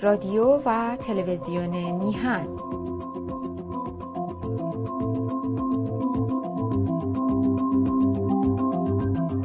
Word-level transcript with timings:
رادیو 0.00 0.62
و 0.64 0.96
تلویزیون 0.96 1.92
میهن 1.92 2.46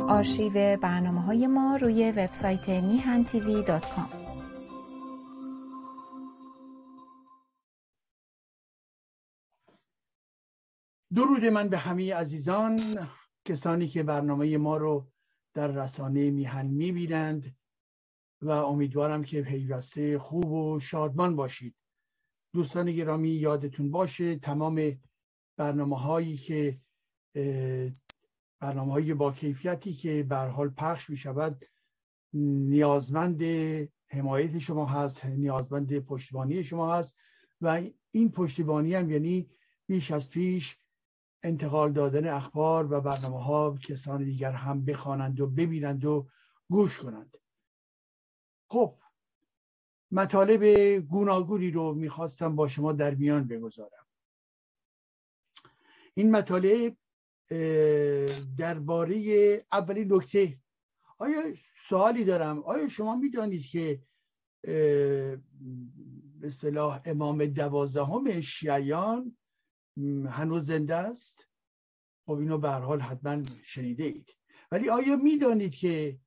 آرشیو 0.10 0.78
برنامه 0.78 1.22
های 1.22 1.48
ما 1.48 1.76
روی 1.76 2.12
وبسایت 2.12 2.70
میهن 2.70 3.24
تیوی 3.24 3.64
دات 3.64 3.86
کام. 3.96 4.10
درود 11.16 11.46
من 11.46 11.70
به 11.70 11.78
همه 11.78 12.16
عزیزان 12.16 12.80
کسانی 13.46 13.88
که 13.88 14.04
برنامه 14.04 14.58
ما 14.58 14.78
رو 14.78 15.08
در 15.54 15.68
رسانه 15.68 16.32
میهن 16.32 16.66
می‌بینند 16.66 17.56
و 18.42 18.50
امیدوارم 18.50 19.24
که 19.24 19.42
پیوسته 19.42 20.20
خوب 20.20 20.52
و 20.52 20.80
شادمان 20.80 21.36
باشید. 21.36 21.76
دوستان 22.54 22.92
گرامی 22.92 23.30
یادتون 23.30 23.92
باشه 23.92 24.36
تمام 24.36 25.00
برنامه 25.58 26.00
هایی 26.00 26.38
که 26.38 26.80
برنامه 28.60 28.94
های 28.94 29.14
با 29.14 29.32
کیفیتی 29.32 29.94
که 29.94 30.24
به 30.24 30.38
حال 30.38 30.70
پخش 30.70 31.10
می 31.10 31.18
شود 31.18 31.66
نیازمند 32.34 33.44
حمایت 34.08 34.60
شما 34.60 34.86
هست 34.86 35.26
نیازمند 35.26 36.00
پشتیبانی 36.00 36.64
شما 36.64 36.96
هست 36.96 37.16
و 37.62 37.82
این 38.12 38.32
پشتیبانی 38.32 38.94
هم 38.94 39.12
یعنی 39.12 39.50
بیش 39.88 40.12
از 40.12 40.30
پیش 40.30 40.78
انتقال 41.44 41.92
دادن 41.92 42.28
اخبار 42.28 42.94
و 42.94 43.02
برنامه 43.02 43.44
ها 43.44 43.78
کسان 43.84 44.24
دیگر 44.24 44.52
هم 44.52 44.86
بخوانند 44.86 45.40
و 45.40 45.48
ببینند 45.48 46.06
و 46.06 46.28
گوش 46.70 46.98
کنند. 46.98 47.38
خب 48.72 48.98
مطالب 50.12 50.64
گوناگونی 51.00 51.72
رو 51.72 51.94
می‌خواستم 51.94 52.56
با 52.56 52.68
شما 52.68 52.94
در 52.94 53.16
میان 53.16 53.48
بگذارم. 53.48 54.06
این 56.14 56.32
مطالب 56.32 56.98
درباره 58.58 59.16
اولین 59.72 60.14
نکته. 60.14 60.60
آیا 61.18 61.42
سوالی 61.88 62.24
دارم؟ 62.24 62.64
آیا 62.64 62.88
شما 62.88 63.16
می‌دانید 63.16 63.66
که 63.66 64.04
به 66.40 66.50
صلاح 66.52 67.02
امام 67.06 67.46
دوازدهم 67.46 68.42
شیعیان 68.42 69.38
هنوز 70.30 70.66
زنده 70.66 70.96
است؟ 70.96 71.48
خب 72.26 72.32
اینو 72.32 72.58
به 72.58 72.70
حال 72.70 73.02
حتما 73.02 73.44
شنیده 73.64 74.04
اید 74.04 74.30
ولی 74.72 74.90
آیا 74.90 75.16
می‌دانید 75.16 75.76
که 75.76 76.20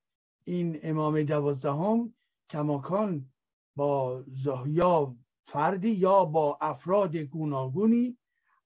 این 0.44 0.80
امام 0.82 1.22
دوازدهم 1.22 2.14
کماکان 2.50 3.32
با 3.76 4.24
یا 4.66 5.16
فردی 5.46 5.90
یا 5.90 6.24
با 6.24 6.58
افراد 6.60 7.16
گوناگونی 7.16 8.18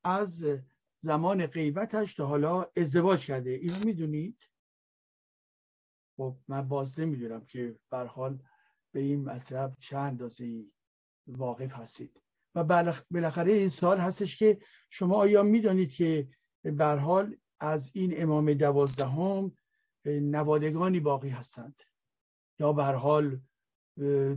از 0.04 0.44
زمان 1.00 1.46
غیبتش 1.46 2.14
تا 2.14 2.26
حالا 2.26 2.66
ازدواج 2.76 3.26
کرده. 3.26 3.50
اینو 3.50 3.84
می‌دونید؟ 3.84 4.38
خب 6.16 6.36
من 6.48 6.68
باز 6.68 7.00
نمی‌دونم 7.00 7.44
که 7.44 7.78
حال 7.92 8.42
به 8.92 9.00
این 9.00 9.24
مطلب 9.24 9.76
چند 9.80 10.06
اندازه 10.06 10.64
واقف 11.26 11.72
هستید. 11.72 12.22
و 12.54 12.64
بالاخره 13.10 13.52
این 13.52 13.68
سال 13.68 13.98
هستش 13.98 14.38
که 14.38 14.60
شما 14.90 15.16
آیا 15.16 15.42
می‌دانید 15.42 15.92
که 15.92 16.28
به 16.62 16.86
حال 16.86 17.36
از 17.60 17.90
این 17.94 18.22
امام 18.22 18.54
دوازدهم 18.54 19.56
نوادگانی 20.06 21.00
باقی 21.00 21.28
هستند؟ 21.28 21.82
یا 22.60 22.72
به 22.72 22.84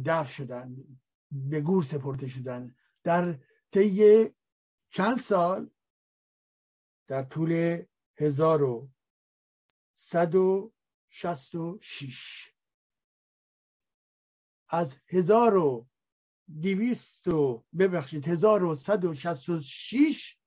دفع 0.06 0.32
شدن 0.32 0.76
به 1.32 1.62
گور 1.62 1.84
سپرده 1.84 2.28
شدن. 2.28 2.76
در 3.04 3.40
طی 3.72 4.30
چند 4.90 5.20
سال 5.20 5.70
در 7.08 7.24
طول 7.24 7.84
هزار 8.18 8.64
و 8.64 8.90
صد 9.96 10.36
و 10.36 10.74
شست 11.10 11.56
و 11.56 11.80
شیش 11.82 12.54
از 14.70 15.00
هزار 15.08 15.58
و 15.58 15.88
دیویست 16.60 17.28
و 17.28 17.66
ببخشید 17.80 18.28
هزار 18.28 18.64
و 18.64 18.76
صد 18.76 19.06
و 19.06 19.16
شست 19.16 19.50
و 19.50 19.60
شیش 19.60 20.38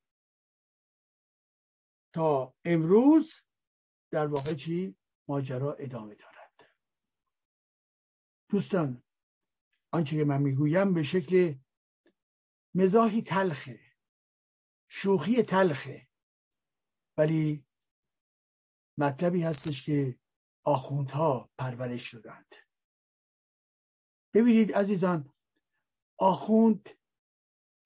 تا 2.15 2.55
امروز 2.65 3.35
در 4.11 4.27
واقع 4.27 4.55
چی؟ 4.55 4.97
ماجرا 5.29 5.73
ادامه 5.73 6.15
دارد. 6.15 6.75
دوستان 8.49 9.04
آنچه 9.95 10.17
که 10.17 10.25
من 10.25 10.43
می‌گویم 10.43 10.95
به 10.95 11.03
شکل 11.03 11.55
مزاحی 12.75 13.23
تلخه 13.23 13.81
شوخی 14.89 15.43
تلخه. 15.43 16.09
ولی 17.19 17.67
مطلبی 18.99 19.43
هستش 19.43 19.87
که 19.87 20.19
آخوندها 20.65 21.51
پرورش 21.59 22.03
شدند 22.11 22.55
ببینید 24.35 24.73
عزیزان 24.73 25.33
آخوند 26.19 26.89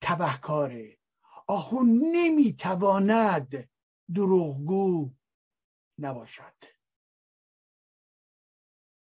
تبهکاره. 0.01 0.99
آخوند 1.47 2.01
نمی‌تواند 2.13 3.71
دروغگو 4.15 5.15
نباشد. 5.99 6.65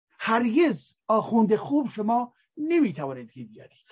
هرگز 0.09 0.95
آخوند 1.07 1.55
خوب 1.55 1.89
شما 1.89 2.34
نمی‌توانید 2.57 3.31
که 3.31 3.43
بیارید. 3.43 3.85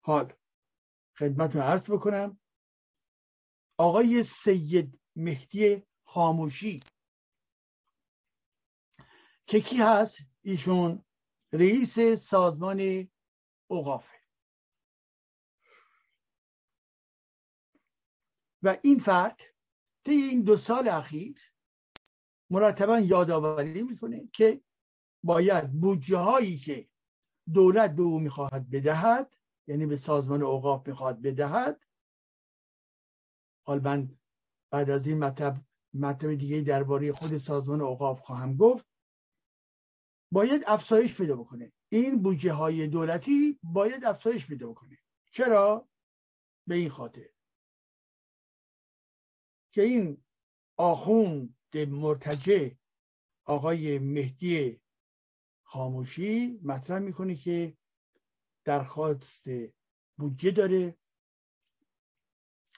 حال 0.00 0.32
خدمتتون 1.18 1.62
عرض 1.62 1.90
بکنم. 1.90 2.40
آقای 3.78 4.22
سید 4.22 5.00
مهدی 5.16 5.86
خاموشی. 6.04 6.80
که 9.46 9.60
کی 9.60 9.76
هست؟ 9.76 10.18
ایشون 10.42 11.04
رئیس 11.52 11.98
سازمان 11.98 13.08
اوقافه 13.66 14.16
و 18.62 18.76
این 18.82 18.98
فرد 18.98 19.40
طی 20.04 20.12
این 20.12 20.42
دو 20.42 20.56
سال 20.56 20.88
اخیر 20.88 21.52
مرتبا 22.50 22.98
یادآوری 22.98 23.82
می‌کنه 23.82 24.28
که 24.32 24.62
باید 25.26 25.72
بودجه 25.72 26.16
هایی 26.16 26.56
که 26.56 26.88
دولت 27.54 27.96
به 27.96 28.02
او 28.02 28.20
می‌خواهد 28.20 28.70
بدهد 28.70 29.36
یعنی 29.66 29.86
به 29.86 29.96
سازمان 29.96 30.42
اوقاف 30.42 30.88
می‌خواهد 30.88 31.22
بدهد 31.22 31.80
حال 33.66 33.80
من 33.80 34.18
بعد 34.70 34.90
از 34.90 35.06
این 35.06 35.18
مطلب 35.18 35.64
مطلب 35.94 36.34
دیگه 36.34 36.60
درباره 36.60 37.12
خود 37.12 37.36
سازمان 37.36 37.80
اوقاف 37.80 38.20
خواهم 38.20 38.56
گفت. 38.56 38.86
باید 40.32 40.64
افزایش 40.66 41.16
پیدا 41.16 41.36
بکنه. 41.36 41.72
این 41.88 42.22
بودجه 42.22 42.52
های 42.52 42.86
دولتی 42.86 43.58
باید 43.62 44.04
افزایش 44.04 44.46
پیدا 44.46 44.68
بکنه. 44.68 44.98
چرا؟ 45.32 45.88
به 46.66 46.74
این 46.74 46.88
خاطر. 46.88 47.28
که 49.72 49.82
این 49.82 50.24
آخوند 50.76 51.56
مرتجع 51.74 52.70
آقای 53.44 53.98
مهدی 53.98 54.80
خاموشی 55.76 56.60
مطرح 56.62 56.98
می‌کنه 56.98 57.34
که 57.34 57.76
درخواست 58.64 59.44
بودجه 60.18 60.50
داره 60.50 60.96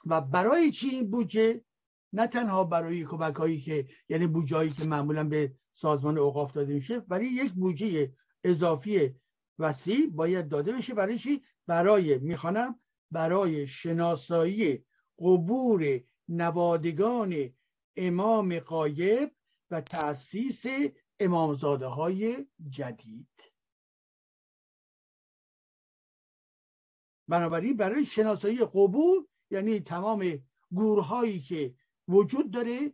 و 0.07 0.21
برای 0.21 0.71
چی 0.71 0.89
این 0.89 1.11
بودجه؟ 1.11 1.65
نه 2.13 2.27
تنها 2.27 2.65
برای 2.65 3.05
کمک 3.05 3.35
هایی 3.35 3.61
که 3.61 3.89
یعنی 4.09 4.27
بودجه 4.27 4.69
که 4.69 4.87
معمولا 4.87 5.25
به 5.25 5.55
سازمان 5.75 6.19
اوقاف 6.19 6.53
داده 6.53 6.75
میشه 6.75 6.99
ولی 7.09 7.27
یک 7.27 7.53
بودجه 7.53 8.13
اضافی 8.45 9.15
وسیع 9.59 10.11
باید 10.11 10.49
داده 10.49 10.73
بشه. 10.73 10.95
برای 10.95 11.19
چی؟ 11.19 11.43
برای 11.67 12.19
می‌خوانم 12.19 12.81
برای 13.11 13.67
شناسایی 13.67 14.85
قبور 15.19 16.01
نوادگان 16.29 17.51
امام 17.97 18.59
قایب 18.59 19.31
و 19.71 19.81
تأسیس 19.81 20.65
امامزاده 21.21 21.87
های 21.87 22.47
جدید. 22.71 23.29
بنابراین 27.29 27.77
برای 27.77 28.07
شناسایی 28.07 28.59
قبور 28.59 29.29
یعنی 29.51 29.81
تمام 29.81 30.49
گورهایی 30.71 31.41
که 31.41 31.75
وجود 32.09 32.51
داره 32.51 32.93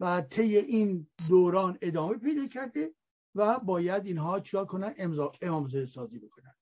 و 0.00 0.20
طی 0.20 0.56
این 0.56 1.10
دوران 1.28 1.78
ادامه 1.82 2.16
پیدا 2.16 2.46
کرده 2.46 2.94
و 3.34 3.58
باید 3.58 4.06
اینها 4.06 4.40
چیکار 4.40 4.66
کنن؟ 4.66 4.94
امامزاده 5.42 5.86
سازی 5.86 6.18
بکنن. 6.18 6.54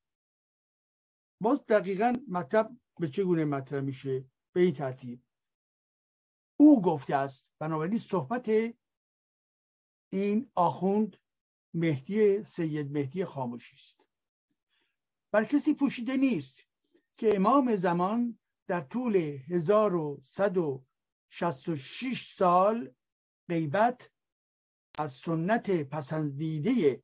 باز 1.42 1.66
دقیقا 1.66 2.12
مطلب 2.28 2.76
به 3.00 3.08
چگونه 3.08 3.44
مطرح 3.44 3.80
میشه؟ 3.80 4.24
به 4.54 4.60
این 4.60 4.74
ترتیب. 4.74 5.22
او 6.60 6.82
گفته 6.82 7.16
است 7.16 7.48
بنابراین 7.58 7.98
صحبت 7.98 8.48
این 10.20 10.50
آخوند 10.54 11.16
مهدی 11.74 12.44
سید 12.44 12.92
مهدی 12.92 13.24
خاموشی 13.24 13.76
است. 13.76 14.06
بر 15.30 15.44
کسی 15.44 15.74
پوشیده 15.74 16.16
نیست 16.16 16.60
که 17.16 17.36
امام 17.36 17.76
زمان 17.76 18.38
در 18.66 18.80
طول 18.80 19.16
1166 19.48 22.34
سال 22.36 22.94
غیبت 23.48 24.10
از 24.98 25.12
سنت 25.12 25.70
پسندیده 25.70 27.02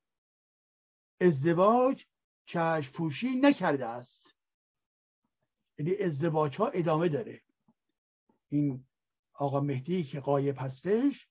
ازدواج 1.21 2.07
چشم 2.45 2.93
پوشی 2.93 3.41
نکرده 3.41 3.87
است. 3.87 4.37
یعنی 5.79 5.97
ازدواج 5.97 6.57
ها 6.57 6.69
ادامه 6.69 7.09
داره. 7.09 7.43
این 8.49 8.87
آقا 9.33 9.61
مهدی 9.61 10.05
که 10.05 10.21
قایب 10.21 10.57
هستش 10.59 11.29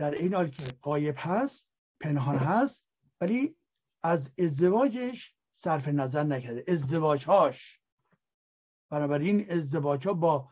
در 0.00 0.10
این 0.10 0.34
حال 0.34 0.48
که 0.48 0.64
قایب 0.82 1.14
هست 1.18 1.68
پنهان 2.00 2.38
هست 2.38 2.86
ولی 3.20 3.56
از 4.02 4.32
ازدواجش 4.38 5.34
صرف 5.52 5.88
نظر 5.88 6.22
نکرده. 6.22 6.64
ازدواج 6.68 7.24
هاش 7.24 7.80
بنابراین 8.90 9.50
ازدواج 9.50 10.08
ها 10.08 10.14
با 10.14 10.48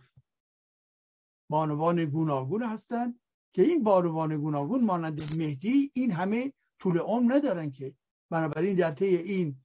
بانوان 1.50 2.05
گوناگون 2.05 2.62
هستند 2.62 3.21
که 3.53 3.62
این 3.62 3.85
بانوان 3.85 4.37
گوناگون 4.37 4.85
مانند 4.85 5.39
مهدی 5.39 5.91
این 5.95 6.12
همه 6.12 6.53
طول 6.79 6.99
عمر 6.99 7.35
ندارن 7.35 7.71
که 7.71 7.95
بنابراین 8.31 8.77
در 8.77 8.91
طی 8.91 9.17
این 9.17 9.65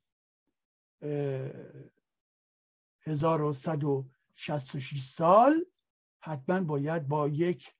1166 3.01 5.03
سال 5.03 5.65
حتما 6.19 6.59
باید 6.59 7.07
با 7.07 7.27
یک 7.27 7.73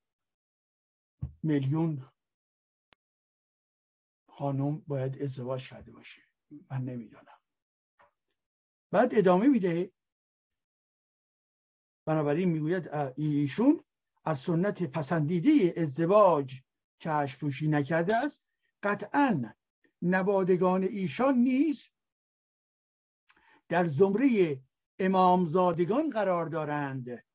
میلیون 1.43 2.09
خانم 4.29 4.83
باید 4.87 5.21
ازدواج 5.21 5.69
کرده 5.69 5.91
باشه. 5.91 6.21
من 6.71 6.81
نمی‌دانم. 6.81 7.39
بعد 8.91 9.15
ادامه 9.15 9.47
میده. 9.47 9.91
بنابراین 12.05 12.49
می‌گوید 12.49 12.89
ایشون 13.15 13.83
از 14.25 14.39
سنت 14.39 14.83
پسندیده 14.83 15.81
ازدواج 15.81 16.61
چشم 16.99 17.39
پوشی 17.39 17.67
نکرده 17.67 18.15
است. 18.15 18.43
قطعا 18.83 19.53
نوادگان 20.01 20.83
ایشان 20.83 21.35
نیز 21.35 21.87
در 23.69 23.87
زمره 23.87 24.59
امامزادگان 24.99 26.09
قرار 26.09 26.45
دارند. 26.45 27.25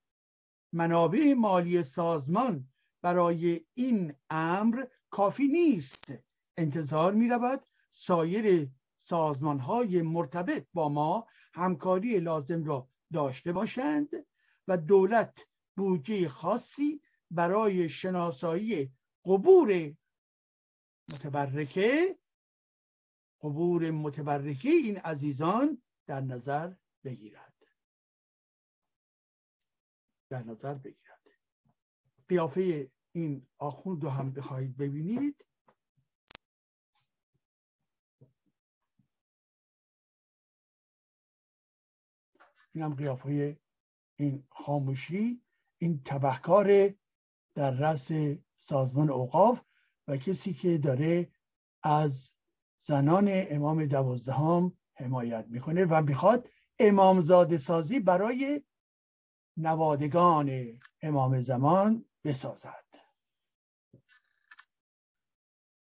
منابع 0.73 1.34
مالی 1.34 1.82
سازمان 1.82 2.73
برای 3.03 3.67
این 3.75 4.15
امر 4.31 4.85
کافی 5.11 5.47
نیست. 5.47 6.12
انتظار 6.56 7.15
می 7.15 7.29
رود 7.29 7.67
سایر 7.91 8.69
سازمان 8.99 9.59
های 9.59 10.03
مرتبط 10.03 10.67
با 10.75 10.89
ما 10.89 11.27
همکاری 11.55 12.19
لازم 12.19 12.65
را 12.65 12.89
داشته 13.12 13.53
باشند 13.53 14.09
و 14.69 14.77
دولت 14.77 15.47
بودجه 15.77 16.29
خاصی 16.29 17.03
برای 17.31 17.89
شناسایی 17.89 18.93
قبور 19.25 19.94
متبرکه 21.12 22.19
قبور 23.41 23.91
متبرکه 23.91 24.71
این 24.71 24.97
عزیزان 24.99 25.83
در 26.06 26.21
نظر 26.21 26.75
بگیرد. 27.05 27.55
در 30.31 30.43
نظر 30.43 30.75
بگیرد. 30.75 31.18
قیافه 32.29 32.91
این 33.13 33.47
آخوند 33.59 34.05
رو 34.05 34.11
هم 34.11 34.33
بخواهید 34.33 34.77
ببینید. 34.77 35.45
این 42.73 42.85
هم 42.85 42.95
قیافه 42.95 43.61
این 44.17 44.47
خاموشی. 44.51 45.43
این 45.79 46.03
تبهکار 46.05 46.95
در 47.55 47.71
رأس 47.71 48.11
سازمان 48.57 49.11
اوقاف 49.11 49.61
و 50.09 50.17
کسی 50.17 50.55
که 50.55 50.79
داره 50.79 51.33
از 51.83 52.33
زنان 52.81 53.29
امام 53.31 53.87
دوازدهم 53.87 54.73
حمایت 54.95 55.47
می‌کنه 55.49 55.85
و 55.85 56.03
می‌خواد 56.03 56.49
امامزاده 56.79 57.59
سازی 57.59 58.01
برای 58.01 58.63
نوادگان 59.57 60.81
امام 61.03 61.41
زمان 61.41 62.07
بسازد. 62.25 62.85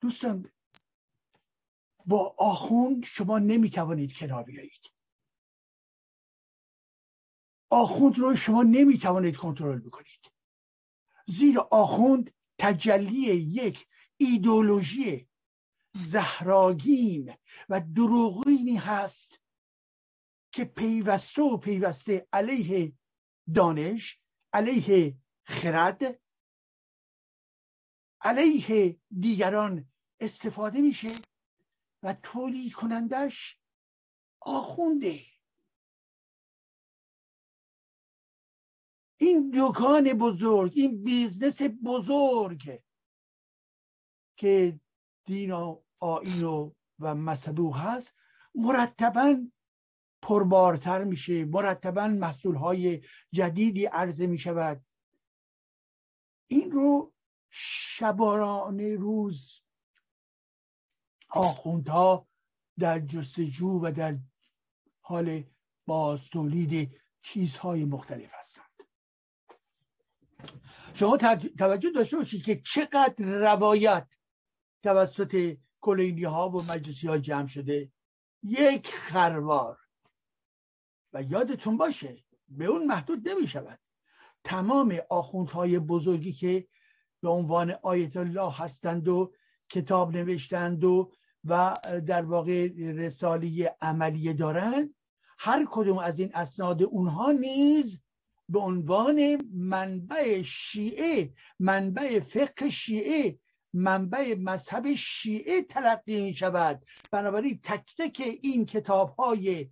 دوستان 0.01 0.53
با 2.07 2.35
آخوند 2.39 3.05
شما 3.05 3.39
نمی‌توانید 3.39 4.17
کنار 4.17 4.43
بیایید. 4.43 4.91
آخوند 7.71 8.19
رو 8.19 8.37
شما 8.37 8.63
نمی‌توانید 8.63 9.37
کنترل 9.37 9.79
بکنید. 9.79 10.33
زیرا 11.27 11.69
آخوند 11.73 12.35
تجلی 12.59 13.37
یک 13.37 13.87
ایدولوژی 14.17 15.29
زهراگین 15.93 17.35
و 17.69 17.81
دروغینی 17.81 18.77
هست 18.77 19.41
که 20.53 20.65
پیوسته 20.65 21.43
و 21.43 21.57
پیوسته 21.57 22.29
علیه 22.33 22.93
دانش 23.55 24.19
علیه 24.53 25.17
خرد 25.45 26.21
علیه 28.25 29.01
دیگران 29.21 29.89
استفاده 30.21 30.81
میشه 30.81 31.09
و 32.03 32.15
تولید 32.23 32.73
کنندش 32.73 33.61
آخونده. 34.41 35.21
این 39.21 39.53
دکان 39.59 40.13
بزرگ 40.13 40.73
این 40.75 41.05
business 41.05 41.63
بزرگ 41.85 42.83
که 44.37 44.81
دین 45.25 45.51
و 45.53 45.83
آین 46.01 46.43
و, 46.43 46.73
و 46.99 47.15
مصدوق 47.15 47.77
هست 47.77 48.15
مرتبا 48.55 49.47
پربارتر 50.23 51.05
میشه 51.05 51.45
مرتبا 51.45 52.09
محصول 52.09 52.55
های 52.55 53.03
جدیدی 53.33 53.87
عرضه 53.87 54.27
می 54.27 54.39
شود 54.39 54.85
این 56.51 56.71
رو 56.71 57.14
شبانه 57.57 58.97
روز. 58.97 59.61
آخوندها 61.31 62.29
در 62.79 63.01
جستجو 63.01 63.81
و 63.83 63.93
در 63.93 64.19
حال 65.01 65.45
باز 65.87 66.29
تولید 66.29 67.01
چیزهای 67.23 67.85
مختلف 67.85 68.31
هستند. 68.33 68.65
شما 70.95 71.17
توجه 71.59 71.91
داشته 71.91 72.17
باشید 72.17 72.45
که 72.45 72.61
چقدر 72.61 73.25
روایت 73.25 74.09
توسط 74.83 75.57
کلینی 75.81 76.25
ها 76.25 76.49
و 76.49 76.63
مجلسی 76.63 77.07
ها 77.07 77.19
جمع 77.19 77.47
شده. 77.47 77.93
یک 78.43 78.95
خروار. 78.95 79.79
و 81.13 81.23
یادتون 81.23 81.77
باشه 81.77 82.25
به 82.49 82.65
اون 82.65 82.87
محدود 82.87 83.29
نمی 83.29 83.49
شود 83.49 83.81
تمام 84.45 84.99
آخوندهای 85.11 85.79
بزرگی 85.79 86.33
که 86.33 86.69
به 87.25 87.31
عنوان 87.31 87.75
آیت 87.83 88.17
الله 88.17 88.53
هستند 88.53 89.09
و 89.09 89.33
کتاب 89.69 90.17
نوشتند 90.17 90.85
و 90.85 91.13
و 91.45 91.77
در 92.07 92.23
واقع 92.23 92.69
رسالی 92.77 93.65
عملیه 93.65 94.33
دارند. 94.33 94.95
هر 95.39 95.67
کدوم 95.71 95.99
از 95.99 96.19
این 96.19 96.31
اسناد 96.35 96.83
اونها 96.83 97.33
نیز 97.33 98.03
به 98.49 98.59
عنوان 98.59 99.43
منبع 99.53 100.43
شیعه 100.43 101.33
منبع 101.59 102.21
فقه 102.21 102.71
شیعه 102.71 103.39
منبع 103.73 104.35
مذهب 104.39 104.95
شیعه 104.95 105.63
تلقی 105.63 106.23
می 106.23 106.35
شود 106.35 106.83
بنابراین 107.11 107.61
تک 107.63 107.95
تک 107.99 108.39
این 108.43 108.67
کتاب 108.67 109.11
های 109.11 109.71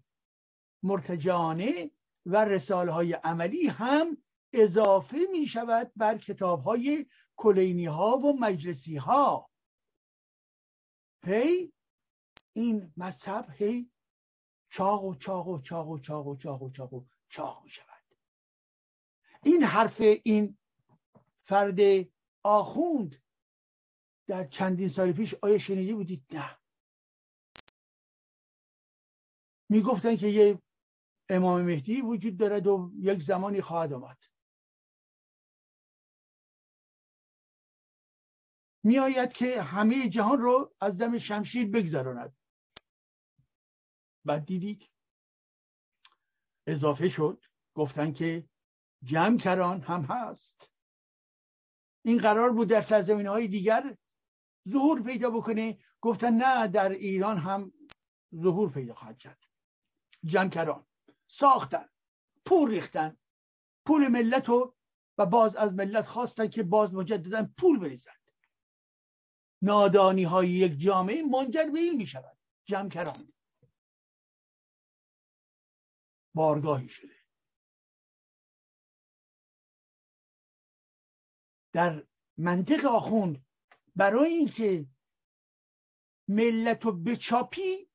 مرتجانه 0.83 1.91
و 2.27 2.45
رساله 2.45 2.93
های 2.93 3.13
عملی 3.13 3.67
هم 3.67 4.17
اضافه 4.53 5.19
می 5.33 5.47
شود 5.47 5.93
بر 5.97 6.19
کتاب 6.19 6.63
های 6.63 7.07
کلینی 7.37 7.87
ها 7.87 8.19
و 8.19 8.41
مجلسی 8.41 8.97
ها 8.97 9.51
هی 11.25 11.73
این 12.53 12.93
مذهب 12.97 13.51
هی 13.51 13.91
چاق 14.71 15.05
و 15.05 15.15
چاق 15.15 15.49
و 15.49 15.61
چاق 15.61 15.89
و 15.89 15.99
چاق 15.99 16.27
و 16.27 16.37
چاق 16.37 16.63
و 16.63 16.71
چاق 16.71 16.95
و 16.95 17.05
چاق 17.29 17.63
می 17.65 17.71
شود 17.71 18.03
این 19.45 19.65
حرف 19.65 20.01
این 20.25 20.59
فرد 21.45 22.09
آخوند 22.43 23.23
در 24.27 24.47
چندین 24.47 24.89
سال 24.89 25.13
پیش 25.13 25.35
آیا 25.43 25.59
شنیده 25.59 25.95
بودید 25.95 26.27
نه. 26.37 26.59
می‌گفتن 29.69 30.17
که 30.17 30.27
یه 30.27 30.63
امام 31.29 31.63
مهدی 31.63 32.01
وجود 32.01 32.37
دارد 32.37 32.67
و 32.67 32.93
یک 32.95 33.23
زمانی 33.23 33.61
خواهد 33.61 33.93
آمد. 33.93 34.19
میآید 38.85 39.33
که 39.33 39.63
همه 39.63 40.09
جهان 40.09 40.39
رو 40.39 40.75
از 40.81 40.99
دم 40.99 41.19
شمشیر 41.19 41.71
بگذراند. 41.71 42.37
بعد 44.25 44.47
دیدید 44.47 44.91
اضافه 46.67 47.09
شد 47.09 47.45
گفتن 47.75 48.13
که 48.13 48.49
جمع 49.05 49.47
هم 49.47 50.03
هست. 50.03 50.71
این 52.05 52.19
قرار 52.19 52.53
بود 52.53 52.69
در 52.69 52.83
سرزمین 52.83 53.27
های 53.27 53.49
دیگر 53.49 53.97
ظهور 54.69 55.03
پیدا 55.03 55.31
بکنه. 55.31 55.79
گفتن 56.01 56.35
نه 56.35 56.69
در 56.69 56.89
ایران 56.89 57.39
هم 57.39 57.73
ظهور 58.35 58.73
پیدا 58.73 58.95
خواهد 58.95 59.19
کرد. 59.19 59.45
جمکران 60.25 60.87
ساختن. 61.27 61.89
پول 62.47 62.71
ریختن. 62.71 63.17
پول 63.87 64.09
ملت 64.09 64.49
رو 64.49 64.77
و 65.19 65.27
باز 65.27 65.57
از 65.57 65.75
ملت 65.75 66.07
خواستن 66.07 66.49
که 66.49 66.63
باز 66.63 66.95
مجددا 66.95 67.49
پول 67.59 67.79
بریزند 67.79 68.22
نادانی 69.63 70.25
های 70.25 70.49
یک 70.49 70.79
جامعه 70.79 71.23
منجر 71.23 71.71
به 71.73 71.79
این 71.79 71.97
می 71.97 72.07
شود 72.07 72.39
جمکران. 72.65 73.33
بارگاهی 76.35 76.89
شده. 76.89 77.17
در 81.73 82.07
منطق 82.39 82.87
آخوند 82.87 83.47
برای 83.97 84.31
اینکه 84.31 84.87
ملت 86.29 86.85
رو 86.85 86.93
بچاپی 86.93 87.89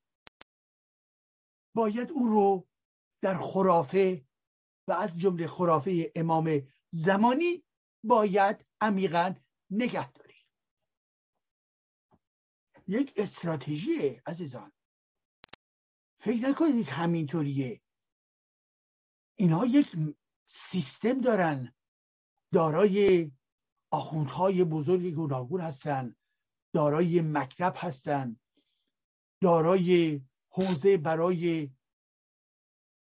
باید 1.75 2.11
او 2.11 2.27
رو 2.27 2.67
در 3.21 3.37
خرافه 3.37 4.25
و 4.87 4.91
از 4.91 5.17
جمله 5.17 5.47
خرافه 5.47 6.11
امام 6.15 6.67
زمانی 6.89 7.63
باید 8.03 8.65
عمیقا 8.81 9.35
نگه 9.69 10.16
یک 12.87 13.13
استراتژی 13.15 14.21
عزیزان. 14.25 14.71
فکر 16.19 16.49
نکنید 16.49 16.87
همینطوریه. 16.87 17.81
اینها 19.35 19.65
یک 19.65 19.95
سیستم 20.45 21.21
دارن. 21.21 21.73
دارای 22.53 23.31
آخوندهای 23.91 24.63
بزرگ 24.63 25.05
گوناگون 25.13 25.61
هستند 25.61 26.17
دارای 26.73 27.21
مکتب 27.21 27.73
هستند 27.77 28.39
دارای 29.41 30.21
حوزه 30.49 30.97
برای 30.97 31.71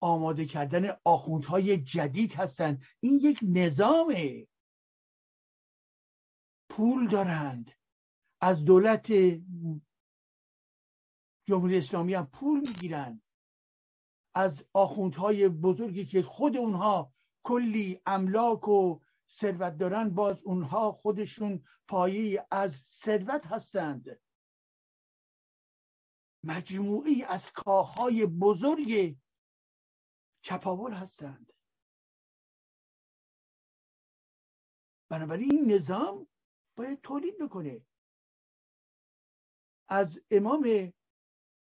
آماده 0.02 0.46
کردن 0.46 0.98
آخوندهای 1.04 1.78
جدید 1.78 2.34
هستند 2.34 2.86
این 3.00 3.20
یک 3.24 3.40
نظامه. 3.44 4.48
پول 6.70 7.08
دارند. 7.08 7.72
از 8.46 8.66
دولت 8.66 9.12
جمهوری 11.48 11.78
اسلامی 11.78 12.14
هم 12.14 12.26
پول 12.26 12.60
می‌گیرند 12.60 13.22
از 14.36 14.66
آخوندهای 14.74 15.50
بزرگی 15.50 16.06
که 16.06 16.22
خود 16.24 16.58
اونها 16.58 17.14
کلی 17.44 18.02
املاک 18.06 18.68
و 18.68 19.00
ثروت 19.30 19.78
دارن 19.78 20.10
باز 20.10 20.44
اونها 20.44 20.92
خودشون 20.92 21.64
پایه 21.88 22.48
از 22.52 22.76
ثروت 22.76 23.46
هستند. 23.46 24.22
مجموعی 26.44 27.24
از 27.24 27.52
کاخهای 27.52 28.26
بزرگ 28.26 29.18
چپاول 30.42 30.94
هستند. 30.94 31.54
بنابراین 35.10 35.52
این 35.52 35.72
نظام 35.72 36.28
باید 36.76 37.02
تولید 37.02 37.38
بکنه. 37.38 37.86
از 39.88 40.22
امام 40.32 40.94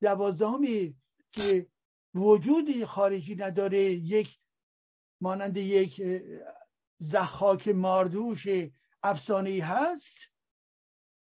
دوازدهمی 0.01 0.97
که 1.33 1.67
وجود 2.15 2.85
خارجی 2.85 3.37
نداره 3.37 3.81
یک 3.91 4.39
مانند 5.21 5.57
یک 5.57 6.03
زخاک 6.99 7.69
ماردوش 7.69 8.47
افسانه 9.03 9.65
هست. 9.65 10.19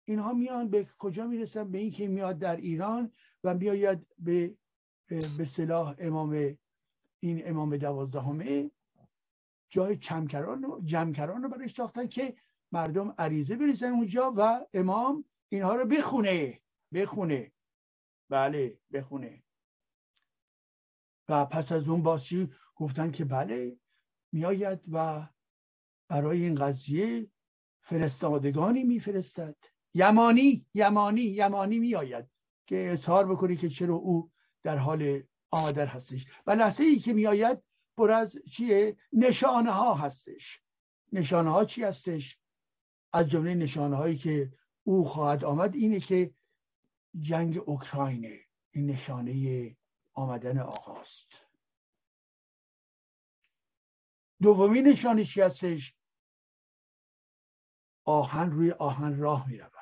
اینها 0.06 0.34
میان 0.34 0.70
به 0.70 0.88
کجا 0.98 1.28
می‌رسن؟ 1.28 1.72
به 1.72 1.78
اینکه 1.78 2.08
میاد 2.08 2.40
در 2.40 2.56
ایران 2.56 3.12
و 3.44 3.54
میآید 3.54 4.08
به 4.18 4.58
به 5.08 5.46
صلاح 5.46 5.96
امام 6.00 6.58
این 7.20 7.50
امام 7.50 7.78
دوازدهمه 7.78 8.72
جای 9.70 9.98
کمکران 9.98 10.66
و 10.66 10.82
جمکران 10.86 11.44
رو 11.44 11.50
برای 11.50 11.68
ساختن 11.68 12.08
که 12.08 12.36
مردم 12.72 13.16
عریضه 13.18 13.56
بریزن 13.56 13.92
اونجا 13.92 14.34
و 14.38 14.66
امام 14.74 15.26
اینها 15.50 15.76
رو 15.76 15.86
بخونه. 15.86 16.62
بخونه. 16.94 17.52
بله 18.30 18.80
بخونه. 18.94 19.44
و 21.30 21.46
پس 21.46 21.72
از 21.72 21.90
اون 21.90 22.04
بازی 22.04 22.50
گفتن 22.76 23.12
که 23.12 23.26
بله 23.26 23.80
میآید 24.32 24.80
و 24.92 25.28
برای 26.08 26.44
این 26.44 26.56
قضیه 26.56 27.32
فرستادگانی 27.82 28.84
میفرستد. 28.84 29.56
یمانی 29.94 30.66
یمانی 30.74 31.22
یمانی 31.22 31.80
میآید 31.80 32.26
که 32.68 32.92
اظهار 32.92 33.28
بکنی 33.28 33.56
که 33.56 33.70
چرا 33.70 33.96
او 33.96 34.32
در 34.64 34.78
حال 34.78 35.24
آمدن 35.52 35.86
هستش. 35.86 36.26
و 36.48 36.52
لحظه 36.52 36.84
ای 36.84 37.00
که 37.00 37.14
میآید 37.14 37.64
پر 37.98 38.12
از 38.12 38.38
چیه؟ 38.52 38.98
نشانه 39.14 39.72
ها 39.72 39.94
هستش. 39.94 40.62
نشانه 41.12 41.52
ها 41.52 41.66
چی 41.66 41.84
هستش؟ 41.84 42.40
از 43.14 43.30
جمله 43.30 43.56
نشانه 43.56 43.96
هایی 43.96 44.18
که 44.18 44.52
او 44.84 45.06
خواهد 45.06 45.44
آمد 45.44 45.76
اینه 45.76 46.00
که 46.00 46.34
جنگ 47.22 47.58
اوکراینه 47.58 48.46
این 48.72 48.86
نشانه 48.86 49.78
آمدن 50.14 50.60
آقاست. 50.60 51.28
دومین 54.42 54.88
نشانه 54.88 55.26
چی 55.26 55.42
هستش؟ 55.42 55.96
آهن 58.04 58.52
روی 58.52 58.72
آهن 58.72 59.18
راه 59.18 59.50
می 59.50 59.58
رود 59.58 59.78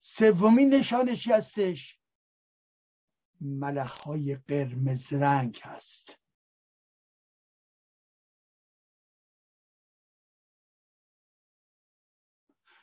سومین 0.00 0.74
نشانه 0.74 1.16
چی 1.16 1.32
هستش؟ 1.32 2.00
های 4.04 4.36
قرمز 4.36 5.12
رنگ 5.12 5.60
هست. 5.62 6.20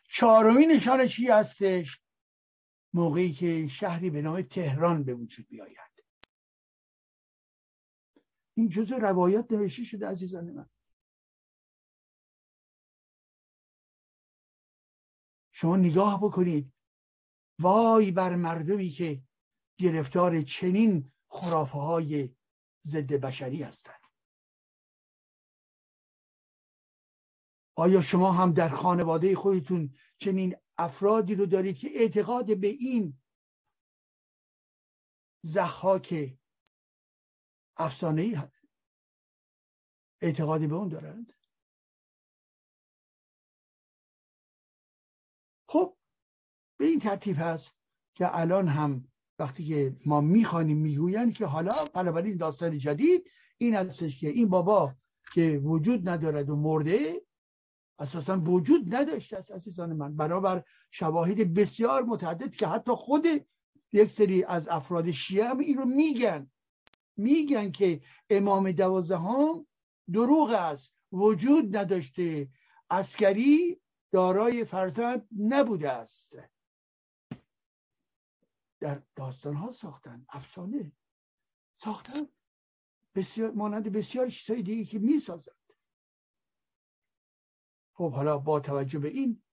چهارمین 0.09 0.71
نشانه 0.71 1.07
چی 1.07 1.27
هستش؟ 1.27 2.02
موقعی 2.93 3.31
که 3.31 3.67
شهری 3.67 4.09
به 4.09 4.21
نام 4.21 4.41
تهران 4.41 5.03
به 5.03 5.13
وجود 5.13 5.47
بیاید. 5.47 5.93
این 8.57 8.69
جزء 8.69 8.97
روایات 8.97 9.51
نوشته 9.51 9.83
شده 9.83 10.07
عزیزان 10.07 10.51
من. 10.51 10.69
شما 15.51 15.77
نگاه 15.77 16.23
بکنید. 16.23 16.73
وای 17.59 18.11
بر 18.11 18.35
مردمی 18.35 18.89
که 18.89 19.23
گرفتار 19.77 20.41
چنین 20.41 21.11
خرافه 21.27 21.77
های 21.77 22.35
ضد 22.87 23.13
بشری 23.13 23.63
هستند. 23.63 24.03
آیا 27.75 28.01
شما 28.01 28.31
هم 28.31 28.53
در 28.53 28.69
خانواده 28.69 29.35
خودتون 29.35 29.95
چنین 30.17 30.55
افرادی 30.77 31.35
رو 31.35 31.45
دارید 31.45 31.77
که 31.77 31.89
اعتقاد 31.93 32.59
به 32.59 32.67
این 32.67 33.19
زخاک 35.41 36.37
افسانه 37.77 38.21
ای 38.21 38.37
اعتقادی 40.21 40.67
به 40.67 40.75
اون 40.75 40.89
دارند؟ 40.89 41.33
خب 45.69 45.97
به 46.79 46.85
این 46.85 46.99
ترتیب 46.99 47.35
هست 47.39 47.79
که 48.15 48.39
الان 48.39 48.67
هم 48.67 49.11
وقتی 49.39 49.63
که 49.63 49.97
ما 50.05 50.21
می‌خوانیم 50.21 50.77
می‌گوین 50.77 51.33
که 51.33 51.45
حالا 51.45 51.73
بنابراین 51.93 52.37
داستان 52.37 52.77
جدید 52.77 53.29
این 53.57 53.75
هستش 53.75 54.19
که 54.19 54.29
این 54.29 54.49
بابا 54.49 54.95
که 55.33 55.61
وجود 55.63 56.09
ندارد 56.09 56.49
و 56.49 56.55
مرده 56.55 57.21
اساسا 58.03 58.37
وجود 58.37 58.95
نداشته 58.95 59.37
است 59.37 59.51
عزیزان 59.51 59.93
من. 59.93 60.15
برابر 60.15 60.63
شواهد 60.91 61.53
بسیار 61.53 62.03
متعدد 62.03 62.55
که 62.55 62.67
حتی 62.67 62.91
خود 62.91 63.25
یک 63.93 64.09
سری 64.09 64.43
از 64.43 64.67
افراد 64.67 65.11
شیعه 65.11 65.45
هم 65.45 65.59
این 65.59 65.77
رو 65.77 65.85
میگن. 65.85 66.51
میگن 67.17 67.71
که 67.71 68.01
امام 68.29 68.71
دوازدهم 68.71 69.65
دروغ 70.13 70.49
است. 70.49 70.95
وجود 71.11 71.77
نداشته. 71.77 72.49
عسکری 72.89 73.81
دارای 74.11 74.65
فرزند 74.65 75.27
نبوده 75.39 75.91
است. 75.91 76.37
در 78.79 79.01
داستان 79.15 79.55
ها 79.55 79.71
ساختن. 79.71 80.25
افسانه. 80.29 80.91
ساختن. 81.77 82.27
بسیار 83.15 83.51
مانند 83.51 83.91
بسیار 83.91 84.29
چیزهای 84.29 84.63
دیگه 84.63 84.85
که 84.85 84.99
می‌سازند 84.99 85.62
خب 87.93 88.11
حالا 88.11 88.37
با 88.37 88.59
توجه 88.59 88.99
به 88.99 89.07
این 89.07 89.43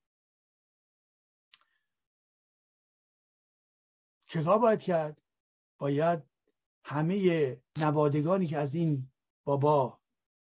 چه 4.27 4.43
باید 4.43 4.81
کرد؟ 4.81 5.23
باید 5.79 6.23
همه 6.85 7.63
نوادگانی 7.79 8.47
که 8.47 8.59
از 8.59 8.75
این 8.75 9.13
بابا 9.45 10.01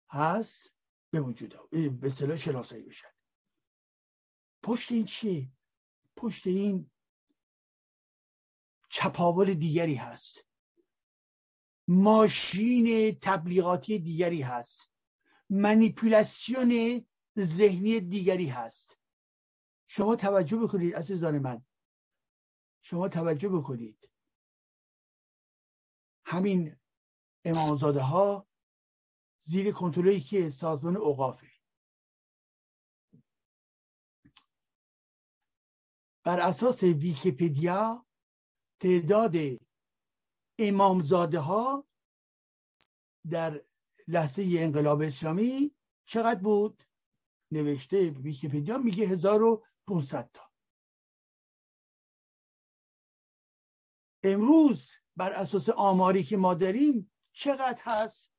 هست 0.09 0.73
به 1.11 1.21
وجود 1.21 1.69
به 1.99 2.09
صلاح 2.09 2.37
شناسایی 2.37 2.83
بشن. 2.83 3.07
پشت 4.63 4.91
این 4.91 5.05
چیه 5.05 5.51
پشت 6.15 6.47
این 6.47 6.91
چپاول 8.89 9.53
دیگری 9.53 9.95
هست. 9.95 10.47
ماشین 11.87 13.17
تبلیغاتی 13.21 13.99
دیگری 13.99 14.41
هست. 14.41 14.91
منیپولاسیون 15.49 17.05
ذهنی 17.39 17.99
دیگری 17.99 18.47
هست. 18.47 18.97
شما 19.87 20.15
توجه 20.15 20.57
بکنید 20.57 20.95
عزیزان 20.95 21.39
من. 21.39 21.65
شما 22.81 23.09
توجه 23.09 23.49
بکنید. 23.49 24.09
همین 26.25 26.79
امامزاده 27.45 28.01
ها 28.01 28.47
زیر 29.39 29.71
کنترلی 29.71 30.21
که 30.21 30.49
سازمان 30.49 30.97
اوقافه. 30.97 31.53
بر 36.23 36.39
اساس 36.39 36.83
ویکیپدیا 36.83 38.05
تعداد 38.79 39.35
امامزاده 40.59 41.39
ها 41.39 41.87
در 43.29 43.65
لحظه 44.07 44.55
انقلاب 44.57 45.01
اسلامی 45.01 45.75
چقدر 46.05 46.39
بود؟ 46.39 46.82
نوشته 47.53 48.09
ویکیپدیا 48.09 48.77
میگه 48.77 49.05
1500 49.07 50.29
تا. 50.33 50.51
امروز 54.23 54.91
بر 55.15 55.33
اساس 55.33 55.69
آماری 55.69 56.23
که 56.23 56.37
ما 56.37 56.53
داریم 56.53 57.11
چقدر 57.33 57.79
هست؟ 57.81 58.31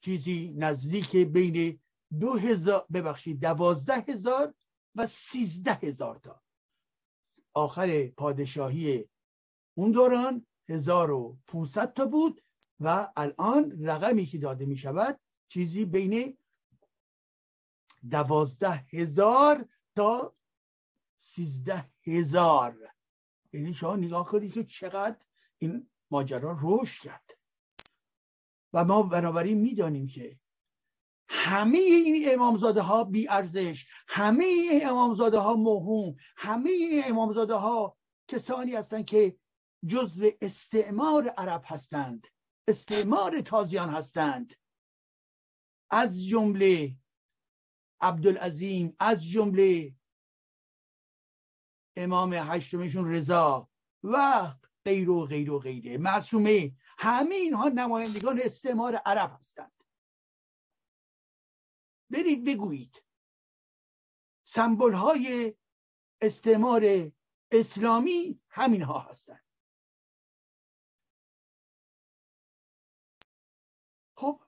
چیزی 0.00 0.54
نزدیک 0.56 1.16
بین 1.16 1.80
دو 2.20 2.32
هزار 2.32 2.86
ببخشید 2.92 3.40
دوازده 3.40 4.00
هزار 4.00 4.54
و 4.94 5.06
سیزده 5.06 5.74
هزار 5.74 6.18
تا. 6.18 6.42
آخر 7.54 8.06
پادشاهی 8.06 9.08
اون 9.74 9.90
دوران 9.90 10.46
1500 10.68 11.92
تا 11.94 12.06
بود 12.06 12.42
و 12.80 13.12
الان 13.16 13.84
رقمی 13.84 14.26
که 14.26 14.38
داده 14.38 14.66
می 14.66 14.76
شود 14.76 15.20
چیزی 15.48 15.84
بین 15.84 16.38
دوازده 18.10 18.86
هزار 18.92 19.68
تا 19.96 20.34
سیزده 21.18 21.90
هزار. 22.02 22.88
یعنی 23.52 23.74
شما 23.74 23.96
نگاه 23.96 24.26
کنید 24.26 24.52
که 24.52 24.64
چقدر 24.64 25.16
این 25.58 25.90
ماجرا 26.10 26.58
رشد 26.62 27.02
کرد. 27.02 27.30
و 28.72 28.84
ما 28.84 29.02
بنابراین 29.02 29.58
می‌دانیم 29.58 30.06
که 30.06 30.38
همه 31.28 31.78
این 31.78 32.32
امامزاده 32.32 32.80
ها 32.80 33.04
بی 33.04 33.28
ارزش 33.28 33.86
همه 34.08 34.44
این 34.44 34.86
امامزاده 34.88 35.38
ها 35.38 35.54
موهوم 35.54 36.16
همه 36.36 36.70
این 36.70 37.02
امامزاده 37.04 37.54
ها 37.54 37.96
کسانی 38.28 38.74
هستند 38.74 39.06
که 39.06 39.36
جزو 39.86 40.30
استعمار 40.40 41.28
عرب 41.28 41.62
هستند 41.66 42.26
استعمار 42.68 43.40
تازیان 43.40 43.90
هستند. 43.90 44.54
از 45.90 46.26
جمله 46.26 46.96
عبدالعظیم 48.02 48.96
از 48.98 49.24
جمله 49.24 49.94
امام 51.96 52.32
هشتمشون 52.32 53.10
رضا 53.10 53.68
و 54.02 54.48
غیر 54.84 55.10
و 55.10 55.26
غیر 55.26 55.50
و 55.50 55.58
غیره. 55.58 55.98
معصومه. 55.98 56.72
همه 56.98 57.34
اینها 57.34 57.68
نمایندگان 57.68 58.40
استعمار 58.44 58.96
عرب 58.96 59.32
هستند. 59.34 59.84
برید 62.10 62.44
بگویید. 62.44 63.04
سمبل 64.44 64.92
های 64.92 65.54
استعمار 66.20 66.82
اسلامی 67.50 68.40
همین 68.48 68.82
ها 68.82 68.98
هستند. 68.98 69.44
خب 74.16 74.42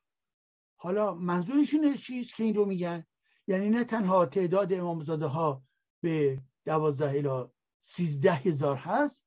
حالا 0.76 1.14
منظورشون 1.14 1.94
چیست 1.94 2.34
که 2.34 2.44
این 2.44 2.54
رو 2.54 2.64
میگن؟ 2.64 3.06
یعنی 3.46 3.70
نه 3.70 3.84
تنها 3.84 4.26
تعداد 4.26 4.72
امامزاده 4.72 5.26
ها 5.26 5.64
به 6.02 6.42
دوازده 6.64 7.18
الا 7.18 7.50
سیزده 7.82 8.32
هزار 8.32 8.76
هست 8.76 9.24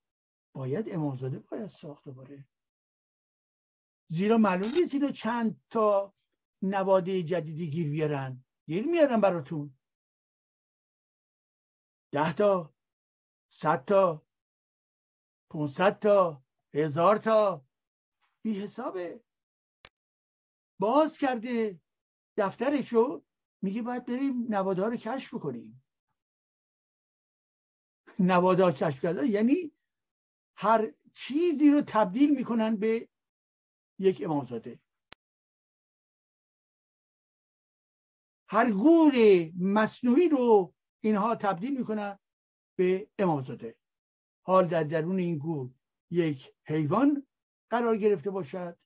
باید 0.55 0.93
امامزاده 0.93 1.39
باید 1.39 1.67
ساخت 1.67 2.05
دوباره. 2.05 2.47
زیرا 4.07 4.37
معلوم 4.37 4.71
نیست 4.71 4.93
اینو 4.93 5.11
چند 5.11 5.61
تا 5.69 6.13
نواده 6.61 7.23
جدیدی 7.23 7.69
گیر 7.69 7.89
بیارن. 7.89 8.45
گیر 8.67 8.85
میارن 8.85 9.21
براتون. 9.21 9.77
ده 12.11 12.33
تا 12.33 12.73
صد 13.49 13.85
تا 13.85 14.25
پونصد 15.49 15.99
تا 15.99 16.43
هزار 16.73 17.17
تا. 17.17 17.67
بی 18.41 18.59
حسابه 18.59 19.23
باز 20.79 21.17
کرده 21.17 21.81
دفترشو 22.37 23.26
میگه 23.61 23.81
باید 23.81 24.05
بریم 24.05 24.45
نواده 24.49 24.85
رو 24.85 24.95
کشف 24.95 25.33
کنیم 25.33 25.83
نواده 28.19 28.71
کشف 28.71 29.01
کرده 29.01 29.27
یعنی 29.27 29.71
هر 30.55 30.93
چیزی 31.13 31.71
رو 31.71 31.81
تبدیل 31.81 32.35
می‌کنن 32.35 32.75
به 32.75 33.09
یک 33.99 34.21
امامزاده 34.25 34.79
هر 38.49 38.71
گور 38.71 39.13
مصنوعی 39.59 40.29
رو 40.29 40.73
اینها 40.99 41.35
تبدیل 41.35 41.77
می‌کنن 41.77 42.19
به 42.75 43.09
امامزاده 43.19 43.77
حال 44.41 44.67
در 44.67 44.83
درون 44.83 45.19
این 45.19 45.37
گور 45.37 45.71
یک 46.11 46.53
حیوان 46.63 47.27
قرار 47.69 47.97
گرفته 47.97 48.29
باشد 48.29 48.77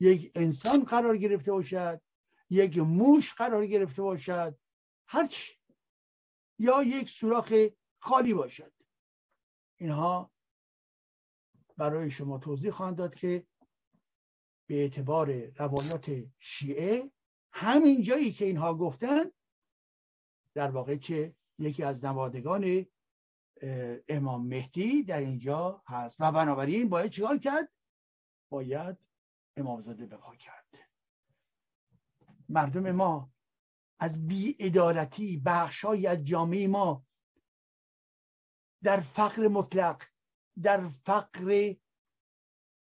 یک 0.00 0.32
انسان 0.34 0.84
قرار 0.84 1.16
گرفته 1.16 1.52
باشد 1.52 2.00
یک 2.52 2.78
موش 2.78 3.34
قرار 3.34 3.66
گرفته 3.66 4.02
باشد. 4.02 4.58
هرچی 5.06 5.52
یا 6.58 6.82
یک 6.82 7.08
سوراخ 7.08 7.54
خالی 7.98 8.34
باشد. 8.34 8.72
اینها 9.80 10.30
برای 11.76 12.10
شما 12.10 12.38
توضیح 12.38 12.70
خواهند 12.70 12.96
داد 12.96 13.14
که 13.14 13.46
به 14.66 14.74
اعتبار 14.74 15.46
روایات 15.46 16.10
شیعه 16.38 17.10
همین 17.52 18.02
جایی 18.02 18.32
که 18.32 18.44
اینها 18.44 18.74
گفتن 18.74 19.24
در 20.54 20.70
واقع 20.70 20.96
که 20.96 21.34
یکی 21.58 21.82
از 21.82 22.04
نمادگان 22.04 22.86
امام 24.08 24.46
مهدی 24.46 25.02
در 25.02 25.20
اینجا 25.20 25.82
هست. 25.86 26.16
و 26.20 26.32
بنابراین 26.32 26.88
باید 26.88 27.10
چیکار 27.10 27.38
کرد؟ 27.38 27.72
باید 28.50 28.96
امامزاده 29.56 30.06
بپا 30.06 30.36
کرد. 30.36 30.61
مردم 32.48 32.90
ما 32.92 33.32
از 34.00 34.26
بی 34.26 34.56
ادارتی 34.60 35.42
بخشای 35.46 36.06
از 36.06 36.24
جامعه 36.24 36.68
ما 36.68 37.06
در 38.82 39.00
فقر 39.00 39.48
مطلق 39.48 40.02
در 40.62 40.88
فقر 40.88 41.74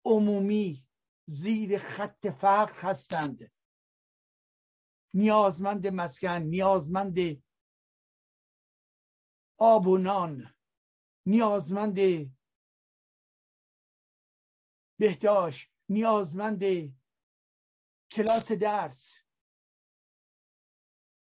عمومی 0.05 0.87
زیر 1.27 1.79
خط 1.79 2.27
فقر 2.27 2.73
هستند. 2.73 3.53
نیازمند 5.15 5.87
مسکن 5.87 6.29
نیازمند 6.29 7.43
آب 9.59 9.87
و 9.87 9.99
نان 9.99 10.55
نیازمند 11.27 11.99
بهداشت 14.99 15.71
نیازمند 15.89 16.63
کلاس 18.11 18.53
درس. 18.53 19.22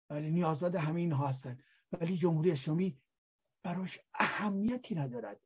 ولی 0.10 0.30
نیازمند 0.30 0.76
همه 0.76 1.00
اینها 1.00 1.28
هستن. 1.28 1.64
ولی 1.92 2.18
جمهوری 2.18 2.52
اسلامی 2.52 2.98
براش 3.64 4.00
اهمیتی 4.14 4.96
ندارد. 4.96 5.42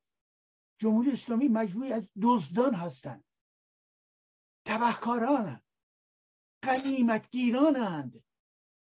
جمهوری 0.78 1.12
اسلامی 1.12 1.48
مجموعی 1.48 1.94
از 1.94 2.10
دزدان 2.22 2.74
هستند 2.74 3.24
تبهکاران 4.66 5.62
غنیمتگیرانند. 6.64 8.24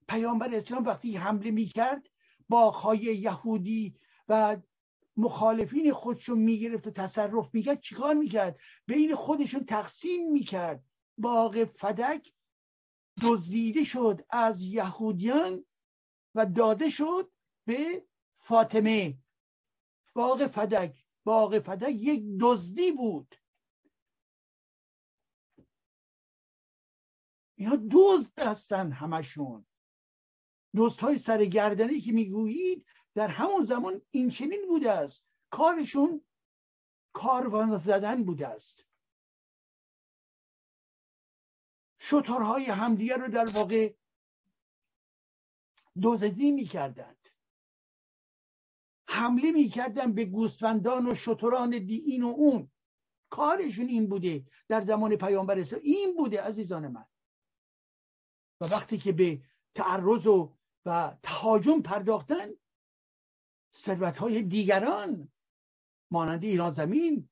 پیامبر 0.07 0.55
اسلام 0.55 0.83
وقتی 0.83 1.17
حمله 1.17 1.51
می‌کرد 1.51 2.09
باغهای 2.49 2.99
یهودی 2.99 3.99
و 4.27 4.57
مخالفین 5.17 5.93
خودشون 5.93 6.39
می‌گرفت 6.39 6.87
و 6.87 6.91
تصرف 6.91 7.53
می‌کرد 7.53 7.81
چیکار 7.81 8.13
می‌کرد؟ 8.13 8.59
بین 8.87 9.15
خودشون 9.15 9.65
تقسیم 9.65 10.31
می‌کرد. 10.31 10.83
باغ 11.17 11.63
فدک 11.63 12.33
دزدیده 13.23 13.83
شد 13.83 14.25
از 14.29 14.61
یهودیان 14.61 15.65
و 16.35 16.45
داده 16.45 16.89
شد 16.89 17.31
به 17.65 18.07
فاطمه. 18.37 19.17
باغ 20.13 20.47
فدک. 20.47 21.05
باغ 21.23 21.59
فدک 21.59 21.95
یک 21.95 22.23
دزدی 22.39 22.91
بود. 22.91 23.35
اینا 27.55 27.87
دزد 27.91 28.39
هستن 28.39 28.91
همشون. 28.91 29.65
دوست 30.75 30.99
های 30.99 31.17
سرگردنی 31.17 32.01
که 32.01 32.11
می‌گویید 32.11 32.85
در 33.15 33.27
همون 33.27 33.63
زمان 33.63 34.01
این 34.11 34.29
چنین 34.29 34.67
بوده 34.67 34.91
است. 34.91 35.27
کارشون 35.49 36.25
کاروان 37.13 37.77
زدن 37.77 38.23
بوده 38.23 38.47
است. 38.47 38.85
شطرهای 41.97 42.65
همدیگر 42.65 43.17
رو 43.17 43.27
در 43.27 43.45
واقع 43.45 43.93
دوزدی 46.01 46.51
می‌کردند. 46.51 47.29
حمله 49.07 49.51
می‌کردن 49.51 50.13
به 50.13 50.25
گوسفندان 50.25 51.07
و 51.07 51.15
شتران 51.15 51.69
دی 51.69 51.95
این 51.95 52.23
و 52.23 52.27
اون. 52.27 52.71
کارشون 53.29 53.87
این 53.87 54.09
بوده 54.09 54.45
در 54.67 54.81
زمان 54.81 55.15
پیامبر 55.15 55.59
اسلام 55.59 55.81
این 55.83 56.15
بوده 56.15 56.41
عزیزان 56.41 56.87
من. 56.87 57.05
و 58.61 58.65
وقتی 58.65 58.97
که 58.97 59.11
به 59.11 59.41
تعرض 59.75 60.27
و 60.27 60.53
و 60.85 61.17
تهاجم 61.23 61.81
پرداختن 61.81 62.49
ثروت 63.75 64.17
های 64.17 64.41
دیگران 64.41 65.31
مانند 66.11 66.43
ایران 66.43 66.71
زمین 66.71 67.29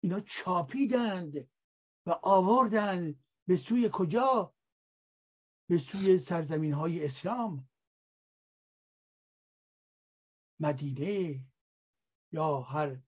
اینا 0.00 0.20
چاپیدند 0.20 1.48
و 2.06 2.10
آوردن. 2.22 3.14
به 3.46 3.56
سوی 3.56 3.90
کجا؟ 3.92 4.54
به 5.68 5.78
سوی 5.78 6.18
سرزمین 6.18 6.72
های 6.72 7.04
اسلام. 7.04 7.68
مدینه 10.64 11.44
یا 12.32 12.60
هر 12.60 13.00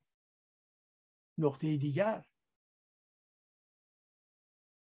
نقطه 1.39 1.77
دیگر. 1.77 2.27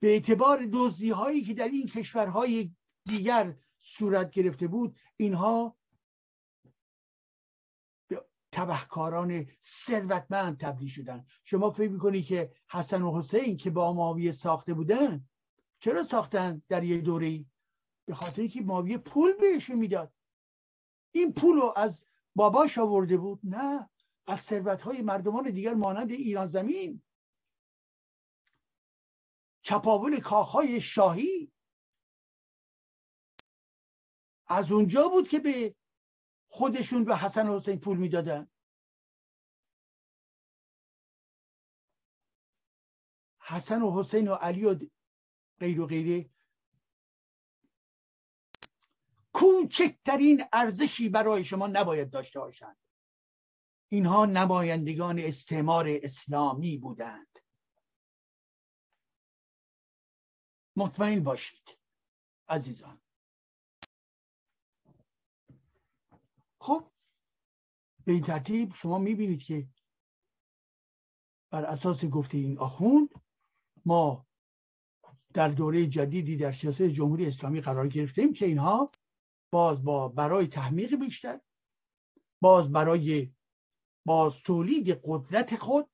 به 0.02 0.08
اعتبار 0.08 0.66
دوزی 0.66 1.10
هایی 1.10 1.44
که 1.44 1.54
در 1.54 1.68
این 1.68 1.88
کشورهای 1.88 2.76
دیگر 3.06 3.58
صورت 3.78 4.32
گرفته 4.32 4.68
بود 4.68 5.00
اینها 5.16 5.78
تبهکاران 8.52 9.48
ثروتمند 9.64 10.60
تبدیل 10.60 10.90
شدن 10.90 11.26
شما 11.44 11.72
فکر 11.72 11.92
می‌کنید 11.92 12.26
که 12.26 12.54
حسن 12.70 13.02
و 13.02 13.18
حسین 13.20 13.58
که 13.58 13.70
با 13.70 13.94
معاویه 13.94 14.32
ساخته 14.32 14.74
بودن 14.74 15.30
چرا 15.80 16.04
ساختن 16.04 16.62
در 16.70 16.84
یه 16.84 17.02
دوره 17.02 17.46
به 18.06 18.16
خاطر 18.16 18.48
که 18.48 18.62
معاویه 18.62 18.98
پول 18.98 19.34
بهشون 19.34 19.76
می‌داد. 19.76 20.14
این 21.12 21.34
پول 21.34 21.56
رو 21.56 21.74
از 21.76 22.06
باباش 22.36 22.78
آورده 22.78 23.18
بود. 23.18 23.40
نه 23.44 23.90
از 24.28 24.40
ثروت 24.40 24.82
های 24.82 25.02
مردمان 25.02 25.52
دیگر 25.52 25.74
مانند 25.74 26.12
ایران 26.12 26.48
زمین. 26.48 27.02
چپاول 29.62 30.20
کاخهای 30.20 30.82
شاهی. 30.82 31.52
از 34.48 34.72
اونجا 34.72 35.08
بود 35.08 35.28
که 35.28 35.40
به 35.40 35.76
خودشون 36.48 37.06
به 37.06 37.18
حسن 37.18 37.48
و 37.48 37.60
حسین 37.60 37.80
پول 37.80 37.98
می‌دادن. 37.98 38.50
حسن 43.40 43.82
و 43.82 44.00
حسین 44.00 44.28
و 44.28 44.34
علی 44.34 44.66
و 44.66 44.80
غیر 45.60 45.82
و 45.82 45.88
غیره 45.88 46.30
کوچکترین 49.40 50.44
ارزشی 50.54 51.10
برای 51.10 51.44
شما 51.44 51.68
نباید 51.68 52.10
داشته 52.10 52.40
باشند. 52.40 52.78
اینها 53.92 54.26
نمایندگان 54.26 55.20
استعمار 55.20 55.86
اسلامی 55.90 56.78
بودند. 56.78 57.40
مطمئن 60.76 61.24
باشید 61.24 61.80
عزیزان. 62.50 63.02
خب 66.62 66.92
به 68.06 68.12
این 68.12 68.24
ترتیب 68.24 68.74
شما 68.74 68.98
می‌بینید 68.98 69.44
که 69.44 69.68
بر 71.52 71.66
اساس 71.66 72.06
گفته 72.06 72.38
این 72.38 72.58
آخوند 72.58 73.10
ما 73.86 74.28
در 75.34 75.50
دوره 75.50 75.88
جدیدی 75.88 76.38
در 76.38 76.52
سیاست 76.52 76.82
جمهوری 76.82 77.28
اسلامی 77.28 77.62
قرار 77.62 77.88
گرفتیم 77.88 78.34
که 78.34 78.46
اینها 78.46 78.92
باز 79.52 79.84
با 79.84 80.08
برای 80.08 80.48
تحمیق 80.48 80.96
بیشتر 80.96 81.42
باز 82.42 82.72
برای 82.72 83.34
باز 84.06 84.44
تولید 84.44 85.02
قدرت 85.04 85.56
خود 85.56 85.90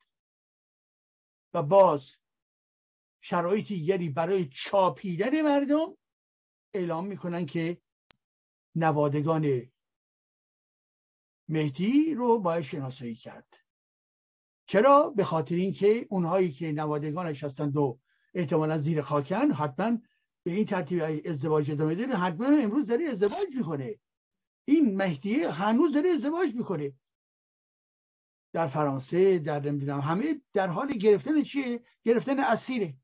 و 1.54 1.63
باز 1.63 2.15
شرایط 3.22 3.68
دیگری 3.68 4.10
برای 4.10 4.46
چاپیدن 4.46 5.41
مردم 5.41 5.98
اعلام 6.74 7.06
می‌کنن 7.08 7.46
که 7.46 7.82
نوادگان 8.76 9.72
مهدی 11.50 12.13
رو 12.13 12.39
باید 12.39 12.63
شناسایی 12.63 13.15
کرد. 13.15 13.54
چرا؟ 14.68 15.10
به 15.10 15.24
خاطر 15.24 15.56
اینکه 15.56 16.08
اونهایی 16.10 16.52
که 16.52 16.72
نوادگانش 16.72 17.44
هستند 17.44 17.78
و 17.78 18.00
احتمالا 18.34 18.78
زیر 18.78 19.02
خاکن 19.02 19.52
حتما 19.52 19.98
به 20.46 20.52
این 20.52 20.66
ترتیب 20.66 21.04
ازدواج 21.26 21.72
ادامه 21.72 21.96
داره 21.96 22.14
حتما 22.14 22.48
امروز 22.48 22.86
داره 22.86 23.06
ازدواج 23.06 23.56
می‌کنه. 23.56 24.00
این 24.68 24.96
مهدی 24.96 25.44
هنوز 25.44 25.94
داره 25.94 26.10
ازدواج 26.10 26.56
می‌کنه. 26.56 26.94
در 28.54 28.68
فرانسه 28.68 29.40
در 29.40 29.60
نمی‌دونم 29.60 30.00
همه 30.00 30.42
در 30.54 30.68
حال 30.68 30.88
گرفتن 30.88 31.44
چیه؟ 31.44 31.84
گرفتن 32.04 32.40
اسیره. 32.40 32.98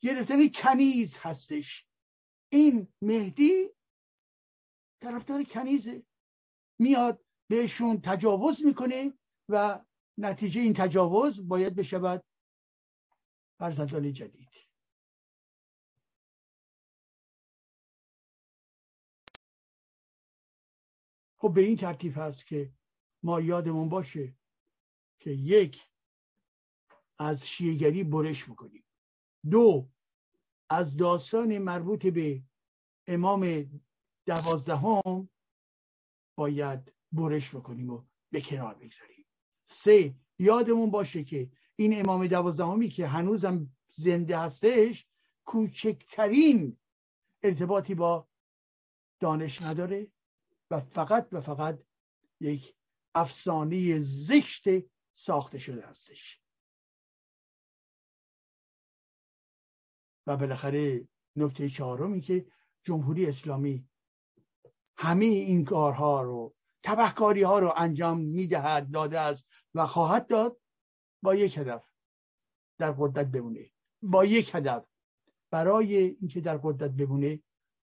گرفتن 0.00 0.48
کنیز 0.48 1.18
هستش. 1.18 1.86
این 2.52 2.88
مهدی 3.02 3.70
طرفدار 5.02 5.44
کنیزه. 5.44 6.02
میاد 6.78 7.24
بهشون 7.48 8.00
تجاوز 8.00 8.64
می‌کنه 8.64 9.12
و 9.48 9.84
نتیجه 10.18 10.60
این 10.60 10.74
تجاوز 10.74 11.48
باید 11.48 11.74
بشود 11.74 12.24
فرزندان 13.58 14.12
جدید. 14.12 14.53
خب 21.44 21.54
به 21.54 21.60
این 21.60 21.76
ترتیب 21.76 22.12
هست 22.16 22.46
که 22.46 22.72
ما 23.22 23.40
یادمون 23.40 23.88
باشه 23.88 24.36
که 25.18 25.30
یک 25.30 25.82
از 27.18 27.48
شیعگری 27.48 28.04
برش 28.04 28.48
می‌کنیم. 28.48 28.84
دو 29.50 29.88
از 30.70 30.96
داستان 30.96 31.58
مربوط 31.58 32.06
به 32.06 32.42
امام 33.06 33.70
دوازدهم 34.26 35.28
باید 36.36 36.92
برش 37.12 37.54
بکنیم 37.54 37.90
و 37.90 38.04
به 38.30 38.40
کنار 38.40 38.74
بگذاریم. 38.74 39.26
سه 39.66 40.14
یادمون 40.38 40.90
باشه 40.90 41.24
که 41.24 41.50
این 41.76 42.00
امام 42.00 42.26
دوازدهمی 42.26 42.88
که 42.88 43.06
هنوزم 43.06 43.76
زنده 43.94 44.38
هستش 44.38 45.06
کوچکترین 45.44 46.76
ارتباطی 47.42 47.94
با 47.94 48.28
دانش 49.20 49.62
نداره. 49.62 50.13
فقط 50.80 51.28
و 51.32 51.40
فقط 51.40 51.78
یک 52.40 52.76
افسانه 53.14 53.98
زشت 54.00 54.64
ساخته 55.14 55.58
شده 55.58 55.86
هستش. 55.86 56.40
و 60.26 60.36
بالاخره 60.36 61.08
نکته 61.36 61.68
چهارمی 61.68 62.20
که 62.20 62.46
جمهوری 62.84 63.26
اسلامی 63.26 63.88
همه 64.96 65.24
این 65.24 65.64
کارها 65.64 66.22
رو 66.22 66.54
تبهکاری 66.82 67.42
ها 67.42 67.58
رو 67.58 67.72
انجام 67.76 68.20
می‌دهد 68.20 68.90
داده 68.90 69.20
است 69.20 69.48
و 69.74 69.86
خواهد 69.86 70.26
داد 70.26 70.60
با 71.22 71.34
یک 71.34 71.58
هدف 71.58 71.94
در 72.78 72.92
قدرت 72.92 73.26
بمونه. 73.26 73.70
با 74.02 74.24
یک 74.24 74.54
هدف. 74.54 74.86
برای 75.50 75.96
اینکه 75.96 76.40
در 76.40 76.58
قدرت 76.62 76.90
بمونه 76.90 77.42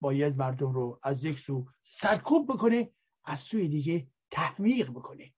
باید 0.05 0.37
مردم 0.37 0.71
رو 0.71 0.99
از 1.03 1.25
یک 1.25 1.39
سو 1.39 1.65
سرکوب 1.81 2.53
بکنه 2.53 2.91
از 3.23 3.39
سوی 3.39 3.67
دیگه 3.67 4.07
تحمیق 4.31 4.89
بکنه. 4.89 5.33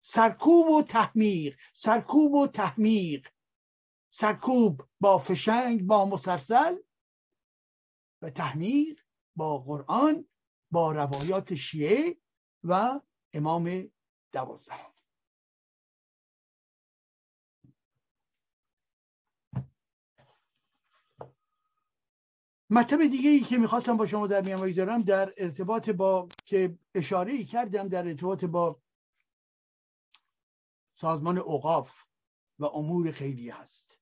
سرکوب 0.00 0.70
و 0.70 0.82
تحمیق 0.82 1.58
سرکوب 1.74 2.34
و 2.34 2.46
تحمیق. 2.46 3.28
سرکوب 4.10 4.82
با 5.00 5.18
فشنگ 5.18 5.86
با 5.86 6.04
مسرسل 6.04 6.76
و 8.22 8.30
تحمیق 8.30 9.00
با 9.36 9.58
قرآن 9.58 10.28
با 10.70 10.92
روایات 10.92 11.54
شیعه 11.54 12.16
و 12.64 13.00
امام 13.32 13.90
دوازده. 14.32 14.89
مطلب 22.70 23.06
دیگه 23.06 23.30
ای 23.30 23.40
که 23.40 23.58
می‌خواستم 23.58 23.96
با 23.96 24.06
شما 24.06 24.26
در 24.26 24.40
میان 24.40 24.60
بگذارم 24.60 25.02
در 25.02 25.34
ارتباط 25.36 25.90
با 25.90 26.28
که 26.44 26.78
اشاره 26.94 27.32
ای 27.32 27.44
کردم 27.44 27.88
در 27.88 28.08
ارتباط 28.08 28.44
با 28.44 28.80
سازمان 30.94 31.38
اوقاف 31.38 32.04
و 32.58 32.64
امور 32.64 33.12
خیلی 33.12 33.50
هست. 33.50 33.98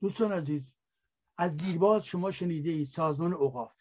دوستان 0.00 0.32
عزیز 0.32 0.72
از 1.38 1.56
دیرباز 1.56 2.06
شما 2.06 2.30
شنیده 2.30 2.70
اید 2.70 2.88
سازمان 2.88 3.34
اوقاف. 3.34 3.72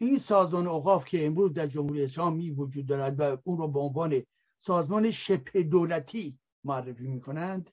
این 0.00 0.18
سازمان 0.18 0.66
اوقاف 0.66 1.04
که 1.04 1.26
امروز 1.26 1.52
در 1.52 1.66
جمهوری 1.66 2.04
اسلامی 2.04 2.50
وجود 2.50 2.86
دارد 2.86 3.20
و 3.20 3.42
اون 3.44 3.58
رو 3.58 3.68
به 3.68 3.80
عنوان 3.80 4.22
سازمان 4.58 5.10
شبه 5.10 5.62
دولتی 5.62 6.38
معرفی 6.64 7.06
می 7.06 7.20
کنند 7.20 7.70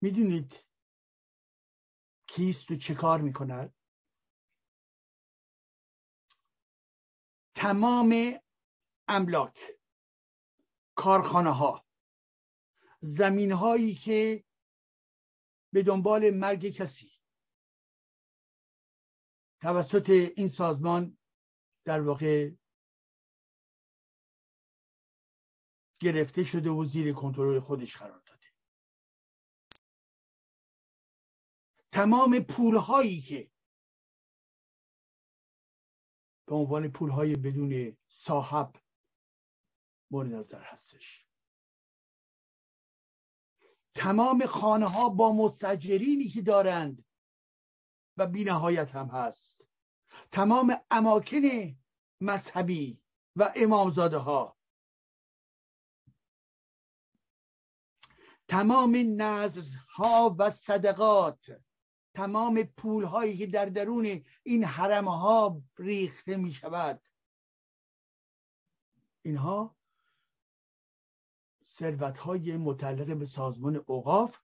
می‌دونید 0.00 0.54
کیست 2.26 2.70
و 2.70 2.76
چه 2.76 2.94
کار 2.94 3.20
می 3.20 3.32
کند 3.32 3.74
تمام 7.54 8.14
املاک 9.08 9.58
کارخانه 10.94 11.50
ها 11.50 11.86
زمین 13.00 13.52
هایی 13.52 13.94
که 13.94 14.44
به 15.72 15.82
دنبال 15.82 16.30
مرگ 16.30 16.68
کسی 16.68 17.12
توسط 19.60 20.10
این 20.36 20.48
سازمان 20.48 21.18
در 21.84 22.00
واقع 22.00 22.50
گرفته 26.04 26.44
شده 26.44 26.70
و 26.70 26.84
زیر 26.84 27.12
کنترل 27.12 27.60
خودش 27.60 27.96
قرار 27.96 28.22
داده. 28.26 28.46
تمام 31.92 32.40
پول 32.40 32.76
هایی 32.76 33.20
که 33.20 33.50
به 36.46 36.54
عنوان 36.54 36.88
پول 36.88 37.10
های 37.10 37.36
بدون 37.36 37.96
صاحب 38.08 38.76
مورد 40.10 40.34
نظر 40.34 40.62
هستش. 40.62 41.26
تمام 43.94 44.46
خانه 44.46 44.86
ها 44.86 45.08
با 45.08 45.32
مستجرینی 45.32 46.28
که 46.28 46.42
دارند 46.42 47.04
و 48.16 48.26
بینهایت 48.26 48.90
هم 48.90 49.06
هست. 49.06 49.64
تمام 50.32 50.76
اماکن 50.90 51.76
مذهبی 52.20 53.00
و 53.36 53.52
امامزاده 53.56 54.16
ها 54.16 54.53
تمام 58.48 58.96
نظرها 59.22 60.36
و 60.38 60.50
صدقات 60.50 61.62
تمام 62.14 62.62
پول 62.62 63.04
هایی 63.04 63.36
که 63.36 63.46
در 63.46 63.66
درون 63.66 64.24
این 64.42 64.64
حرم 64.64 65.08
ها 65.08 65.62
ریخته 65.78 66.36
می 66.36 66.52
شود 66.52 67.02
اینها 69.22 69.76
ثروت 71.64 72.18
های 72.18 72.56
متعلق 72.56 73.16
به 73.16 73.26
سازمان 73.26 73.76
اوقاف 73.76 74.38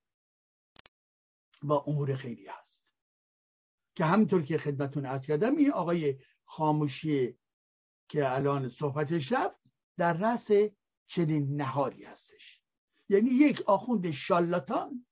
و 1.62 1.72
امور 1.72 2.16
خیلی 2.16 2.46
هست 2.46 2.84
که 3.94 4.04
همینطور 4.04 4.42
که 4.42 4.58
خدمتون 4.58 5.06
ارز 5.06 5.26
کردم 5.26 5.56
این 5.56 5.72
آقای 5.72 6.18
خاموشی 6.44 7.38
که 8.08 8.32
الان 8.34 8.68
صحبتش 8.68 9.32
رفت 9.32 9.60
در 9.96 10.12
رأس 10.12 10.50
چنین 11.06 11.56
نهاری 11.56 12.04
هستش. 12.04 12.59
یعنی 13.10 13.30
یک 13.30 13.62
آخوند 13.66 14.10
شالاتان 14.10 15.06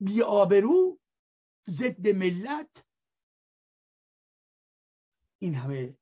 بی 0.00 0.22
آبرو 0.22 1.00
ضد 1.68 2.08
ملت. 2.08 2.86
این 5.38 5.54
همه 5.54 5.98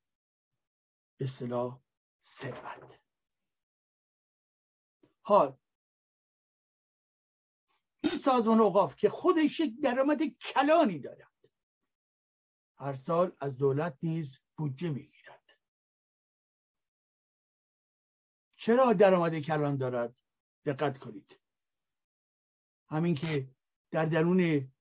اصطلاح 1.21 1.83
ثروت. 2.27 3.01
حال. 5.23 5.59
این 8.05 8.13
سازمان 8.13 8.61
اوقاف 8.61 8.97
که 8.97 9.09
خودش 9.09 9.61
یک 9.61 9.81
درآمد 9.81 10.23
کلانی 10.41 10.99
دارد. 10.99 11.51
هر 12.79 12.95
سال 12.95 13.37
از 13.41 13.57
دولت 13.57 13.99
نیز 14.03 14.39
بودجه 14.59 14.91
می‌گیرد. 14.91 15.24
چرا 18.65 18.93
درآمد 18.93 19.39
کلان 19.39 19.77
دارد؟ 19.77 20.17
دقت 20.67 20.99
کنید. 20.99 21.41
همین 22.89 23.15
که 23.15 23.49
در 23.91 24.05
درون 24.07 24.73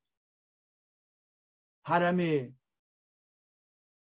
حرم 1.86 2.19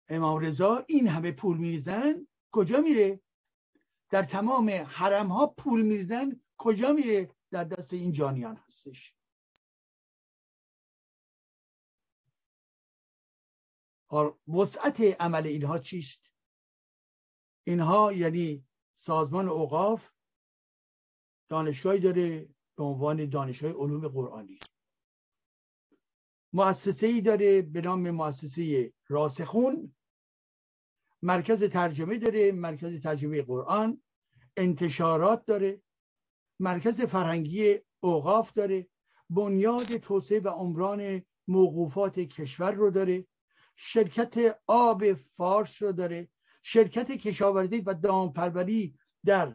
امام 0.08 0.38
رضا 0.38 0.84
این 0.88 1.08
همه 1.08 1.32
پول 1.32 1.58
میریزن 1.58 2.26
کجا 2.52 2.80
میره؟ 2.80 3.20
در 4.10 4.22
تمام 4.22 4.70
حرم 4.70 5.26
ها 5.26 5.46
پول 5.46 5.82
میریزن 5.82 6.40
کجا 6.56 6.92
میره؟ 6.92 7.34
در 7.50 7.64
دست 7.64 7.92
این 7.92 8.12
جانیان 8.12 8.56
هستش. 8.56 9.14
وسعت 14.48 15.00
عمل 15.00 15.46
اینها 15.46 15.78
چیست؟ 15.78 16.30
اینها 17.66 18.12
یعنی 18.12 18.69
سازمان 19.00 19.48
اوقاف 19.48 20.10
دانشگاهی 21.48 22.00
داره 22.00 22.48
به 22.76 22.84
عنوان 22.84 23.28
دانشگاه 23.28 23.72
علوم 23.72 24.08
قرآنی. 24.08 24.58
مؤسسه 26.52 27.06
ای 27.06 27.20
داره 27.20 27.62
به 27.62 27.80
نام 27.80 28.10
مؤسسه 28.10 28.92
راسخون. 29.08 29.94
مرکز 31.22 31.64
ترجمه 31.64 32.18
داره 32.18 32.52
مرکز 32.52 33.00
ترجمه 33.00 33.42
قرآن. 33.42 34.02
انتشارات 34.56 35.46
داره. 35.46 35.82
مرکز 36.60 37.00
فرهنگی 37.00 37.78
اوقاف 38.00 38.52
داره. 38.52 38.88
بنیاد 39.30 39.96
توسعه 39.96 40.40
و 40.40 40.48
عمران 40.48 41.22
موقوفات 41.48 42.20
کشور 42.20 42.72
رو 42.72 42.90
داره. 42.90 43.26
شرکت 43.76 44.60
آب 44.66 45.12
فارس 45.12 45.82
رو 45.82 45.92
داره. 45.92 46.28
شرکت 46.62 47.10
کشاورزی 47.12 47.80
و 47.80 47.94
دامپروری 47.94 48.98
در 49.24 49.54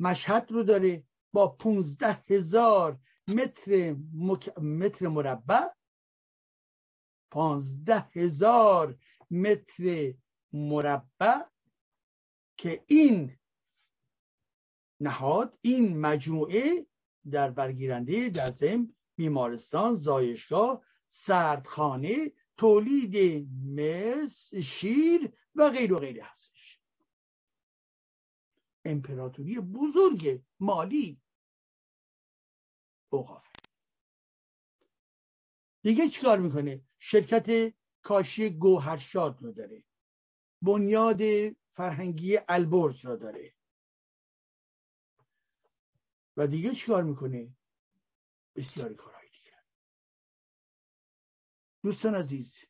مشهد 0.00 0.52
رو 0.52 0.62
داره 0.62 1.04
با 1.32 1.48
پونزده 1.48 2.24
هزار 2.28 2.98
متر, 3.28 3.96
متر 4.60 5.08
مربع. 5.08 5.68
پانزده 7.30 8.00
هزار 8.00 8.98
متر 9.30 10.14
مربع 10.52 11.42
که 12.56 12.84
این 12.86 13.38
نهاد 15.00 15.58
این 15.60 16.00
مجموعه 16.00 16.86
در 17.30 17.50
برگیرنده 17.50 18.30
در 18.30 18.50
زم 18.50 18.94
بیمارستان 19.16 19.94
زایشگاه 19.94 20.84
سردخانه 21.08 22.32
تولید 22.56 23.48
مس 23.64 24.54
شیر 24.54 25.32
و 25.54 25.70
غیر 25.70 25.92
و 25.92 25.98
غیره 25.98 26.24
هستش. 26.24 26.80
امپراتوری 28.84 29.60
بزرگ 29.60 30.42
مالی 30.60 31.20
اوقاف. 33.12 33.48
دیگه 35.82 36.08
چیکار 36.08 36.38
می‌کنه؟ 36.38 36.84
شرکت 36.98 37.74
کاشی 38.02 38.50
گوهرشاد 38.50 39.42
رو 39.42 39.52
داره. 39.52 39.84
بنیاد 40.62 41.20
فرهنگی 41.72 42.38
البرز 42.48 43.04
رو 43.04 43.16
داره. 43.16 43.54
و 46.36 46.46
دیگه 46.46 46.74
چیکار 46.74 47.02
می‌کنه؟ 47.02 47.56
بسیاری 48.56 48.94
دیگه 48.94 49.11
دوستان 51.84 52.14
عزیز 52.14 52.64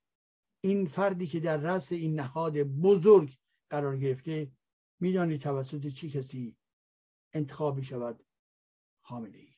این 0.61 0.87
فردی 0.87 1.27
که 1.27 1.40
در 1.40 1.57
رأس 1.57 1.92
این 1.92 2.20
نهاد 2.20 2.59
بزرگ 2.62 3.38
قرار 3.70 3.96
گرفته 3.96 4.53
میدانی 5.01 5.38
توسط 5.38 5.87
چی 5.87 6.11
کسی 6.11 6.57
انتخاب 7.33 7.81
شود 7.81 8.27
خامنه 9.03 9.38
ای 9.38 9.55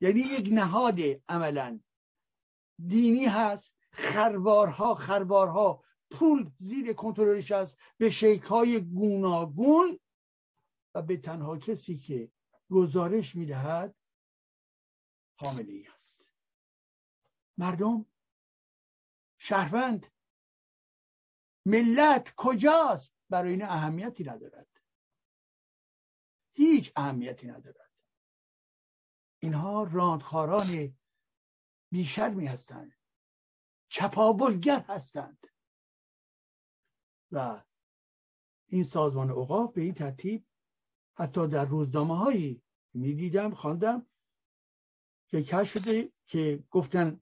یعنی 0.00 0.20
یک 0.20 0.48
نهاد 0.52 0.98
عملا. 1.28 1.80
دینی 2.86 3.24
هست 3.24 3.76
خروارها 3.92 4.94
خروارها 4.94 5.84
پول 6.10 6.50
زیر 6.56 6.92
کنترلش 6.92 7.52
است 7.52 7.78
به 7.96 8.10
شیک 8.10 8.42
های 8.42 8.80
گوناگون 8.80 9.98
و 10.94 11.02
به 11.02 11.16
تنها 11.16 11.58
کسی 11.58 11.96
که 11.96 12.32
گزارش 12.70 13.36
می‌دهد 13.36 13.94
حامله 15.38 15.72
ای 15.72 15.86
است 15.86 16.22
مردم 17.58 18.06
شهروند. 19.44 20.06
ملت 21.66 22.32
کجاست؟ 22.36 23.14
برای 23.30 23.50
این 23.50 23.62
اهمیتی 23.62 24.24
ندارد. 24.24 24.68
هیچ 26.52 26.92
اهمیتی 26.96 27.46
ندارد. 27.46 27.92
اینها 29.38 29.82
راندخاران 29.82 30.98
بیشرمی 31.92 32.46
هستند. 32.46 32.94
چپاولگر 33.88 34.80
هستند. 34.80 35.46
و 37.32 37.62
این 38.66 38.84
سازمان 38.84 39.30
اوقاف 39.30 39.72
به 39.72 39.80
این 39.82 39.94
ترتیب 39.94 40.46
حتی 41.14 41.48
در 41.48 41.64
روزنامه 41.64 42.16
هایی 42.16 42.62
می‌دیدم 42.94 43.54
خواندم. 43.54 44.06
که 45.28 45.64
شده 45.64 46.12
که 46.26 46.64
گفتن 46.70 47.20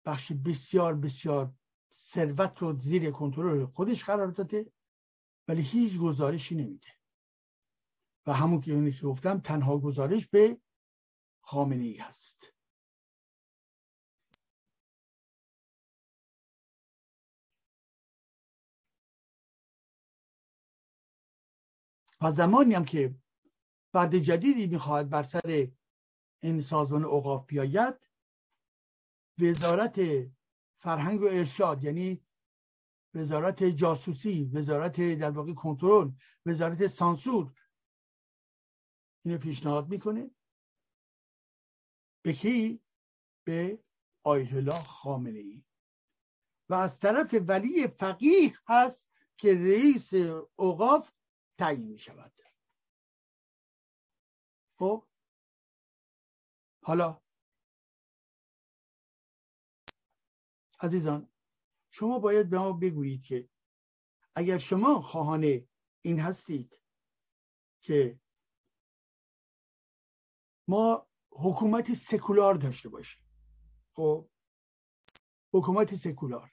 بخش 0.07 0.31
بسیار 0.31 0.95
بسیار 0.95 1.53
ثروت 1.93 2.57
رو 2.57 2.79
زیر 2.79 3.11
کنترل 3.11 3.65
خودش 3.65 4.03
قرار 4.03 4.27
داده 4.27 4.71
ولی 5.47 5.61
هیچ 5.61 5.97
گزارشی 5.97 6.55
نمیده. 6.55 6.87
و 8.27 8.33
همون 8.33 8.61
که 8.61 8.91
گفتم 9.03 9.39
تنها 9.39 9.77
گزارش 9.77 10.27
به 10.27 10.61
خامنه 11.41 11.83
ای 11.83 11.97
هست. 11.97 12.53
و 22.21 22.31
زمانی 22.31 22.73
هم 22.73 22.85
که 22.85 23.15
فرد 23.93 24.17
جدیدی 24.17 24.67
می‌خواهد 24.67 25.09
بر 25.09 25.23
سر 25.23 25.67
این 26.43 26.61
سازمان 26.61 27.05
اوقاف 27.05 27.45
بیاید 27.45 28.06
وزارت 29.39 29.99
فرهنگ 30.79 31.21
و 31.21 31.25
ارشاد 31.25 31.83
یعنی 31.83 32.25
وزارت 33.13 33.63
جاسوسی 33.63 34.51
وزارت 34.53 35.01
در 35.01 35.29
واقع 35.29 35.53
کنترل 35.53 36.11
وزارت 36.45 36.87
سانسور. 36.87 37.53
اینو 39.25 39.37
پیشنهاد 39.37 39.89
می‌کنه 39.89 40.31
به 42.25 42.33
کی؟ 42.33 42.81
به 43.43 43.83
آیت 44.23 44.53
الله 44.53 44.83
خامنه 44.83 45.39
ای 45.39 45.63
و 46.69 46.73
از 46.73 46.99
طرف 46.99 47.35
ولی 47.47 47.87
فقیه 47.87 48.57
هست 48.67 49.11
که 49.37 49.53
رئیس 49.53 50.13
اوقاف 50.55 51.11
تعیین 51.57 51.87
می 51.87 51.99
شود 51.99 52.33
خب؟ 54.79 55.07
حالا 56.83 57.21
عزیزان 60.79 61.29
شما 61.91 62.19
باید 62.19 62.49
به 62.49 62.59
ما 62.59 62.73
بگویید 62.73 63.23
که 63.23 63.49
اگر 64.35 64.57
شما 64.57 65.01
خواهان 65.01 65.67
این 66.01 66.19
هستید 66.19 66.81
که 67.81 68.19
ما 70.67 71.07
حکومت 71.31 71.93
سکولار 71.93 72.55
داشته 72.55 72.89
باشیم. 72.89 73.23
خب؟ 73.93 74.29
حکومت 75.53 75.95
سکولار. 75.95 76.51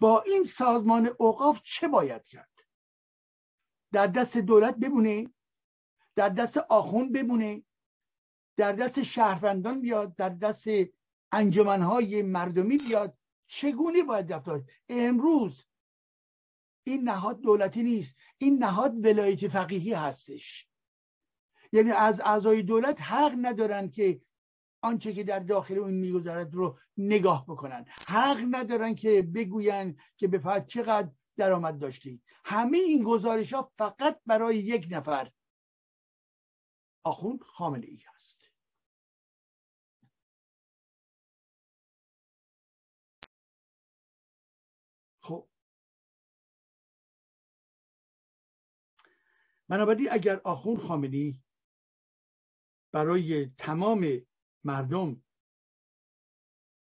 با 0.00 0.22
این 0.22 0.44
سازمان 0.44 1.10
اوقاف 1.18 1.60
چه 1.64 1.88
باید 1.88 2.26
کرد؟ 2.26 2.60
در 3.92 4.06
دست 4.06 4.36
دولت 4.36 4.76
بمونه 4.76 5.34
در 6.14 6.28
دست 6.28 6.56
آخون 6.56 7.12
بمونه 7.12 7.64
در 8.56 8.72
دست 8.72 9.02
شهروندان 9.02 9.80
بیاد 9.80 10.16
در 10.16 10.28
دست 10.28 10.66
انجمنهای 11.32 12.22
مردمی 12.22 12.78
بیاد 12.78 13.18
چگونه 13.46 14.02
باید 14.02 14.32
رفتار 14.32 14.64
امروز 14.88 15.64
این 16.86 17.08
نهاد 17.08 17.40
دولتی 17.40 17.82
نیست. 17.82 18.16
این 18.38 18.64
نهاد 18.64 19.04
ولایت 19.04 19.48
فقیهی 19.48 19.92
هستش. 19.92 20.68
یعنی 21.72 21.90
از 21.90 22.20
اعضای 22.20 22.62
دولت 22.62 23.02
حق 23.02 23.34
ندارن 23.38 23.88
که 23.90 24.20
آنچه 24.82 25.12
که 25.12 25.24
در 25.24 25.38
داخل 25.38 25.78
اون 25.78 25.94
میگذرد 25.94 26.54
رو 26.54 26.78
نگاه 26.96 27.44
بکنن. 27.46 27.84
حق 28.08 28.44
ندارن 28.50 28.94
که 28.94 29.22
بگوین 29.22 30.00
که 30.16 30.28
به 30.28 30.38
فقط 30.38 30.66
چقدر 30.66 31.10
درآمد 31.36 31.78
داشتید 31.78 32.22
همه 32.44 32.78
این 32.78 33.02
گزارش 33.04 33.52
ها 33.52 33.72
فقط 33.78 34.20
برای 34.26 34.56
یک 34.56 34.86
نفر. 34.90 35.30
آخوند 37.04 37.42
خامنه 37.42 37.86
ای 37.86 38.02
هست. 38.14 38.43
بنابراین 49.68 50.08
اگر 50.12 50.40
آخوند 50.44 50.78
خامنی 50.78 51.42
برای 52.92 53.46
تمام 53.46 54.26
مردم 54.64 55.22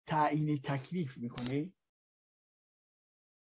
تعیین 0.08 0.62
تکلیف 0.64 1.18
می‌کنه 1.18 1.74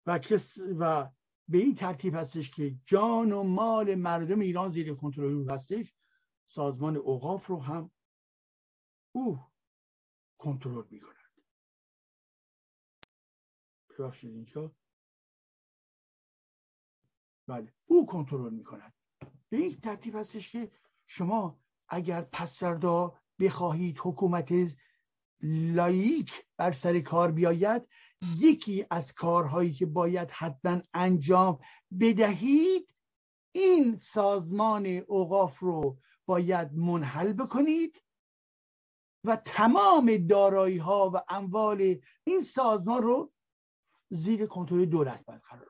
و 0.06 0.20
کس 0.20 0.58
و 0.80 1.12
به 1.48 1.58
این 1.58 1.76
ترتیب 1.76 2.16
هستش 2.16 2.50
که 2.56 2.80
جان 2.86 3.32
و 3.32 3.44
مال 3.44 3.96
مردم 3.96 4.40
ایران 4.40 4.70
زیر 4.70 4.96
کنترل 4.96 5.34
او 5.34 5.50
هستش 5.50 5.96
سازمان 6.48 6.98
اوقاف 6.98 7.48
رو 7.48 7.62
هم 7.62 7.92
او 9.12 9.40
کنترل 10.38 10.88
می‌کند. 10.90 11.32
ببخشید 13.90 14.32
اینجا. 14.36 14.76
بله 17.48 17.74
او 17.86 18.06
کنترل 18.06 18.54
می‌کند. 18.54 19.01
به 19.52 19.58
این 19.58 19.80
ترتیب 19.80 20.16
هستش 20.16 20.52
که 20.52 20.72
شما 21.08 21.60
اگر 21.90 22.22
پس 22.22 22.60
فردا 22.60 23.14
بخواهید 23.40 23.98
حکومت 24.00 24.54
لایک 25.42 26.46
بر 26.58 26.72
سر 26.72 27.00
کار 27.00 27.32
بیاید 27.32 27.88
یکی 28.38 28.86
از 28.90 29.14
کارهایی 29.14 29.74
که 29.74 29.86
باید 29.86 30.32
حتما 30.32 30.82
انجام 30.94 31.60
بدهید 32.00 32.94
این 33.52 33.98
سازمان 33.98 34.86
اوقاف 34.86 35.60
رو 35.60 35.98
باید 36.26 36.74
منحل 36.74 37.34
بکنید 37.34 38.04
و 39.24 39.36
تمام 39.36 40.18
دارایی 40.18 40.78
ها 40.78 41.12
و 41.14 41.24
اموال 41.30 41.96
این 42.24 42.44
سازمان 42.44 43.04
رو 43.04 43.32
زیر 44.10 44.46
کنترل 44.46 44.86
دولت 44.86 45.24
قرار 45.28 45.68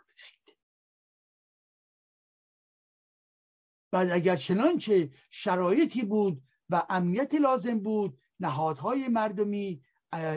بعد 3.91 4.11
اگر 4.11 4.35
چنانچه 4.35 5.11
شرایطی 5.29 6.01
بود 6.01 6.43
و 6.69 6.85
امنیت 6.89 7.35
لازم 7.35 7.79
بود 7.79 8.17
نهادهای 8.39 9.07
مردمی 9.07 9.81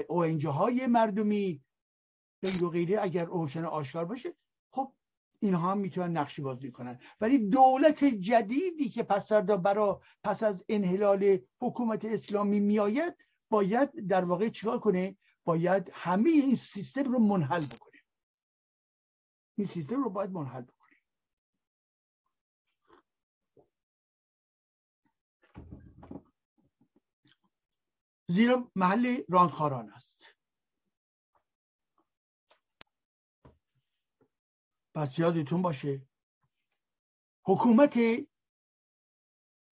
اونجه 0.09 0.49
های 0.49 0.87
مردمی 0.87 1.63
و 2.63 2.69
غیره 2.69 3.03
اگر 3.03 3.25
روشن 3.25 3.65
آشکار 3.65 4.05
باشه 4.05 4.35
خب 4.71 4.93
اینها 5.41 5.71
هم 5.71 5.79
می‌تونن 5.79 6.17
نقشی 6.17 6.43
بازی 6.43 6.71
کنن. 6.71 6.99
ولی 7.21 7.39
دولت 7.39 8.05
جدیدی 8.05 8.89
که 8.89 9.03
پس 9.03 9.33
برا 9.33 10.01
پس 10.25 10.43
از 10.43 10.65
انحلال 10.69 11.39
حکومت 11.61 12.05
اسلامی 12.05 12.61
میآید 12.61 13.15
باید 13.51 14.09
در 14.09 14.25
واقع 14.25 14.49
چیکار 14.49 14.79
کنه؟ 14.79 15.17
باید 15.45 15.91
همه 15.93 16.31
این 16.31 16.55
سیستم 16.55 17.13
رو 17.13 17.19
منحل 17.19 17.67
بکنه. 17.67 18.01
این 19.59 19.67
سیستم 19.67 20.05
رو 20.05 20.11
باید 20.11 20.31
منحل 20.31 20.63
بکنه. 20.63 20.84
زیرا 28.29 28.71
محل 28.77 29.23
راندخاران 29.29 29.91
است. 29.91 30.23
پس 34.95 35.19
یادتون 35.19 35.63
باشه 35.63 36.07
حکومت 37.47 37.99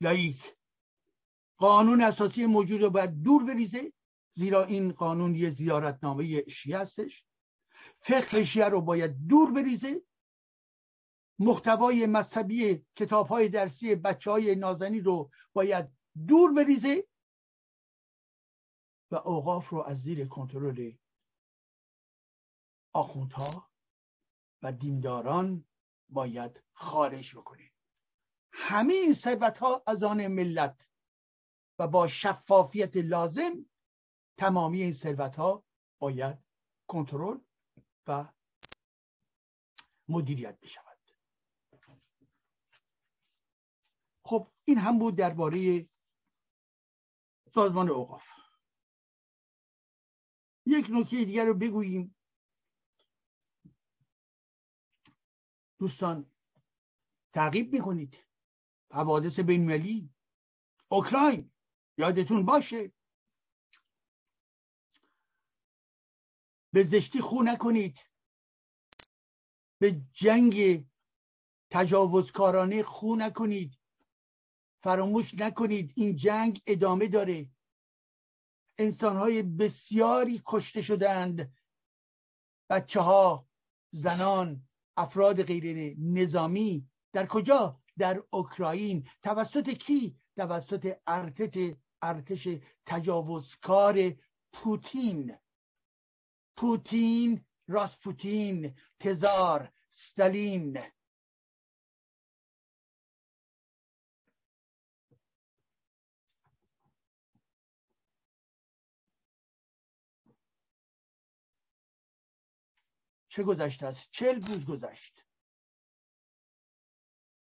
لایک 0.00 0.56
قانون 1.58 2.02
اساسی 2.02 2.46
موجود 2.46 2.82
رو 2.82 2.90
باید 2.90 3.22
دور 3.22 3.44
بریزه 3.44 3.92
زیرا 4.34 4.64
این 4.64 4.92
قانون 4.92 5.34
یه 5.34 5.50
زیارتنامه 5.50 6.48
شیعه 6.48 6.78
هستش. 6.78 7.24
فقه 8.00 8.44
شیعه 8.44 8.68
رو 8.68 8.80
باید 8.80 9.26
دور 9.28 9.52
بریزه. 9.52 10.02
محتوای 11.38 12.06
مذهبی 12.06 12.86
کتاب 12.96 13.26
های 13.28 13.48
درسی 13.48 13.94
بچه 13.94 14.30
های 14.30 14.54
نازنی 14.54 15.00
رو 15.00 15.30
باید 15.52 15.88
دور 16.28 16.52
بریزه. 16.52 17.08
و 19.12 19.16
اوقاف 19.16 19.68
رو 19.68 19.82
از 19.82 20.02
زیر 20.02 20.28
کنترل 20.28 20.92
آخوندها 22.92 23.70
و 24.62 24.72
دینداران 24.72 25.64
باید 26.08 26.62
خارج 26.72 27.36
بکنه 27.36 27.72
همه 28.52 28.92
این 28.94 29.12
ثروت 29.12 29.58
ها 29.58 29.82
از 29.86 30.02
آن 30.02 30.26
ملت 30.26 30.88
و 31.78 31.88
با 31.88 32.08
شفافیت 32.08 32.96
لازم 32.96 33.66
تمامی 34.38 34.82
این 34.82 34.92
ثروت 34.92 35.36
ها 35.36 35.64
باید 35.98 36.38
کنترل 36.86 37.38
و 38.06 38.32
مدیریت 40.08 40.60
بشود. 40.60 40.98
خب 44.24 44.52
این 44.64 44.78
هم 44.78 44.98
بود 44.98 45.16
درباره 45.16 45.88
سازمان 47.54 47.88
اوقاف. 47.88 48.41
یک 50.66 50.86
نکته 50.90 51.24
دیگر 51.24 51.44
رو 51.44 51.54
بگوییم. 51.54 52.16
دوستان 55.78 56.30
تعقیب 57.32 57.72
می‌کنید. 57.72 58.16
حوادث 58.90 59.40
بینملی 59.40 60.10
اوکراین 60.88 61.50
یادتون 61.98 62.44
باشه. 62.46 62.92
به 66.72 66.84
زشتی 66.84 67.20
خو 67.20 67.42
نکنید. 67.42 67.98
به 69.78 70.02
جنگ 70.12 70.86
تجاوزکارانه 71.70 72.82
خو 72.82 73.16
نکنید. 73.16 73.78
فراموش 74.82 75.34
نکنید. 75.34 75.92
این 75.96 76.16
جنگ 76.16 76.62
ادامه 76.66 77.08
داره. 77.08 77.50
انسانهای 78.82 79.42
بسیاری 79.42 80.42
کشته 80.46 80.82
شدند 80.82 81.54
بچه 82.70 83.00
ها 83.00 83.46
زنان 83.90 84.68
افراد 84.96 85.42
غیر 85.42 85.96
نظامی. 85.98 86.88
در 87.12 87.26
کجا؟ 87.26 87.80
در 87.98 88.22
اوکراین. 88.30 89.08
توسط 89.22 89.70
کی؟ 89.70 90.16
توسط 90.36 90.96
ارتش 91.06 91.74
ارتش 92.02 92.48
تجاوزکار 92.86 94.12
پوتین. 94.52 95.36
پوتین 96.56 97.44
راسپوتین 97.68 98.74
تزار 99.00 99.72
ستالین. 99.88 100.78
چه 113.32 113.42
گذشته 113.42 113.86
است 113.86 114.08
چل 114.10 114.42
روز 114.42 114.66
گذشت؟ 114.66 115.24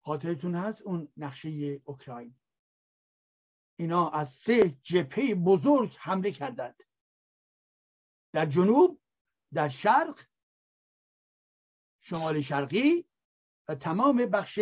خاطرتون 0.05 0.55
هست 0.55 0.83
اون 0.83 1.09
نقشه 1.17 1.81
اوکراین. 1.85 2.37
اینا 3.79 4.11
از 4.11 4.31
سه 4.31 4.69
جپه 4.83 5.35
بزرگ 5.35 5.97
حمله 5.99 6.31
کردند. 6.31 6.83
در 8.33 8.47
جنوب 8.47 9.01
در 9.55 9.69
شرق 9.69 10.21
شمال 12.01 12.41
شرقی 12.41 13.09
و 13.69 13.75
تمام 13.75 14.17
بخش 14.17 14.61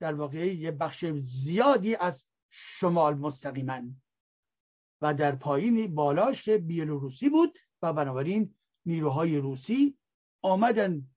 در 0.00 0.14
واقع 0.14 0.54
یه 0.54 0.70
بخش 0.70 1.04
زیادی 1.20 1.94
از 1.96 2.26
شمال 2.50 3.14
مستقیما. 3.14 3.82
و 5.02 5.14
در 5.14 5.36
پایین 5.36 5.94
بالاش 5.94 6.48
بیلوروسی 6.48 7.30
بود 7.30 7.58
و 7.82 7.92
بنابراین 7.92 8.54
نیروهای 8.86 9.38
روسی 9.38 9.98
آمدن 10.42 11.10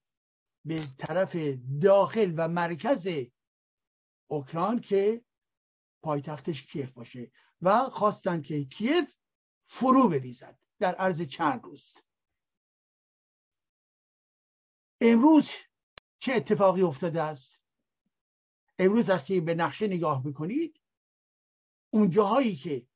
به 0.65 0.87
طرف 0.97 1.35
داخل 1.81 2.33
و 2.37 2.47
مرکز 2.47 3.07
اوکراین 4.27 4.79
که 4.79 5.25
پایتختش 6.03 6.63
کیف 6.63 6.91
باشه 6.91 7.31
و 7.61 7.89
خواستن 7.89 8.41
که 8.41 8.65
کیف 8.65 9.15
فرو 9.67 10.09
بریزد 10.09 10.59
در 10.79 10.95
عرض 10.95 11.21
چند 11.21 11.63
روز. 11.63 11.93
امروز 15.01 15.49
چه 16.19 16.33
اتفاقی 16.33 16.81
افتاده 16.81 17.21
است؟ 17.21 17.59
امروز 18.79 19.09
وقتی 19.09 19.41
به 19.41 19.55
نقشه 19.55 19.87
نگاه 19.87 20.25
می‌کنید 20.25 20.81
اون 21.89 22.09
جاهایی 22.09 22.55
که 22.55 22.87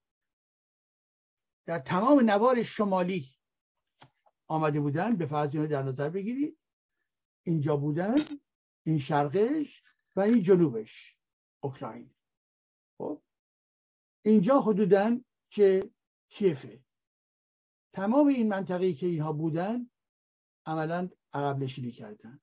در 1.66 1.80
تمام 1.80 2.20
نوار 2.30 2.64
شمالی 2.64 3.36
آمده 4.50 4.80
بودن 4.80 5.16
به 5.16 5.26
فرض 5.26 5.56
در 5.56 5.84
نظر 5.84 6.10
بگیرید 6.10 6.58
اینجا 7.44 7.78
بودن 7.78 8.16
این 8.84 9.00
شرقش 9.00 9.84
و 10.16 10.20
این 10.20 10.42
جنوبش 10.42 11.18
اوکراین. 11.64 12.14
خب؟ 12.98 13.22
اینجا 14.22 14.62
حدودا 14.62 15.20
که 15.50 15.92
کیفه. 16.30 16.84
تمام 17.94 18.28
این 18.28 18.48
منطقه 18.48 18.94
که 18.94 19.08
اینها 19.08 19.34
بودن 19.34 19.90
عملا 20.66 21.10
عقب 21.34 21.60
نشینی 21.60 21.92
کردن. 21.92 22.40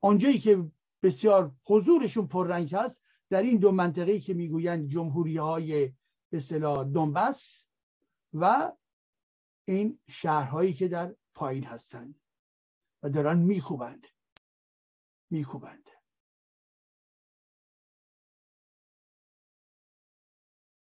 اونجایی 0.00 0.38
که 0.38 0.70
بسیار 1.02 1.56
حضورشون 1.64 2.26
پررنگ 2.26 2.74
هست 2.74 3.02
در 3.30 3.42
این 3.42 3.56
دو 3.60 3.72
منطقه 3.72 4.20
که 4.20 4.34
می‌گویند 4.34 4.88
جمهوری 4.88 5.36
های 5.36 5.92
به 6.30 6.40
دنبس 6.92 7.66
و 8.34 8.72
این 9.68 10.00
شهرهایی 10.08 10.72
که 10.72 10.88
در 10.88 11.16
پایین 11.34 11.64
هستند 11.64 12.20
و 13.02 13.10
دارن 13.10 13.38
میکوبند. 13.38 14.06
میکوبند. 15.30 15.90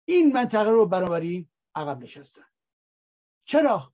این 0.05 0.33
منطقه 0.33 0.69
رو 0.69 0.85
برابری 0.85 1.49
عقب 1.75 2.03
نشستن. 2.03 2.45
چرا؟ 3.45 3.93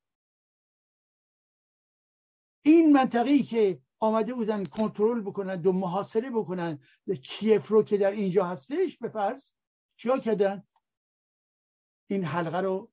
این 2.66 2.94
منطقه 2.94 3.44
که 3.44 3.82
آمده 4.00 4.34
بودن 4.34 4.66
کنترل 4.66 5.22
بکنن 5.22 5.62
و 5.62 5.72
محاصره 5.72 6.30
بکنن 6.30 6.80
کیف 7.24 7.68
رو 7.68 7.84
که 7.84 7.98
در 7.98 8.12
اینجا 8.12 8.46
هستش 8.46 8.98
به 8.98 9.10
فرض 9.10 9.52
چیا 9.98 10.20
کردن؟ 10.20 10.64
این 12.10 12.24
حلقه 12.24 12.58
رو 12.58 12.92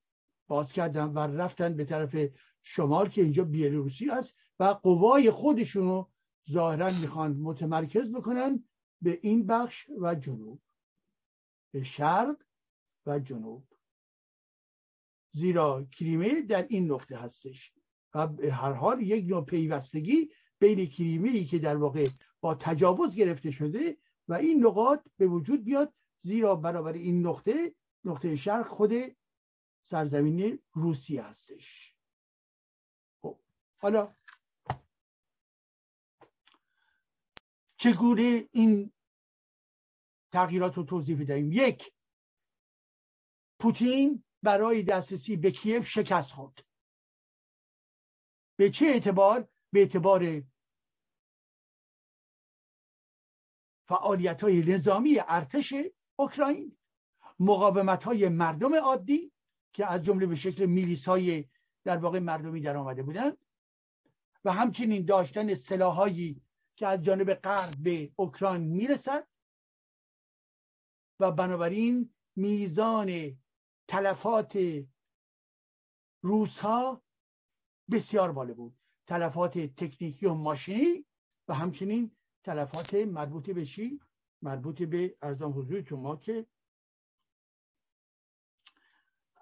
باز 0.49 0.72
کردن 0.72 1.05
و 1.05 1.18
رفتن 1.18 1.76
به 1.76 1.84
طرف 1.84 2.16
شمال 2.62 3.09
که 3.09 3.22
اینجا 3.22 3.45
بیلوروسی 3.45 4.05
هست 4.05 4.38
و 4.59 4.64
قوای 4.64 5.30
خودشون 5.30 5.82
رو 5.82 6.11
ظاهرا 6.51 6.86
می‌خوان 7.01 7.36
متمرکز 7.36 8.12
بکنن 8.12 8.64
به 9.03 9.18
این 9.22 9.47
بخش 9.47 9.88
و 10.01 10.14
جنوب. 10.14 10.61
به 11.72 11.82
شرق 11.82 12.36
و 13.07 13.18
جنوب. 13.18 13.66
زیرا 15.32 15.86
کریمه 15.92 16.42
در 16.42 16.66
این 16.68 16.92
نقطه 16.92 17.16
هستش 17.16 17.72
و 18.14 18.28
هر 18.51 18.72
حال 18.72 19.03
یک 19.03 19.28
نوع 19.28 19.45
پیوستگی 19.45 20.30
بین 20.59 20.86
کریمه 20.86 21.28
ای 21.28 21.45
که 21.45 21.59
در 21.59 21.76
واقع 21.76 22.07
با 22.40 22.55
تجاوز 22.55 23.16
گرفته 23.16 23.51
شده 23.51 23.97
و 24.28 24.34
این 24.34 24.66
نقاط 24.66 25.01
به 25.16 25.26
وجود 25.26 25.64
بیاد 25.64 25.95
زیرا 26.18 26.57
برابر 26.57 26.92
این 26.92 27.26
نقطه 27.26 27.74
نقطه 28.05 28.36
شرق 28.36 28.66
خود 28.66 28.92
سرزمین 29.85 30.62
روسیه 30.72 31.22
هستش. 31.22 31.97
خب 33.22 33.41
حالا 33.78 34.16
چگونه 37.76 38.49
این 38.53 38.93
تغییرات 40.32 40.74
رو 40.74 40.82
توضیح 40.85 41.20
بدهیم؟ 41.20 41.53
یک 41.53 41.93
پوتین 43.61 44.24
برای 44.43 44.82
دسترسی 44.82 45.37
به 45.37 45.51
کیف 45.51 45.89
شکست 45.89 46.32
خورد. 46.32 46.66
به 48.57 48.70
چه 48.70 48.87
اعتبار؟ 48.87 49.49
به 49.72 49.80
اعتبار 49.80 50.43
فعالیت 53.89 54.41
های 54.43 54.61
نظامی 54.74 55.18
ارتش 55.28 55.74
اوکراین 56.18 56.78
مقاومت 57.39 58.05
های 58.05 58.28
مردم 58.28 58.74
عادی 58.74 59.34
که 59.75 59.93
از 59.93 60.03
جمله 60.03 60.27
به 60.27 60.37
شکل 60.37 60.66
میلیس 60.66 61.09
های 61.09 61.45
در 61.85 61.97
واقع 61.97 62.18
مردمی 62.18 62.61
در 62.61 62.77
آمده 62.77 63.03
بودند 63.03 63.37
و 64.45 64.53
همچنین 64.53 65.05
داشتن 65.05 65.55
سلاحهایی 65.55 66.43
که 66.77 66.87
از 66.87 67.03
جانب 67.03 67.35
غرب 67.35 67.75
به 67.83 68.12
اوکراین 68.16 68.62
می‌رسد 68.62 69.29
و 71.20 71.33
بنابراین 71.33 72.14
میزان 72.37 73.39
تلفات 73.89 74.59
روس 76.22 76.59
ها 76.59 77.03
بسیار 77.91 78.33
بالا 78.33 78.55
بود 78.55 78.79
تلفات 79.07 79.59
تکنیکی 79.59 80.27
و 80.27 80.35
ماشینی 80.35 81.07
و 81.49 81.55
همچنین 81.55 82.11
تلفات 82.45 82.95
مربوط 82.95 83.51
به 83.51 83.66
چی؟ 83.66 84.01
مربوط 84.43 84.83
به 84.83 85.16
ارزان 85.22 85.53
حضورتون 85.53 86.01
ما 86.01 86.16
که 86.16 86.47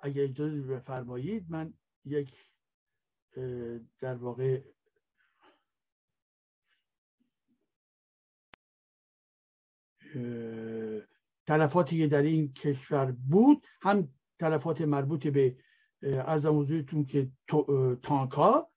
اگه 0.03 0.25
اجازه 0.25 0.61
بفرمایید 0.63 1.47
من 1.49 1.75
یک 2.05 2.35
در 4.01 4.15
واقع 4.15 4.61
تلفاتی 11.47 11.99
که 11.99 12.07
در 12.07 12.23
این 12.23 12.53
کشور 12.53 13.13
بود 13.13 13.67
هم 13.81 14.09
تلفات 14.39 14.81
مربوط 14.81 15.27
به 15.27 15.57
ارزم 16.03 16.59
حضورتون 16.59 17.05
که 17.05 17.31
تانکا 18.03 18.69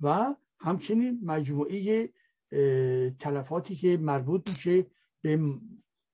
و 0.00 0.34
همچنین 0.60 1.20
مجموعه 1.24 2.08
تلفاتی 3.18 3.74
که 3.74 3.96
مربوط 3.96 4.50
میشه 4.50 4.86
به 5.22 5.40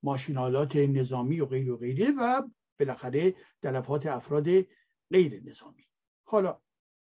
ماشینالات 0.03 0.77
نظامی 0.77 1.41
و 1.41 1.47
غیر 1.47 1.73
و 1.73 1.77
غیره 1.77 2.13
و 2.19 2.43
بالاخره 2.79 3.35
تلفات 3.63 4.07
افراد 4.07 4.47
غیر 5.11 5.43
نظامی. 5.45 5.85
حالا 6.25 6.61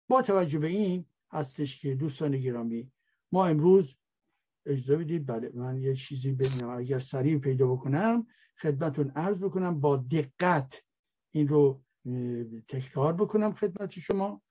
با 0.08 0.22
توجه 0.22 0.58
به 0.58 0.66
این 0.66 1.04
هستش 1.30 1.80
که 1.80 1.94
دوستان 1.94 2.36
گرامی 2.36 2.92
ما 3.32 3.46
امروز 3.46 3.96
اجازه 4.66 4.96
بدید 4.96 5.26
بله 5.26 5.50
من 5.54 5.78
یه 5.78 5.94
چیزی 5.94 6.32
ببینم. 6.32 6.70
اگر 6.70 6.98
سریع 6.98 7.38
پیدا 7.38 7.66
بکنم 7.66 8.26
خدمتون 8.58 9.10
عرض 9.10 9.38
بکنم 9.38 9.80
با 9.80 9.96
دقت 9.96 10.82
این 11.30 11.48
رو 11.48 11.82
تکرار 12.68 13.12
بکنم 13.12 13.52
خدمت 13.52 13.90
شما. 13.90 14.42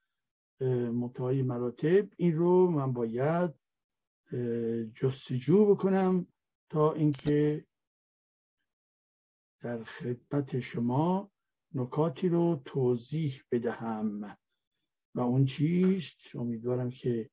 متهای 0.92 1.42
مراتب. 1.42 2.08
این 2.16 2.36
رو 2.36 2.70
من 2.70 2.92
باید 2.92 3.50
جستجو 4.94 5.74
بکنم 5.74 6.26
تا 6.70 6.92
اینکه 6.92 7.66
در 9.64 9.84
خدمت 9.84 10.60
شما 10.60 11.32
نکاتی 11.74 12.28
رو 12.28 12.62
توضیح 12.64 13.42
بدهم. 13.50 14.38
و 15.14 15.20
اون 15.20 15.44
چیست؟ 15.44 16.36
امیدوارم 16.36 16.90
که 16.90 17.30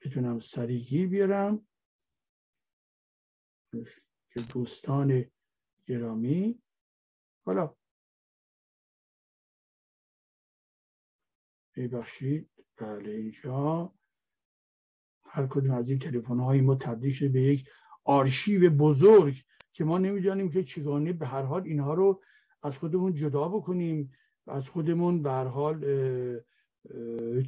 بتونم 0.00 0.40
سریگی 0.40 1.06
بیارم. 1.06 1.66
که 4.30 4.40
دوستان 4.54 5.24
گرامی. 5.86 6.62
حالا. 7.46 7.76
ببخشید 11.76 12.50
بله 12.76 13.10
اینجا. 13.10 13.94
هر 15.24 15.46
کدوم 15.46 15.70
از 15.70 15.88
این 15.88 15.98
تلفن 15.98 16.38
های 16.38 16.60
ما 16.60 16.74
تبدیل 16.74 17.12
شده 17.12 17.28
به 17.28 17.40
یک 17.40 17.68
آرشیو 18.04 18.70
بزرگ 18.70 19.44
که 19.72 19.84
ما 19.84 19.98
نمی‌دانیم 19.98 20.50
که 20.50 20.64
چگونه 20.64 21.12
به 21.12 21.26
هر 21.26 21.42
حال 21.42 21.62
اینها 21.62 21.94
رو 21.94 22.22
از 22.62 22.78
خودمون 22.78 23.14
جدا 23.14 23.48
بکنیم. 23.48 24.12
از 24.46 24.68
خودمون 24.68 25.22
به 25.22 25.30
هر 25.30 25.44
حال 25.44 25.84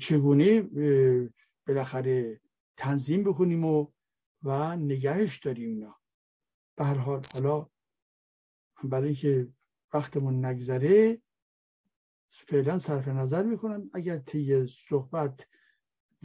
چگونه 0.01 0.63
بالاخره 1.67 2.41
تنظیم 2.77 3.25
بکنیم 3.25 3.65
و 3.65 3.87
و 4.43 4.77
نگهش 4.77 5.39
داریم 5.39 5.69
اینا. 5.69 5.97
به 6.77 6.85
هر 6.85 6.95
حال 6.95 7.23
حالا 7.35 7.67
برای 8.85 9.09
اینکه 9.09 9.49
وقتمون 9.95 10.45
نگذره 10.45 11.19
فعلا 12.29 12.79
صرف 12.79 13.09
نظر 13.09 13.43
می‌کنم. 13.43 13.91
اگر 13.95 14.19
طی 14.19 14.67
صحبت 14.67 15.47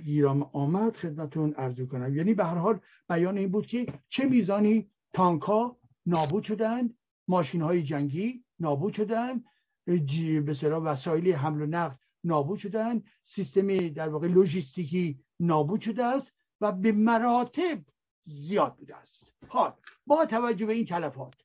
گیرام 0.01 0.43
آمد 0.43 0.95
خدمتون 0.95 1.53
ارزو 1.57 1.85
کنم 1.85 2.15
یعنی 2.15 2.33
به 2.33 2.45
هر 2.45 2.57
حال 2.57 2.79
بیان 3.09 3.37
این 3.37 3.51
بود 3.51 3.65
که 3.65 3.85
چه 4.09 4.25
میزانی 4.25 4.91
تانکا 5.13 5.78
نابود 6.09 6.43
شدن 6.43 6.89
ماشین 7.27 7.61
های 7.61 7.83
جنگی 7.83 8.43
نابود 8.59 8.93
شدن 8.93 9.43
به 9.85 10.53
وسایل 10.69 11.33
حمل 11.33 11.61
و 11.61 11.65
نقل 11.65 11.95
نابود 12.23 12.59
شدن 12.59 13.03
سیستم 13.23 13.87
در 13.87 14.09
واقع 14.09 14.27
لوجستیکی 14.27 15.23
نابود 15.39 15.81
شده 15.81 16.05
است 16.05 16.33
و 16.61 16.71
به 16.71 16.91
مراتب 16.91 17.83
زیاد 18.25 18.75
بوده 18.75 18.95
است. 18.95 19.33
حال 19.47 19.73
با 20.07 20.25
توجه 20.25 20.65
به 20.65 20.73
این 20.73 20.85
تلفات 20.85 21.35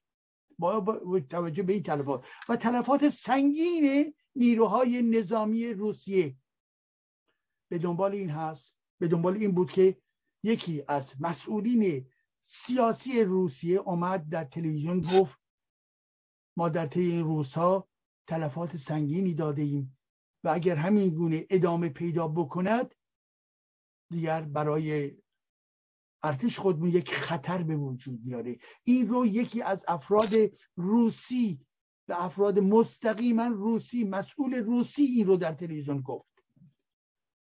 با, 0.58 1.20
توجه 1.30 1.62
به 1.62 1.72
این 1.72 1.82
تلفات 1.82 2.24
و 2.48 2.56
تلفات 2.56 3.08
سنگین 3.08 4.14
نیروهای 4.36 5.02
نظامی 5.02 5.66
روسیه 5.66 6.36
به 7.70 7.78
دنبال 7.78 8.12
این 8.12 8.30
هست 8.30 8.76
به 9.00 9.08
دنبال 9.08 9.36
این 9.36 9.52
بود 9.52 9.70
که 9.70 9.96
یکی 10.42 10.82
از 10.88 11.14
مسئولین 11.20 12.06
سیاسی 12.46 13.24
روسیه 13.24 13.80
آمد 13.80 14.28
در 14.28 14.44
تلویزیون 14.44 15.00
گفت 15.00 15.38
ما 16.56 16.68
در 16.68 16.86
طی 16.86 17.00
این 17.00 17.24
روزها 17.24 17.88
تلفات 18.28 18.76
سنگینی 18.76 19.34
داده 19.34 19.62
ایم 19.62 19.98
و 20.44 20.48
اگر 20.48 20.76
همین 20.76 21.14
گونه 21.14 21.46
ادامه 21.50 21.88
پیدا 21.88 22.28
بکند 22.28 22.94
دیگر 24.10 24.40
برای 24.40 25.16
ارتش 26.22 26.58
خودمون 26.58 26.88
یک 26.88 27.14
خطر 27.14 27.62
به 27.62 27.76
وجود 27.76 28.20
میاره. 28.24 28.58
این 28.84 29.08
رو 29.08 29.26
یکی 29.26 29.62
از 29.62 29.84
افراد 29.88 30.30
روسی 30.76 31.66
و 32.08 32.12
افراد 32.12 32.58
مستقیما 32.58 33.46
روسی 33.46 34.04
مسئول 34.04 34.54
روسی 34.54 35.02
این 35.02 35.26
رو 35.26 35.36
در 35.36 35.52
تلویزیون 35.52 36.00
گفت. 36.00 36.44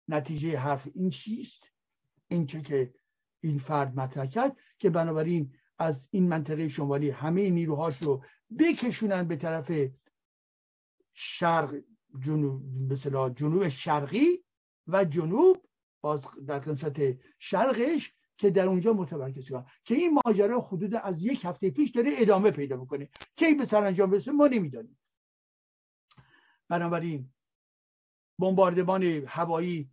نتیجه 0.09 0.59
حرف 0.59 0.89
این 0.95 1.11
چیست؟ 1.11 1.63
این 2.29 2.47
چه 2.47 2.63
که 2.63 2.95
این 3.41 3.59
فرد 3.59 4.01
مطرح 4.01 4.27
کرد 4.27 4.57
که 4.79 4.91
بنابراین 4.91 5.55
از 5.79 6.09
این 6.11 6.29
منطقه 6.29 6.69
شمالی 6.69 7.11
همه 7.11 7.51
نیروهاش 7.51 8.03
رو 8.03 8.25
بکشونن 8.59 9.29
به 9.29 9.37
طرف 9.37 9.73
شرق 11.15 11.75
جنوب 12.21 12.63
مثلا 12.93 13.31
جنوب 13.31 13.69
شرقی 13.69 14.45
و 14.87 15.05
جنوب 15.05 15.69
باز 16.01 16.27
در 16.47 16.59
قسمت 16.59 17.19
شرقش 17.39 18.13
که 18.37 18.51
در 18.51 18.67
اونجا 18.67 18.93
متمرکز 18.93 19.51
کنن 19.51 19.67
که 19.85 19.95
این 19.95 20.19
ماجرا 20.27 20.61
حدود 20.61 20.95
از 20.95 21.25
یک 21.25 21.45
هفته 21.45 21.71
پیش 21.71 21.91
داره 21.91 22.11
ادامه 22.17 22.51
پیدا 22.51 22.77
می‌کنه. 22.77 23.09
کی 23.37 23.55
به 23.55 23.65
سرانجام 23.65 24.11
برسه 24.11 24.33
ما 24.33 24.47
نمی‌دانیم. 24.47 24.99
بنابراین 26.69 27.33
بمباردمان 28.39 29.03
هوایی 29.27 29.91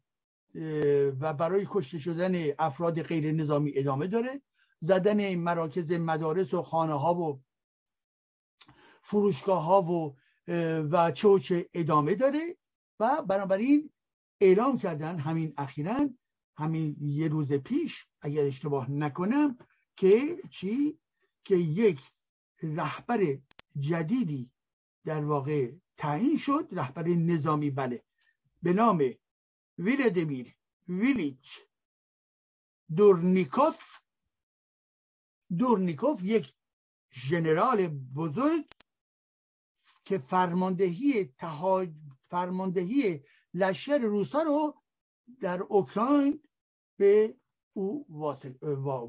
و 1.20 1.34
برای 1.34 1.68
کشته 1.70 2.00
شدن 2.00 2.36
افراد 2.60 3.02
غیر 3.02 3.32
نظامی 3.32 3.72
ادامه 3.76 4.08
داره. 4.08 4.42
زدن 4.80 5.36
مراکز 5.36 5.92
مدارس 5.92 6.54
و 6.54 6.62
خانه 6.62 6.94
ها 6.94 7.16
و 7.16 7.42
فروشگاه 9.02 9.64
ها 9.64 9.82
و 9.82 10.16
و 10.92 11.12
چه 11.12 11.70
ادامه 11.74 12.16
داره 12.16 12.58
و 13.00 13.22
بنابراین 13.22 13.90
اعلام 14.42 14.78
کردن 14.78 15.20
همین 15.20 15.54
اخیرا 15.58 16.10
همین 16.58 16.96
یه 17.02 17.28
روز 17.28 17.54
پیش 17.54 18.08
اگر 18.22 18.44
اشتباه 18.46 18.92
نکنم 18.92 19.58
که 19.98 20.38
چی؟ 20.50 21.00
که 21.44 21.56
یک 21.56 22.00
رهبر 22.64 23.38
جدیدی 23.80 24.52
در 25.06 25.26
واقع 25.26 25.72
تعیین 25.98 26.38
شد 26.38 26.68
رهبر 26.72 27.08
نظامی 27.08 27.70
بله. 27.70 28.04
به 28.64 28.74
نام 28.74 29.04
ویلدمیر 29.78 30.56
ویلیچ 30.88 31.60
دورنیکوف 32.98 33.80
دورنیکوف 35.58 36.24
یک 36.24 36.54
ژنرال 37.12 37.88
بزرگ 37.88 38.66
که 40.06 40.18
فرماندهی 40.18 41.26
تهاج... 41.26 41.90
فرماندهی 42.30 43.24
لشکر 43.54 43.98
روسا 43.98 44.42
رو 44.42 44.82
در 45.42 45.64
اوکراین 45.64 46.44
به 46.98 47.38
او 47.74 48.06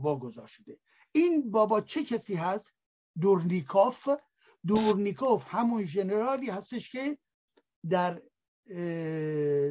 واگذار 0.02 0.46
شده. 0.46 0.80
این 1.12 1.50
بابا 1.50 1.80
چه 1.80 2.04
کسی 2.04 2.34
هست؟ 2.34 2.72
دورنیکوف. 3.20 4.08
دورنیکوف 4.66 5.44
همون 5.48 5.84
ژنرالی 5.84 6.50
هستش 6.50 6.90
که 6.90 7.18
در 7.88 8.22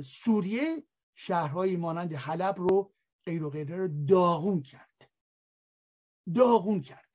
سوریه 0.03 0.83
شهرهایی 1.15 1.75
مانند 1.75 2.13
حلب 2.13 2.55
رو 2.57 2.93
غیر 3.25 3.43
و 3.43 3.49
غیره 3.49 3.77
رو 3.77 4.05
داغون 4.05 4.61
کرد. 4.61 5.11
داغون 6.35 6.81
کرد. 6.81 7.05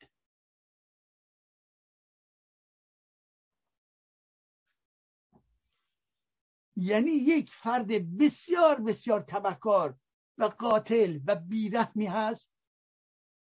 یعنی 6.76 7.10
یک 7.10 7.50
فرد 7.50 8.18
بسیار 8.18 8.80
بسیار 8.80 9.20
تبهکار 9.20 9.96
و 10.38 10.44
قاتل 10.44 11.20
و 11.26 11.36
بیرحمی 11.36 12.06
هست 12.06 12.52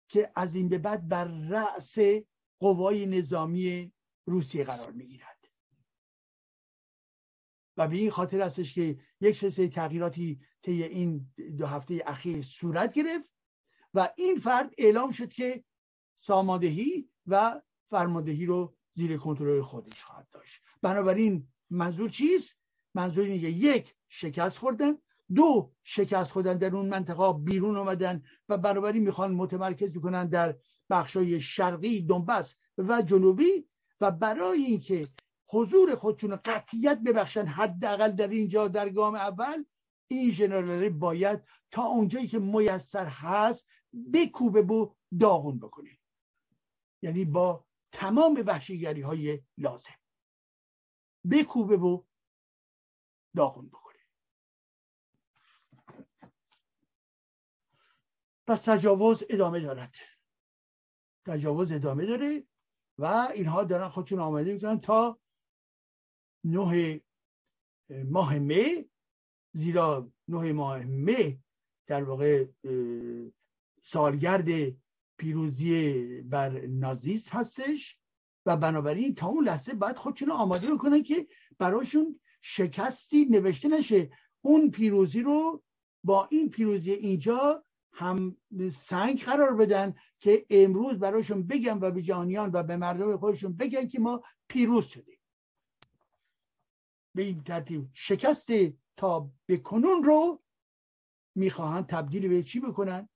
که 0.09 0.31
از 0.35 0.55
این 0.55 0.69
به 0.69 0.77
بعد 0.77 1.07
بر 1.07 1.25
رأس 1.25 1.95
قوای 2.59 3.05
نظامی 3.05 3.93
روسیه 4.25 4.63
قرار 4.63 4.91
می‌گیرد. 4.91 5.26
و 7.77 7.87
به 7.87 7.95
این 7.95 8.11
خاطر 8.11 8.41
هستش 8.41 8.73
که 8.73 8.99
یک 9.21 9.35
سلسله 9.35 9.67
تغییراتی 9.67 10.39
طی 10.61 10.83
این 10.83 11.27
دو 11.57 11.65
هفته 11.65 12.03
اخیر 12.05 12.41
صورت 12.41 12.93
گرفت 12.93 13.31
و 13.93 14.09
این 14.15 14.39
فرد 14.39 14.73
اعلام 14.77 15.11
شد 15.11 15.29
که 15.29 15.63
ساماندهی 16.15 17.09
و 17.27 17.61
فرماندهی 17.89 18.45
رو 18.45 18.75
زیر 18.93 19.17
کنترل 19.17 19.61
خودش 19.61 20.03
خواهد 20.03 20.27
داشت. 20.31 20.61
بنابراین 20.81 21.47
منظور 21.69 22.09
چیست؟ 22.09 22.55
منظور 22.93 23.25
اینه 23.25 23.39
که 23.39 23.47
یک 23.47 23.95
شکست 24.09 24.57
خوردن 24.57 24.97
دو 25.35 25.71
شکست 25.83 26.31
خوردن 26.31 26.57
در 26.57 26.75
اون 26.75 26.89
منطقه 26.89 27.33
بیرون 27.33 27.77
آمدن 27.77 28.23
و 28.49 28.57
بنابراین 28.57 29.03
می‌خوان 29.03 29.31
متمرکز 29.31 29.91
بکنن 29.91 30.27
در 30.27 30.55
بخشای 30.89 31.41
شرقی 31.41 32.01
دنبس 32.01 32.55
و 32.77 33.01
جنوبی 33.01 33.67
و 34.01 34.11
برای 34.11 34.61
اینکه 34.61 35.07
حضور 35.49 35.95
خودشون 35.95 36.35
قطعیت 36.35 36.99
ببخشن 37.05 37.45
حداقل 37.45 38.11
در 38.11 38.27
اینجا 38.27 38.67
در 38.67 38.89
گام 38.89 39.15
اول. 39.15 39.65
این 40.07 40.31
ژنرال 40.31 40.89
باید 40.89 41.43
تا 41.71 41.83
اونجایی 41.83 42.27
که 42.27 42.39
میسر 42.39 43.05
هست 43.05 43.67
بکوبه 44.13 44.61
و 44.61 44.93
داغون 45.19 45.59
بکنه. 45.59 45.97
یعنی 47.01 47.25
با 47.25 47.65
تمام 47.91 48.43
وحشیگری 48.45 49.01
های 49.01 49.43
لازم 49.57 49.95
بکوبه 51.31 51.77
و 51.77 52.03
داغون 53.35 53.67
بکنه. 53.67 53.97
پس 58.47 58.63
تجاوز 58.63 59.23
ادامه 59.29 59.59
دارد. 59.59 59.95
تجاوز 61.25 61.71
ادامه 61.71 62.05
داره 62.05 62.47
و 62.97 63.05
اینها 63.33 63.63
دارن 63.63 63.89
خودشون 63.89 64.19
آماده 64.19 64.53
می‌کنن 64.53 64.79
تا 64.79 65.19
نه 66.43 67.01
ماه 67.89 68.39
می 68.39 68.89
زیرا 69.53 70.11
نه 70.27 70.53
ماه 70.53 70.83
می 70.83 71.39
در 71.87 72.03
واقع 72.03 72.45
سالگرد 73.81 74.47
پیروزی 75.17 76.21
بر 76.21 76.65
نازیسم 76.65 77.37
هستش 77.37 77.99
و 78.45 78.57
بنابراین 78.57 79.15
تا 79.15 79.27
اون 79.27 79.43
لحظه 79.43 79.73
باید 79.73 79.95
خودشون 79.95 80.31
آماده 80.31 80.73
بکنن 80.73 81.03
که 81.03 81.27
براشون 81.57 82.19
شکستی 82.41 83.25
نوشته 83.25 83.67
نشه. 83.67 84.09
اون 84.41 84.71
پیروزی 84.71 85.21
رو 85.21 85.63
با 86.03 86.27
این 86.31 86.49
پیروزی 86.49 86.91
اینجا 86.91 87.63
هم 87.93 88.37
سنگ 88.71 89.23
قرار 89.23 89.55
بدن 89.55 89.95
که 90.19 90.45
امروز 90.49 90.99
براشون 90.99 91.47
بگن 91.47 91.77
و 91.81 91.91
به 91.91 92.01
جهانیان 92.01 92.49
و 92.53 92.63
به 92.63 92.77
مردم 92.77 93.17
خودشون 93.17 93.53
بگن 93.53 93.87
که 93.87 93.99
ما 93.99 94.23
پیروز 94.47 94.85
شدیم. 94.85 95.16
به 97.17 97.23
این 97.23 97.43
ترتیب 97.43 97.89
شکست 97.93 98.47
تا 98.97 99.31
به 99.45 99.57
کنون 99.57 100.03
رو 100.03 100.43
می‌خواهند 101.35 101.85
تبدیل 101.85 102.27
به 102.27 102.43
چی 102.43 102.59
بکنن؟ 102.59 103.09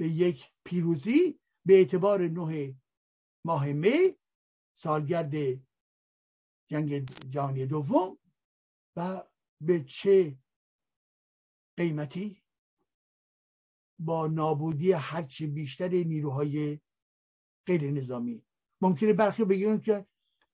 به 0.00 0.08
یک 0.08 0.52
پیروزی 0.64 1.40
به 1.66 1.74
اعتبار 1.74 2.28
نه 2.28 2.74
ماه 3.44 3.72
می 3.72 4.16
سالگرد 4.78 5.34
جنگ 6.70 7.04
جهانی 7.30 7.66
دوم 7.66 8.18
و 8.96 9.24
به 9.60 9.84
چه 9.84 10.38
قیمتی؟ 11.76 12.42
با 13.98 14.26
نابودی 14.26 14.92
هرچی 14.92 15.46
بیشتر 15.46 15.88
نیروهای 15.88 16.80
غیر 17.66 17.90
نظامی. 17.90 18.42
ممکنه 18.80 19.12
برخی 19.12 19.44
بگیرن 19.44 19.80
که 19.80 20.06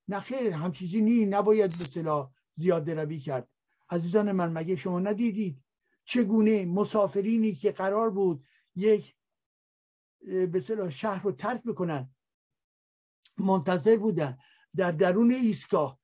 نخیر 0.09 0.53
هم 0.53 0.73
چیزی 0.73 1.01
نی 1.01 1.27
نباید 1.27 1.79
به 1.79 1.85
صلاح 1.85 2.35
زیاده 2.55 2.95
روی 2.95 3.19
کرد. 3.19 3.49
عزیزان 3.91 4.33
من 4.33 4.53
مگه 4.53 4.77
شما 4.77 5.01
ندیدید 5.01 5.65
چگونه 6.05 6.65
مسافرینی 6.65 7.55
که 7.55 7.73
قرار 7.73 8.11
بود 8.11 8.45
یک 8.77 9.15
به 10.53 10.61
شهر 10.91 11.23
رو 11.23 11.33
ترک 11.33 11.63
بکنن 11.63 12.11
منتظر 13.39 13.97
بودن 13.97 14.39
در 14.77 14.93
درون 14.93 15.31
ایستگاه 15.31 15.99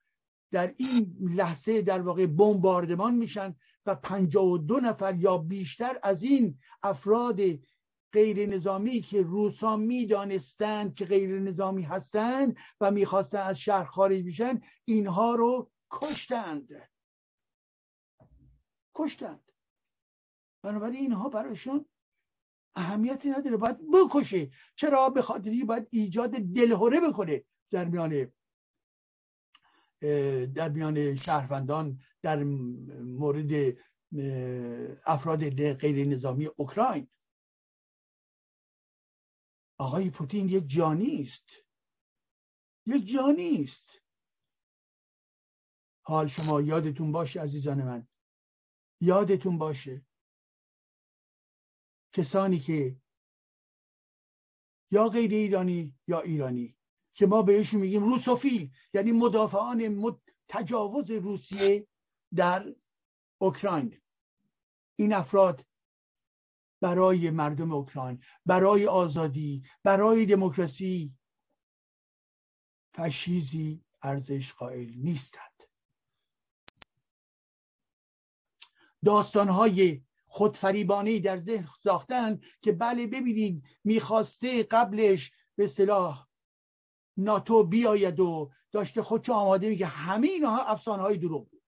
در 0.50 0.74
این 0.76 1.16
لحظه 1.20 1.82
در 1.82 2.00
واقع 2.00 2.26
بمباردمان 2.26 3.14
میشن 3.14 3.56
و 3.86 3.94
پنجاه 3.94 4.46
و 4.46 4.58
دو 4.58 4.80
نفر 4.80 5.14
یا 5.14 5.38
بیشتر 5.38 5.98
از 6.02 6.22
این 6.22 6.58
افراد 6.82 7.40
غیر 8.12 8.46
نظامی 8.46 9.00
که 9.00 9.22
روسا 9.22 9.76
می‌دانستند 9.76 10.94
که 10.94 11.04
غیر 11.04 11.40
نظامی 11.40 11.82
هستند 11.82 12.56
و 12.80 12.90
می‌خواستند 12.90 13.50
از 13.50 13.58
شهر 13.58 13.84
خارج 13.84 14.22
بشن 14.22 14.60
اینها 14.84 15.34
رو 15.34 15.70
کشتند. 15.90 16.88
کشتند. 18.94 19.52
بنابراین 20.62 20.96
اینها 20.96 21.28
برایشون 21.28 21.86
اهمیتی 22.76 23.30
نداره. 23.30 23.56
باید 23.56 23.78
بکشه. 23.90 24.50
چرا؟ 24.76 25.08
به 25.08 25.22
خاطری 25.22 25.64
باید 25.64 25.88
ایجاد 25.90 26.30
دلهوره 26.30 27.00
بکنه 27.00 27.44
در 27.70 27.84
میان 27.84 28.32
در 30.54 30.68
میان 30.68 31.16
شهروندان 31.16 32.00
در 32.22 32.44
مورد 33.04 33.76
افراد 35.06 35.50
غیر 35.74 36.06
نظامی 36.06 36.46
اوکراین. 36.46 37.08
آقای 39.78 40.10
پوتین 40.10 40.48
یک 40.48 40.68
جانی 40.68 41.22
است. 41.22 41.48
یک 42.86 43.06
جانی 43.12 43.64
است. 43.64 43.99
حال 46.02 46.26
شما 46.26 46.60
یادتون 46.60 47.12
باشه 47.12 47.40
عزیزان 47.40 47.82
من. 47.82 48.08
یادتون 49.00 49.58
باشه. 49.58 50.06
کسانی 52.12 52.58
که 52.58 53.00
یا 54.90 55.08
غیر 55.08 55.30
ایرانی 55.30 55.98
یا 56.06 56.20
ایرانی 56.20 56.76
که 57.14 57.26
ما 57.26 57.42
بهشون 57.42 57.80
میگیم 57.80 58.02
روسوفیل 58.02 58.72
یعنی 58.94 59.12
مدافعان 59.12 60.18
تجاوز 60.48 61.10
روسیه 61.10 61.86
در 62.36 62.74
اوکراین. 63.38 64.00
این 64.96 65.12
افراد 65.12 65.66
برای 66.80 67.30
مردم 67.30 67.72
اوکراین 67.72 68.22
برای 68.46 68.86
آزادی 68.86 69.62
برای 69.82 70.26
دموکراسی 70.26 71.14
فشیزی 72.94 73.84
ارزش 74.02 74.52
قائل 74.52 74.92
نیستند 74.96 75.49
داستانهای 79.04 80.02
خودفریبانه 80.26 81.20
در 81.20 81.40
ذهن 81.40 81.68
ساختن 81.84 82.40
که 82.62 82.72
بله 82.72 83.06
ببینید 83.06 83.64
می‌خواسته 83.84 84.62
قبلش 84.62 85.32
به 85.56 85.66
صلاح 85.66 86.28
ناتو 87.16 87.64
بیاید 87.64 88.20
و 88.20 88.52
داشته 88.72 89.02
خودشو 89.02 89.32
آماده 89.32 89.68
میگه 89.68 89.86
همه 89.86 90.28
اینها 90.28 90.64
افسانه 90.64 91.02
های 91.02 91.16
دروغ 91.16 91.50
بود. 91.50 91.62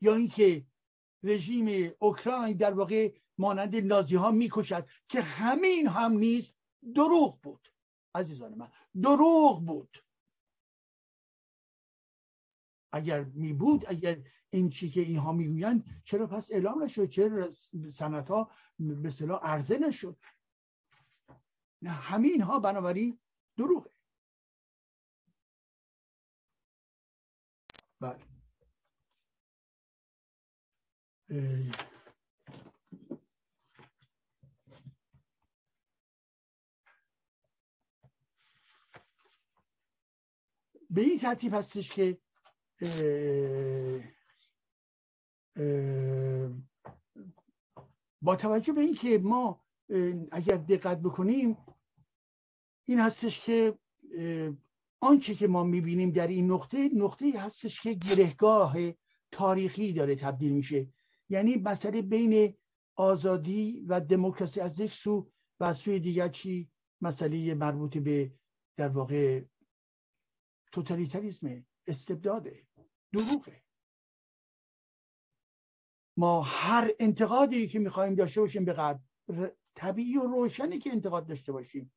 یا 0.00 0.14
اینکه 0.14 0.66
رژیم 1.22 1.92
اوکراین 1.98 2.56
در 2.56 2.74
واقع 2.74 3.12
مانند 3.38 3.76
نازی 3.76 4.16
ها 4.16 4.30
می‌کشد 4.30 4.88
که 5.08 5.20
همین 5.20 5.86
هم 5.86 6.12
نیست 6.12 6.54
دروغ 6.94 7.40
بود. 7.40 7.68
عزیزان 8.14 8.54
من 8.54 8.70
دروغ 9.02 9.64
بود. 9.66 10.04
اگر 12.92 13.24
می 13.24 13.52
بود 13.52 13.84
اگر 13.88 14.22
این 14.50 14.70
چی 14.70 14.88
که 14.90 15.00
اینها 15.00 15.32
می‌گویند 15.32 16.02
چرا 16.04 16.26
پس 16.26 16.52
اعلام 16.52 16.82
نشد؟ 16.82 17.08
چرا 17.08 17.50
سنت 17.94 18.28
ها 18.28 18.50
به 18.78 19.10
صلاح 19.10 19.40
عرضه 19.42 19.78
نشد؟ 19.78 20.16
نه 21.82 21.90
همین 21.90 22.42
ها 22.42 22.58
بنابراین 22.58 23.18
دروغه. 23.56 23.90
بله. 28.00 28.18
به 40.90 41.00
این 41.00 41.18
ترتیب 41.18 41.54
هستش 41.54 41.92
که 41.92 42.18
با 48.22 48.36
توجه 48.36 48.72
به 48.72 48.80
اینکه 48.80 49.18
ما 49.18 49.64
اگر 50.32 50.56
دقت 50.56 51.00
بکنیم 51.00 51.56
این 52.84 53.00
هستش 53.00 53.44
که 53.46 53.78
آنچه 55.00 55.34
که 55.34 55.48
ما 55.48 55.64
می‌بینیم 55.64 56.10
در 56.10 56.26
این 56.26 56.50
نقطه 56.50 56.90
نقطه 56.94 57.40
هستش 57.40 57.80
که 57.80 57.94
گرهگاه 57.94 58.76
تاریخی 59.30 59.92
داره 59.92 60.16
تبدیل 60.16 60.52
میشه. 60.52 60.88
یعنی 61.28 61.56
مسئله 61.56 62.02
بین 62.02 62.54
آزادی 62.96 63.84
و 63.88 64.00
دموکراسی 64.00 64.60
از 64.60 64.80
یک 64.80 64.92
سو 64.92 65.30
و 65.60 65.64
از 65.64 65.76
سوی 65.76 66.00
دیگر 66.00 66.28
چی؟ 66.28 66.70
مسئله 67.00 67.54
مربوط 67.54 67.98
به 67.98 68.32
در 68.76 68.88
واقع 68.88 69.44
توتالیتاریسم 70.72 71.66
استبداده 71.86 72.66
دروغه. 73.12 73.62
ما 76.18 76.42
هر 76.42 76.90
انتقادی 76.98 77.68
که 77.68 77.78
می‌خوایم 77.78 78.14
داشته 78.14 78.40
باشیم 78.40 78.64
به 78.64 78.72
غرب 78.72 79.00
طبیعی 79.74 80.16
و 80.16 80.22
روشنی 80.22 80.78
که 80.78 80.90
انتقاد 80.90 81.26
داشته 81.26 81.52
باشیم. 81.52 81.92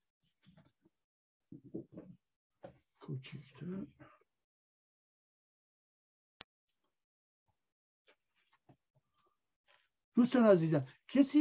دوستان 10.15 10.43
عزیزم 10.43 10.87
کسی 11.07 11.39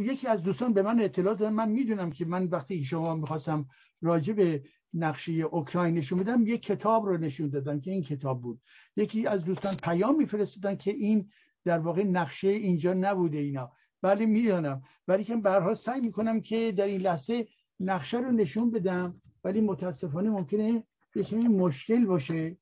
یکی 0.00 0.26
از 0.26 0.42
دوستان 0.42 0.72
به 0.72 0.82
من 0.82 1.00
اطلاع 1.00 1.34
داد 1.34 1.52
من 1.52 1.68
می‌دونم 1.68 2.10
که 2.12 2.24
من 2.24 2.46
وقتی 2.46 2.84
شما 2.84 3.14
می‌خواستم 3.14 3.68
راجع 4.02 4.32
به 4.32 4.64
نقشه 4.94 5.32
اوکراین 5.32 5.94
نشون 5.94 6.18
بدم 6.18 6.46
یک 6.46 6.62
کتاب 6.62 7.06
رو 7.06 7.18
نشون 7.18 7.48
دادن 7.48 7.80
که 7.80 7.90
این 7.90 8.02
کتاب 8.02 8.42
بود. 8.42 8.60
یکی 8.96 9.26
از 9.26 9.44
دوستان 9.44 9.74
پیام 9.76 10.16
میفرستادن 10.16 10.76
که 10.76 10.90
این 10.90 11.30
در 11.64 11.78
واقع 11.78 12.02
نقشه 12.02 12.48
اینجا 12.48 12.94
نبوده 12.94 13.38
اینا. 13.38 13.72
بله 14.02 14.26
می‌دانم. 14.26 14.82
ولی 15.08 15.24
که 15.24 15.36
برها 15.36 15.74
سعی 15.74 16.00
می‌کنم 16.00 16.40
که 16.40 16.72
در 16.72 16.84
این 16.84 17.00
لحظه 17.00 17.48
نقشه 17.80 18.18
رو 18.18 18.32
نشون 18.32 18.70
بدم 18.70 19.22
ولی 19.44 19.60
متاسفانه 19.60 20.30
ممکنه 20.30 20.84
یه 21.14 21.48
مشکل 21.48 22.06
باشه. 22.06 22.56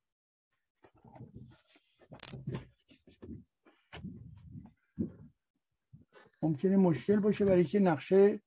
ممکنه 6.43 6.77
مشکل 6.77 7.21
باشه 7.21 7.45
برای 7.45 7.65
که 7.65 7.79
نقشه 7.79 8.41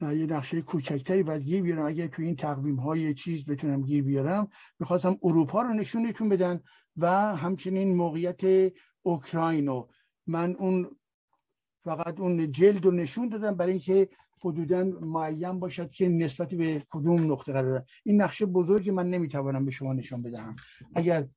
یه 0.00 0.26
نقشه 0.26 0.62
کوچکتری 0.62 1.22
باید 1.22 1.42
گیر 1.42 1.62
بیارم. 1.62 1.86
اگه 1.86 2.08
تو 2.08 2.22
این 2.22 2.36
تقویم 2.36 2.76
های 2.76 3.14
چیز 3.14 3.46
بتونم 3.46 3.82
گیر 3.82 4.04
بیارم 4.04 4.48
می‌خواستم 4.78 5.18
اروپا 5.22 5.62
رو 5.62 5.72
نشونتون 5.72 6.28
بدن 6.28 6.60
و 6.96 7.36
همچنین 7.36 7.96
موقعیت 7.96 8.72
اوکراینو 9.02 9.86
من 10.26 10.54
اون 10.54 10.90
فقط 11.84 12.20
اون 12.20 12.52
جلد 12.52 12.84
رو 12.84 12.90
نشون 12.90 13.28
دادم 13.28 13.54
برای 13.54 13.72
اینکه 13.72 14.08
حدودا 14.44 14.84
معین 14.84 15.60
باشد 15.60 15.90
که 15.90 16.08
نسبت 16.08 16.54
به 16.54 16.82
کدوم 16.90 17.32
نقطه 17.32 17.52
قرار 17.52 17.84
این 18.04 18.22
نقشه 18.22 18.46
بزرگی 18.46 18.90
من 18.90 19.10
نمی‌توانم 19.10 19.64
به 19.64 19.70
شما 19.70 19.92
نشان 19.92 20.22
بدهم. 20.22 20.56
اگر 20.94 21.28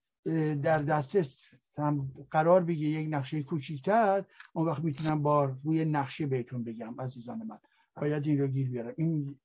در 0.62 0.82
دسترس 0.82 1.38
هم 1.78 2.12
قرار 2.32 2.64
بگی 2.64 2.90
یک 2.90 3.08
نقشه 3.12 3.44
کوچیکتر 3.44 4.26
اون 4.54 4.68
وقت 4.68 4.84
می‌تونم 4.84 5.22
با 5.22 5.46
روی 5.64 5.86
نقشه 5.86 6.26
بهتون 6.26 6.64
بگم 6.64 7.02
عزیزان 7.02 7.44
من. 7.48 7.58
باید 8.02 8.28
این 8.28 8.40
رو 8.40 8.48
گیر 8.48 8.70
بیارم. 8.70 8.94
این 8.98 9.40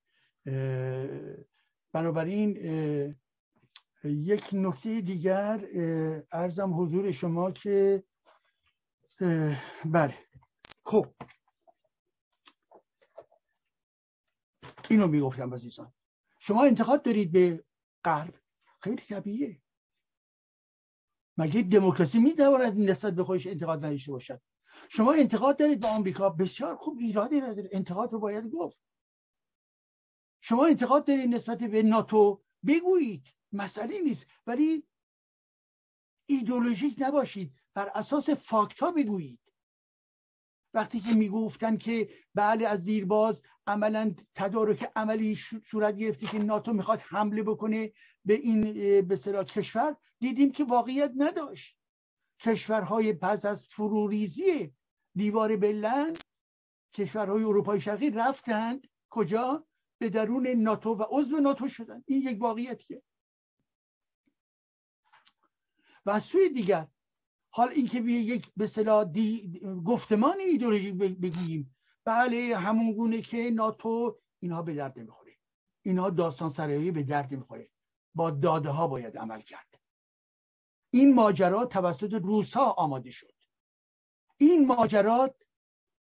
بنابراین 1.92 2.50
یک 4.04 4.50
نکته 4.52 5.00
دیگر 5.00 5.68
ارزم 6.32 6.80
حضور 6.80 7.12
شما 7.12 7.50
که 7.50 8.04
بله. 9.84 10.14
خب. 10.84 11.06
اینو 14.90 15.06
می‌گفتم 15.06 15.54
عزیزان. 15.54 15.92
شما 16.38 16.64
انتقاد 16.64 17.02
دارید 17.02 17.32
به 17.32 17.64
غرب؟ 18.04 18.34
خیلی 18.80 19.02
طبیعیه. 19.02 19.62
مگه 21.36 21.62
دموکراسی 21.62 22.18
می‌تواند 22.18 22.90
نسبت 22.90 23.14
به 23.14 23.24
خودش 23.24 23.46
انتقاد 23.46 23.84
نداشته 23.84 24.12
باشد؟ 24.12 24.40
شما 24.88 25.12
انتقاد 25.12 25.56
دارید 25.56 25.80
به 25.80 25.88
آمریکا؟ 25.88 26.30
بسیار 26.30 26.76
خوب 26.76 26.98
ایرادی 26.98 27.40
نداره. 27.40 27.68
انتقاد 27.72 28.12
رو 28.12 28.18
باید 28.18 28.50
گفت. 28.50 28.78
شما 30.40 30.66
انتقاد 30.66 31.04
دارید 31.04 31.34
نسبت 31.34 31.58
به 31.58 31.82
ناتو؟ 31.82 32.42
بگویید. 32.66 33.24
مسئله 33.52 34.00
نیست. 34.00 34.26
ولی 34.46 34.86
ایدولوژیک 36.26 36.96
نباشید. 36.98 37.52
بر 37.74 37.90
اساس 37.94 38.30
فاکت 38.30 38.80
ها 38.80 38.92
بگویید. 38.92 39.40
وقتی 40.74 41.00
که 41.00 41.14
می‌گفتن 41.14 41.76
که 41.76 42.08
بله 42.34 42.66
از 42.66 42.84
دیرباز 42.84 43.42
عملا 43.66 44.14
تدارک 44.34 44.92
عملی 44.96 45.36
صورت 45.66 45.96
گرفته 45.96 46.26
که 46.26 46.38
ناتو 46.38 46.72
می‌خواد 46.72 47.00
حمله 47.00 47.42
بکنه 47.42 47.92
به 48.24 48.34
این 48.34 48.72
به 49.08 49.16
کشور 49.44 49.96
دیدیم 50.18 50.52
که 50.52 50.64
واقعیت 50.64 51.12
نداشت. 51.16 51.76
کشورهای 52.40 53.12
پس 53.12 53.44
از 53.44 53.66
فروریزی 53.66 54.74
دیوار 55.14 55.56
بلن 55.56 56.12
کشورهای 56.94 57.44
اروپای 57.44 57.80
شرقی 57.80 58.10
رفتند. 58.10 58.86
کجا؟ 59.10 59.66
به 59.98 60.08
درون 60.08 60.48
ناتو 60.48 60.90
و 60.90 61.04
عضو 61.10 61.36
ناتو 61.36 61.68
شدن. 61.68 62.04
این 62.06 62.22
یک 62.22 62.42
واقعیتیه. 62.42 63.02
و 66.06 66.10
از 66.10 66.24
سوی 66.24 66.48
دیگر 66.48 66.88
حال 67.50 67.68
اینکه 67.68 68.00
به 68.00 68.12
یک 68.12 68.52
به 68.56 69.04
دی... 69.12 69.60
گفتمان 69.84 70.40
ایدولوژی 70.40 70.92
بگوییم. 70.92 71.76
بله 72.04 72.56
همون 72.56 72.92
گونه 72.92 73.22
که 73.22 73.50
ناتو 73.50 74.20
اینها 74.38 74.62
به 74.62 74.74
درد 74.74 74.98
نمی‌خوره. 74.98 75.36
اینها 75.82 76.10
داستان 76.10 76.50
سرایی 76.50 76.90
به 76.90 77.02
درد 77.02 77.34
نمی‌خوره. 77.34 77.70
با 78.14 78.30
داده 78.30 78.68
ها 78.68 78.86
باید 78.86 79.18
عمل 79.18 79.40
کرد. 79.40 79.80
این 80.90 81.14
ماجرا 81.14 81.66
توسط 81.66 82.12
روس 82.12 82.54
ها 82.54 82.70
آماده 82.70 83.10
شد. 83.10 83.32
این 84.38 84.66
ماجرات 84.66 85.34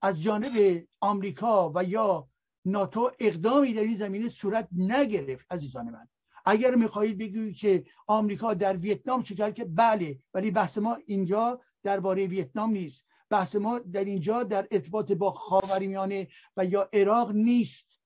از 0.01 0.21
جانب 0.21 0.83
آمریکا 0.99 1.71
و 1.75 1.83
یا 1.83 2.27
ناتو 2.65 3.11
اقدامی 3.19 3.73
در 3.73 3.81
این 3.81 3.95
زمینه 3.95 4.29
صورت 4.29 4.67
نگرفت 4.71 5.45
عزیزان 5.51 5.89
من. 5.89 6.07
اگر 6.45 6.75
می‌خواهید 6.75 7.17
بگویید 7.17 7.55
که 7.55 7.85
آمریکا 8.07 8.53
در 8.53 8.77
ویتنام 8.77 9.23
چه 9.23 9.51
که 9.51 9.65
بله 9.65 10.19
ولی 10.33 10.51
بحث 10.51 10.77
ما 10.77 10.97
اینجا 11.05 11.61
درباره 11.83 12.27
ویتنام 12.27 12.71
نیست. 12.71 13.05
بحث 13.29 13.55
ما 13.55 13.79
در 13.79 14.03
اینجا 14.03 14.43
در 14.43 14.67
ارتباط 14.71 15.11
با 15.11 15.31
خاورمیانه 15.31 16.27
و 16.57 16.65
یا 16.65 16.89
عراق 16.93 17.31
نیست 17.31 17.99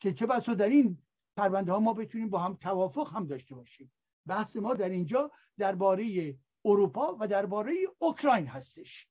که 0.00 0.12
چه 0.12 0.26
بسا 0.26 0.54
در 0.54 0.68
این 0.68 0.98
پرونده 1.36 1.72
ها 1.72 1.80
ما 1.80 1.94
بتونیم 1.94 2.30
با 2.30 2.38
هم 2.38 2.54
توافق 2.54 3.16
هم 3.16 3.26
داشته 3.26 3.54
باشیم. 3.54 3.92
بحث 4.30 4.56
ما 4.56 4.74
در 4.74 4.88
اینجا 4.88 5.30
درباره 5.58 6.38
اروپا 6.64 7.16
و 7.20 7.28
درباره 7.28 7.74
اوکراین 7.98 8.46
هستش. 8.46 9.08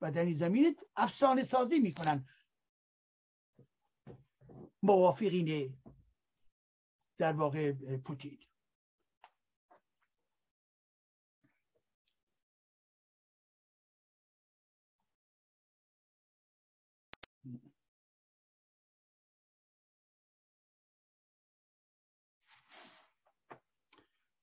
و 0.00 0.12
در 0.12 0.24
این 0.24 0.34
زمینه 0.34 0.76
افسانه 0.96 1.42
سازی 1.42 1.78
می‌کنن. 1.80 2.28
موافقین 4.82 5.78
در 7.18 7.32
واقع 7.32 7.72
پوتین 7.96 8.38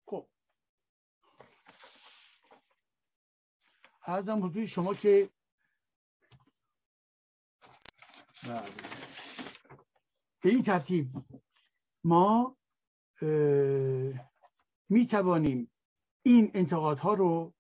خب 0.08 0.28
ارزم 4.08 4.46
حضور 4.46 4.66
شما 4.66 4.94
که. 4.94 5.30
به 10.44 10.50
این 10.50 10.64
ترتیب 10.64 11.10
ما 12.04 12.58
می 14.90 15.08
توانیم 15.10 15.72
این 16.22 16.52
انتقادها 16.54 17.14
رو 17.14 17.54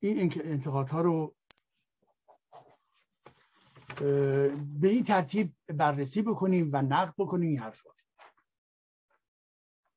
این 0.00 0.32
انتقادها 0.44 1.00
رو 1.00 1.34
به 4.80 4.88
این 4.88 5.04
ترتیب 5.04 5.54
بررسی 5.66 6.22
بکنیم 6.22 6.70
و 6.72 6.82
نقد 6.82 7.14
بکنیم 7.18 7.48
این 7.48 7.58
حرفا 7.58 7.90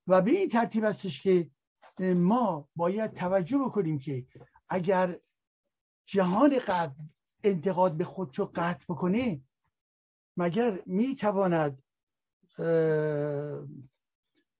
و 0.07 0.21
به 0.21 0.31
این 0.31 0.49
ترتیب 0.49 0.83
هستش 0.83 1.23
که 1.23 1.51
ما 1.99 2.69
باید 2.75 3.13
توجه 3.13 3.57
بکنیم 3.57 3.97
که 3.97 4.25
اگر 4.69 5.19
جهان 6.05 6.59
قبل 6.67 7.03
انتقاد 7.43 7.97
به 7.97 8.03
خودشو 8.03 8.51
قطع 8.55 8.85
بکنه 8.89 9.41
مگر 10.37 10.83
می‌تواند 10.85 11.83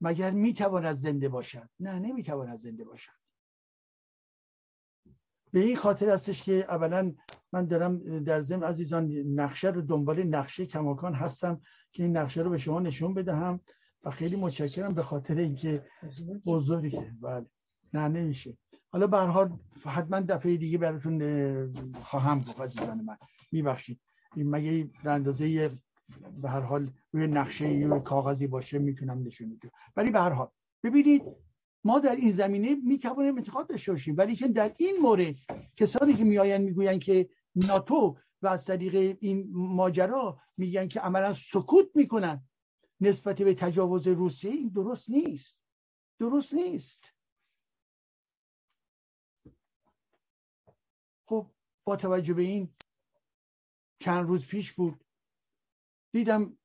مگر 0.02 0.32
می‌تواند 0.32 0.96
زنده 0.96 1.30
باشد؟ 1.30 1.70
نه 1.80 2.00
نمی‌تواند 2.00 2.58
زنده 2.58 2.84
باشد. 2.84 3.12
به 5.52 5.60
این 5.60 5.78
خاطر 5.78 6.10
هستش 6.10 6.44
که 6.44 6.52
اولا 6.52 7.16
من 7.52 7.66
دارم 7.66 8.20
در 8.20 8.42
ضمن 8.42 8.64
عزیزان 8.64 9.12
نقشه 9.12 9.70
رو 9.70 9.82
دنبال 9.82 10.24
نقشه 10.24 10.66
کماکان 10.66 11.14
هستم 11.14 11.62
که 11.92 12.04
این 12.04 12.18
نقشه 12.18 12.42
رو 12.42 12.50
به 12.50 12.58
شما 12.58 12.80
نشون 12.80 13.14
بدهم. 13.14 13.60
و 14.06 14.10
خیلی 14.10 14.36
متشکرم 14.36 14.94
به 14.94 15.04
خاطر 15.04 15.38
اینکه 15.38 15.86
بزرگه. 16.46 17.14
بله. 17.22 17.46
نه 17.94 18.08
نمیشه. 18.08 18.58
حالا 18.92 19.08
به 19.08 19.18
حال 19.18 19.58
حتما 19.86 20.20
دفعه 20.20 20.58
دیگه 20.58 20.78
براتون 20.78 21.94
خواهم 22.04 22.40
گفت 22.40 22.62
عزیزان 22.62 23.02
من. 23.02 23.18
میبخشید. 23.52 24.00
این 24.36 24.50
مگه 24.50 24.90
به 25.04 25.12
اندازه 25.12 25.72
به 26.42 26.50
هر 26.50 26.60
حال 26.60 26.92
روی 27.12 27.28
نقشه 27.28 27.66
روی 27.66 28.00
کاغذی 28.00 28.48
باشه 28.48 28.80
می‌تونم 28.80 29.24
نشون 29.24 29.48
میدم 29.48 29.70
ولی 29.96 30.12
به 30.12 30.20
هر 30.20 30.30
حال 30.30 30.48
ببینید 30.84 31.24
ما 31.84 32.00
در 32.00 32.16
این 32.16 32.32
زمینه 32.32 32.76
می‌توانیم 32.76 33.38
انتخاب 33.38 33.68
داشته 33.68 33.92
باشیم. 33.92 34.16
ولی 34.18 34.36
که 34.36 34.48
در 34.48 34.76
این 34.78 34.98
مورد 35.02 35.36
کسانی 35.76 36.14
که 36.14 36.24
میآیند 36.24 36.62
می‌گویند 36.62 37.00
که 37.00 37.30
ناتو 37.56 38.18
و 38.42 38.48
از 38.48 38.66
طریق 38.66 39.18
این 39.22 39.50
ماجرا 39.54 40.40
میگن 40.58 40.88
که 40.88 41.00
عملا 41.00 41.34
سکوت 41.34 41.86
می‌کنن 41.96 42.44
نسبت 43.02 43.42
به 43.42 43.54
تجاوز 43.54 44.08
روسیه 44.08 44.52
این 44.52 44.70
درست 44.70 45.10
نیست. 45.10 45.62
درست 46.20 46.54
نیست. 46.54 47.04
خب 51.26 51.52
با 51.84 51.96
توجه 51.96 52.34
به 52.34 52.42
این 52.42 52.70
چند 54.00 54.28
روز 54.28 54.46
پیش 54.46 54.74
بود. 54.74 55.06
دیدم 56.12 56.58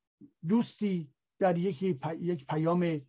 دوستی 0.49 1.12
در 1.39 1.59
یکی 1.59 2.01
یک 2.18 2.47
پیام 2.47 3.01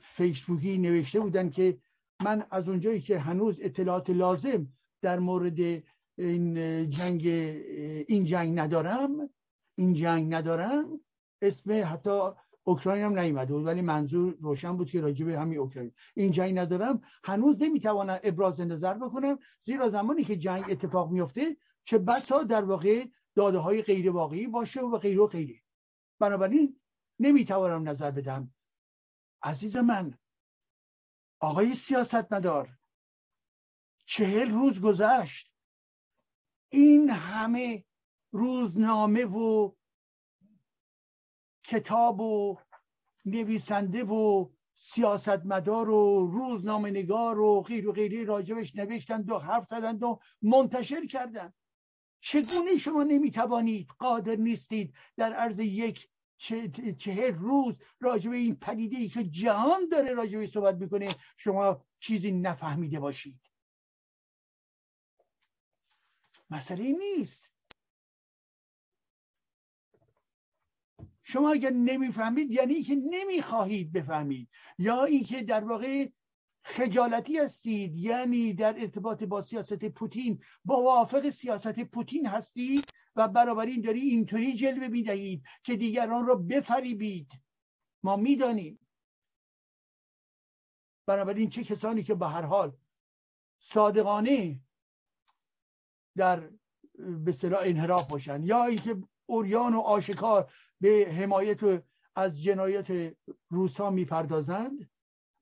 فیسبوکی 0.00 0.78
نوشته 0.78 1.20
بودن 1.20 1.50
که 1.50 1.78
من 2.22 2.46
از 2.50 2.68
اونجایی 2.68 3.00
که 3.00 3.18
هنوز 3.18 3.60
اطلاعات 3.60 4.10
لازم 4.10 4.72
در 5.02 5.18
مورد 5.18 5.60
این 6.18 6.90
جنگ 6.90 7.26
این 8.08 8.24
جنگ 8.24 8.58
ندارم 8.58 9.30
این 9.78 9.94
جنگ 9.94 10.34
ندارم 10.34 11.00
اسم 11.42 11.84
حتی 11.92 12.30
اوکراین 12.64 13.04
هم 13.04 13.18
نیومده 13.18 13.52
بود 13.54 13.66
ولی 13.66 13.82
منظور 13.82 14.36
روشن 14.40 14.76
بود 14.76 14.90
که 14.90 15.00
راجع 15.00 15.26
به 15.26 15.38
همین 15.38 15.58
اوکراین. 15.58 15.92
این 16.14 16.30
جنگ 16.30 16.58
ندارم. 16.58 17.00
هنوز 17.24 17.56
نمی‌توانم 17.62 18.20
ابراز 18.22 18.60
نظر 18.60 18.94
بکنم 18.94 19.38
زیرا 19.60 19.88
زمانی 19.88 20.24
که 20.24 20.36
جنگ 20.36 20.64
اتفاق 20.68 21.10
میفته 21.10 21.56
چه 21.84 21.98
بسا 21.98 22.42
در 22.42 22.64
واقع 22.64 23.06
داده 23.34 23.58
های 23.58 23.82
غیر 23.82 24.10
واقعی 24.10 24.46
باشه 24.46 24.80
و 24.80 24.98
غیر 24.98 25.20
و 25.20 25.26
غیره. 25.26 25.60
بنابراین 26.18 26.80
نمی‌توانم 27.18 27.88
نظر 27.88 28.10
بدم. 28.10 28.54
عزیز 29.42 29.76
من 29.76 30.18
آقای 31.40 31.74
سیاست 31.74 32.32
مدار 32.32 32.68
چهل 34.06 34.50
روز 34.50 34.80
گذشت. 34.80 35.52
این 36.68 37.10
همه 37.10 37.84
روزنامه 38.32 39.24
و 39.24 39.72
کتاب 41.64 42.20
و 42.20 42.58
نویسنده 43.24 44.04
و 44.04 44.48
سیاستمدار 44.74 45.90
و 45.90 46.26
روزنامه 46.26 46.90
نگار 46.90 47.40
و 47.40 47.60
غیر 47.60 47.88
و 47.88 47.92
غیری 47.92 48.24
راجبش 48.24 48.76
نوشتند 48.76 49.30
و 49.30 49.38
حرف 49.38 49.66
زدند 49.66 50.02
و 50.02 50.18
منتشر 50.42 51.06
کردند. 51.06 51.54
چگونه 52.20 52.78
شما 52.78 53.02
نمی‌توانید 53.02 53.88
قادر 53.98 54.36
نیستید 54.36 54.94
در 55.16 55.32
عرض 55.32 55.58
یک 55.58 56.08
چهر 56.98 57.30
روز 57.30 57.74
راجب 58.00 58.32
این 58.32 58.56
پدیده 58.56 58.96
ای 58.96 59.08
که 59.08 59.24
جهان 59.24 59.88
داره 59.88 60.14
راجبه 60.14 60.46
صحبت 60.46 60.74
می‌کنه 60.74 61.14
شما 61.36 61.84
چیزی 62.00 62.32
نفهمیده 62.32 63.00
باشید. 63.00 63.40
مسئله 66.50 66.92
نیست. 66.92 67.53
شما 71.24 71.50
اگر 71.50 71.70
نمی‌فهمید 71.70 72.50
یعنی 72.50 72.82
که 72.82 72.94
نمی‌خواهید 72.94 73.92
بفهمید 73.92 74.48
یا 74.78 75.04
اینکه 75.04 75.42
در 75.42 75.64
واقع 75.64 76.08
خجالتی 76.64 77.38
هستید 77.38 77.96
یعنی 77.96 78.52
در 78.52 78.80
ارتباط 78.80 79.22
با 79.22 79.40
سیاست 79.40 79.84
پوتین 79.84 80.42
با 80.64 80.82
وافق 80.82 81.30
سیاست 81.30 81.80
پوتین 81.80 82.26
هستید 82.26 82.88
و 83.16 83.58
این 83.58 83.80
داری 83.80 84.00
اینطوری 84.00 84.54
جلوه 84.54 84.88
می‌دهید 84.88 85.42
که 85.62 85.76
دیگران 85.76 86.26
را 86.26 86.34
بفریبید. 86.34 87.32
ما 88.02 88.16
می‌دانیم. 88.16 88.78
بنابراین 91.06 91.50
چه 91.50 91.64
کسانی 91.64 92.02
که 92.02 92.14
به 92.14 92.28
هر 92.28 92.42
حال 92.42 92.76
صادقانه 93.58 94.60
در 96.16 96.50
به 96.98 97.32
صلاح 97.32 97.60
انحراف 97.64 98.10
باشن 98.10 98.42
یا 98.42 98.64
اینکه 98.64 99.02
اوریان 99.26 99.74
و 99.74 99.80
آشکار 99.80 100.52
به 100.80 101.14
حمایت 101.18 101.84
از 102.16 102.42
جنایت 102.42 103.16
روسا 103.50 103.90
می‌پردازند. 103.90 104.90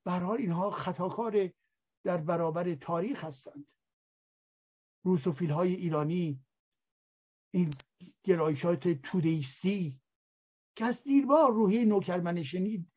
به 0.04 0.30
اینها 0.30 0.70
خطاکار 0.70 1.50
در 2.04 2.16
برابر 2.16 2.74
تاریخ 2.74 3.24
هستند. 3.24 3.66
روسوفیل 5.04 5.50
های 5.50 5.74
ایرانی 5.74 6.44
این 7.54 7.74
گرایشات 8.22 8.88
تودیستی 8.88 10.00
که 10.76 10.84
از 10.84 11.04
دیربار 11.04 11.52
روحی 11.52 11.84
نوکر 11.84 12.20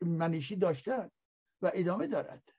منشی 0.00 0.56
داشتن 0.56 1.10
و 1.62 1.70
ادامه 1.74 2.06
دارد. 2.06 2.52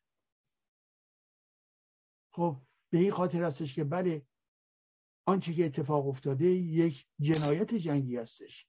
خب 2.34 2.57
به 2.89 2.97
این 2.97 3.11
خاطر 3.11 3.43
هستش 3.43 3.75
که 3.75 3.84
بله 3.84 4.25
آنچه 5.28 5.53
که 5.53 5.65
اتفاق 5.65 6.07
افتاده 6.07 6.45
یک 6.45 7.05
جنایت 7.19 7.73
جنگی 7.73 8.17
هستش. 8.17 8.67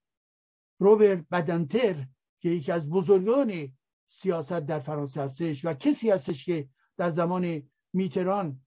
روبرت 0.79 1.27
بدنتر 1.31 2.07
که 2.41 2.49
یکی 2.49 2.73
از 2.73 2.91
بزرگان 2.91 3.77
سیاست 4.09 4.53
در 4.53 4.81
فرانسه 4.81 5.23
هستش 5.23 5.65
و 5.65 5.75
کسی 5.75 6.11
هستش 6.11 6.45
که 6.45 6.69
در 6.97 7.11
زمان 7.11 7.71
میتران 7.93 8.61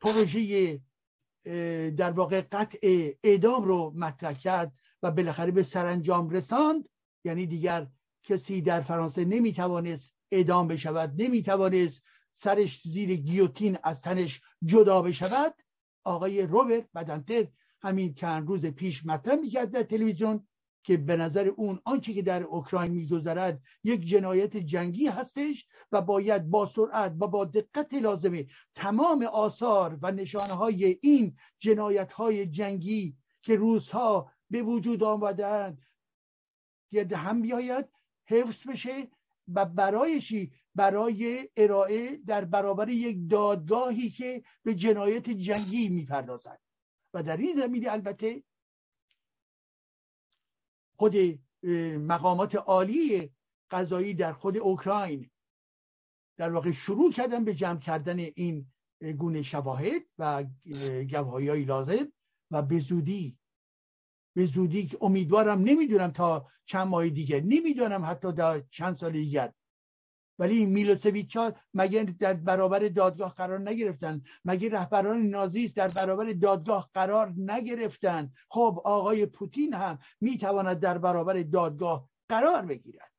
پروژه 0.00 0.80
در 1.90 2.10
واقع 2.10 2.40
قطع 2.40 2.78
اعدام 3.22 3.64
رو 3.64 3.92
مطرح 3.96 4.32
کرد 4.32 4.72
و 5.02 5.10
بالاخره 5.10 5.50
به 5.50 5.62
سرانجام 5.62 6.30
رساند. 6.30 6.88
یعنی 7.24 7.46
دیگر 7.46 7.86
کسی 8.22 8.60
در 8.60 8.80
فرانسه 8.80 9.24
نمی‌توانست 9.24 10.14
اعدام 10.30 10.68
بشود 10.68 11.22
نمی‌توانست 11.22 12.02
سرش 12.32 12.82
زیر 12.84 13.16
گیوتین 13.16 13.78
از 13.84 14.02
تنش 14.02 14.40
جدا 14.64 15.02
بشود 15.02 15.54
آقای 16.04 16.46
روبرت 16.46 16.88
بدنتر 16.94 17.46
همین 17.82 18.14
چند 18.14 18.48
روز 18.48 18.66
پیش 18.66 19.06
مطرح 19.06 19.36
می‌کرد 19.36 19.70
در 19.70 19.82
تلویزیون 19.82 20.46
که 20.84 20.96
به 20.96 21.16
نظر 21.16 21.48
اون 21.48 21.80
آنچه 21.84 22.12
که 22.12 22.22
در 22.22 22.42
اوکراین 22.42 22.92
میگذرد 22.92 23.62
یک 23.84 24.00
جنایت 24.00 24.56
جنگی 24.56 25.06
هستش 25.06 25.66
و 25.92 26.02
باید 26.02 26.50
با 26.50 26.66
سرعت 26.66 27.14
و 27.20 27.26
با 27.26 27.44
دقت 27.44 27.94
لازمه 27.94 28.46
تمام 28.74 29.22
آثار 29.22 29.98
و 30.02 30.12
نشانه 30.12 30.52
های 30.52 30.98
این 31.02 31.36
جنایت 31.58 32.12
های 32.12 32.46
جنگی 32.46 33.16
که 33.42 33.56
روزها 33.56 34.32
به 34.50 34.62
وجود 34.62 35.02
آمدن 35.02 35.78
گرد 36.92 37.12
هم 37.12 37.42
بیاید 37.42 37.88
حفظ 38.26 38.66
بشه 38.68 39.08
و 39.54 39.64
برایشی 39.64 40.52
برای 40.74 41.48
ارائه 41.56 42.16
در 42.16 42.44
برابر 42.44 42.88
یک 42.88 43.30
دادگاهی 43.30 44.10
که 44.10 44.42
به 44.62 44.74
جنایت 44.74 45.30
جنگی 45.30 45.88
می‌پردازد. 45.88 46.60
و 47.14 47.22
در 47.22 47.36
این 47.36 47.56
زمینه 47.56 47.92
البته 47.92 48.42
خود 50.96 51.16
مقامات 51.98 52.54
عالی 52.54 53.30
قضایی 53.70 54.14
در 54.14 54.32
خود 54.32 54.56
اوکراین 54.56 55.30
در 56.36 56.52
واقع 56.52 56.72
شروع 56.72 57.12
کردن 57.12 57.44
به 57.44 57.54
جمع 57.54 57.78
کردن 57.78 58.18
این 58.18 58.66
گونه 59.18 59.42
شواهد 59.42 60.02
و 60.18 60.44
گواهی 61.10 61.48
های 61.48 61.64
لازم 61.64 62.12
و 62.50 62.62
به 62.62 62.78
زودی 62.78 63.38
به 64.34 64.46
زودی 64.46 64.90
امیدوارم 65.00 65.60
نمی‌دونم 65.60 66.10
تا 66.10 66.48
چند 66.64 66.86
ماه 66.88 67.08
دیگه 67.08 67.40
نمی‌دونم 67.40 68.04
حتی 68.04 68.32
در 68.32 68.60
چند 68.60 68.94
سال 68.94 69.12
دیگر 69.12 69.52
ولی 70.38 70.66
میلوسویچ 70.66 71.36
ها 71.36 71.54
مگه 71.74 72.02
در 72.02 72.34
برابر 72.34 72.88
دادگاه 72.88 73.34
قرار 73.34 73.60
نگرفتن؟ 73.60 74.22
مگه 74.44 74.68
رهبران 74.68 75.22
نازیست 75.22 75.76
در 75.76 75.88
برابر 75.88 76.32
دادگاه 76.32 76.90
قرار 76.94 77.34
نگرفتن؟ 77.36 78.32
خب 78.48 78.80
آقای 78.84 79.26
پوتین 79.26 79.74
هم 79.74 79.98
می‌تواند 80.20 80.80
در 80.80 80.98
برابر 80.98 81.42
دادگاه 81.42 82.08
قرار 82.28 82.66
بگیرد. 82.66 83.12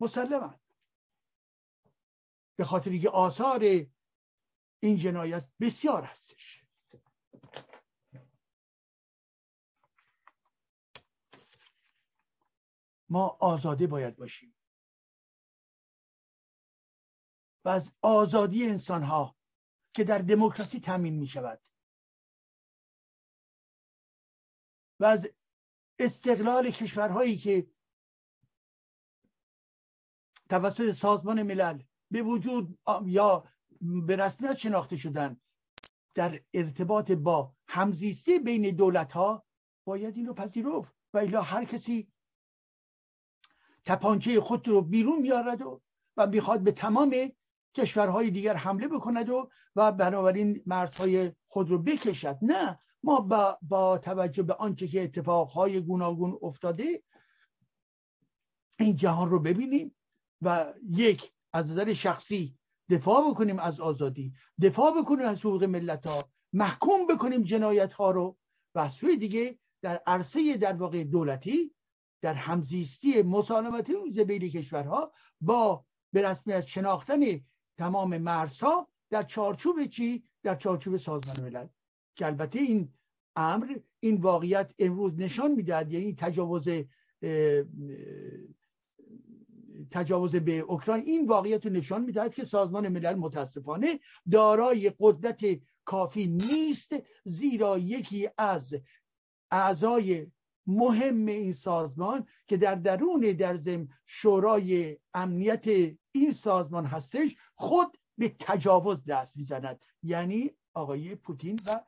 مسلما. 0.00 0.60
به 2.56 2.64
خاطر 2.64 2.96
که 2.96 3.10
آثار 3.10 3.62
این 4.80 4.96
جنایت 4.96 5.48
بسیار 5.60 6.02
هستش. 6.02 6.64
ما 13.08 13.36
آزاده 13.40 13.86
باید 13.86 14.16
باشیم. 14.16 14.55
و 17.66 17.68
از 17.68 17.92
آزادی 18.02 18.66
انسان 18.66 19.02
ها 19.02 19.36
که 19.94 20.04
در 20.04 20.18
دموکراسی 20.18 20.80
تامین 20.80 21.14
می 21.14 21.26
شود 21.26 21.60
و 25.00 25.04
از 25.04 25.28
استقلال 25.98 26.70
کشورهایی 26.70 27.36
که 27.36 27.70
توسط 30.50 30.92
سازمان 30.92 31.42
ملل 31.42 31.82
به 32.10 32.22
وجود 32.22 32.78
یا 33.06 33.44
به 34.06 34.16
رسمیت 34.16 34.56
شناخته 34.56 34.96
شدن 34.96 35.40
در 36.14 36.42
ارتباط 36.54 37.12
با 37.12 37.54
همزیستی 37.68 38.38
بین 38.38 38.76
دولت 38.76 39.12
ها 39.12 39.46
باید 39.84 40.16
این 40.16 40.26
رو 40.26 40.34
پذیرفت 40.34 40.94
و 41.14 41.18
الا 41.18 41.42
هر 41.42 41.64
کسی 41.64 42.12
تپانچه 43.84 44.40
خود 44.40 44.68
رو 44.68 44.82
بیرون 44.82 45.22
میارد 45.22 45.62
و 45.62 45.82
و 46.16 46.26
می‌خواد 46.26 46.60
به 46.60 46.72
تمام 46.72 47.32
کشورهای 47.76 48.30
دیگر 48.30 48.56
حمله 48.56 48.88
بکند 48.88 49.30
و 49.30 49.50
و 49.76 49.92
بنابراین 49.92 50.62
مرزهای 50.66 51.32
خود 51.46 51.70
رو 51.70 51.78
بکشد. 51.78 52.38
نه 52.42 52.78
ما 53.02 53.20
با, 53.20 53.58
با 53.62 53.98
توجه 53.98 54.42
به 54.42 54.54
آنچه 54.54 54.86
که 54.86 55.02
اتفاقهای 55.02 55.80
گوناگون 55.80 56.38
افتاده 56.42 57.02
این 58.78 58.96
جهان 58.96 59.30
رو 59.30 59.38
ببینیم 59.38 59.96
و 60.42 60.74
یک 60.90 61.32
از 61.52 61.70
نظر 61.70 61.92
شخصی 61.92 62.58
دفاع 62.90 63.30
بکنیم 63.30 63.58
از 63.58 63.80
آزادی 63.80 64.32
دفاع 64.62 65.02
بکنیم 65.02 65.26
از 65.26 65.40
حقوق 65.40 65.64
ملت 65.64 66.06
ها 66.06 66.28
محکوم 66.52 67.06
بکنیم 67.06 67.42
جنایت 67.42 67.92
ها 67.92 68.10
رو 68.10 68.38
و 68.74 68.88
سوی 68.88 69.16
دیگه 69.16 69.58
در 69.82 70.02
عرصه 70.06 70.56
در 70.56 70.72
واقع 70.72 71.04
دولتی 71.04 71.74
در 72.22 72.34
همزیستی 72.34 73.22
مسالمتی 73.22 74.24
بین 74.24 74.48
کشورها 74.48 75.12
با 75.40 75.84
به 76.12 76.22
رسمیت 76.22 76.66
شناختن 76.66 77.40
تمام 77.78 78.18
مرزها 78.18 78.88
در 79.10 79.22
چارچوب 79.22 79.86
چی؟ 79.86 80.24
در 80.42 80.54
چارچوب 80.54 80.96
سازمان 80.96 81.40
ملل. 81.40 81.66
که 82.16 82.26
البته 82.26 82.58
این 82.58 82.92
امر 83.36 83.78
این 84.00 84.20
واقعیت 84.20 84.72
امروز 84.78 85.18
نشان 85.18 85.52
می‌دهد 85.52 85.92
یعنی 85.92 86.14
تجاوز 86.14 86.68
تجاوز 89.90 90.36
به 90.36 90.58
اوکراین 90.58 91.04
این 91.04 91.26
واقعیت 91.26 91.66
رو 91.66 91.72
نشان 91.72 92.04
می‌دهد 92.04 92.34
که 92.34 92.44
سازمان 92.44 92.88
ملل 92.88 93.14
متاسفانه 93.14 94.00
دارای 94.30 94.92
قدرت 95.00 95.40
کافی 95.84 96.26
نیست 96.26 96.96
زیرا 97.24 97.78
یکی 97.78 98.28
از 98.38 98.74
اعضای 99.50 100.26
مهم 100.66 101.26
این 101.26 101.52
سازمان 101.52 102.28
که 102.46 102.56
در 102.56 102.74
درون 102.74 103.20
در 103.20 103.56
زم 103.56 103.88
شورای 104.06 104.98
امنیت 105.14 105.66
این 106.12 106.32
سازمان 106.32 106.86
هستش 106.86 107.36
خود 107.54 107.98
به 108.18 108.36
تجاوز 108.40 109.04
دست 109.04 109.36
می‌زند. 109.36 109.84
یعنی 110.02 110.50
آقای 110.74 111.14
پوتین 111.14 111.60
و 111.66 111.84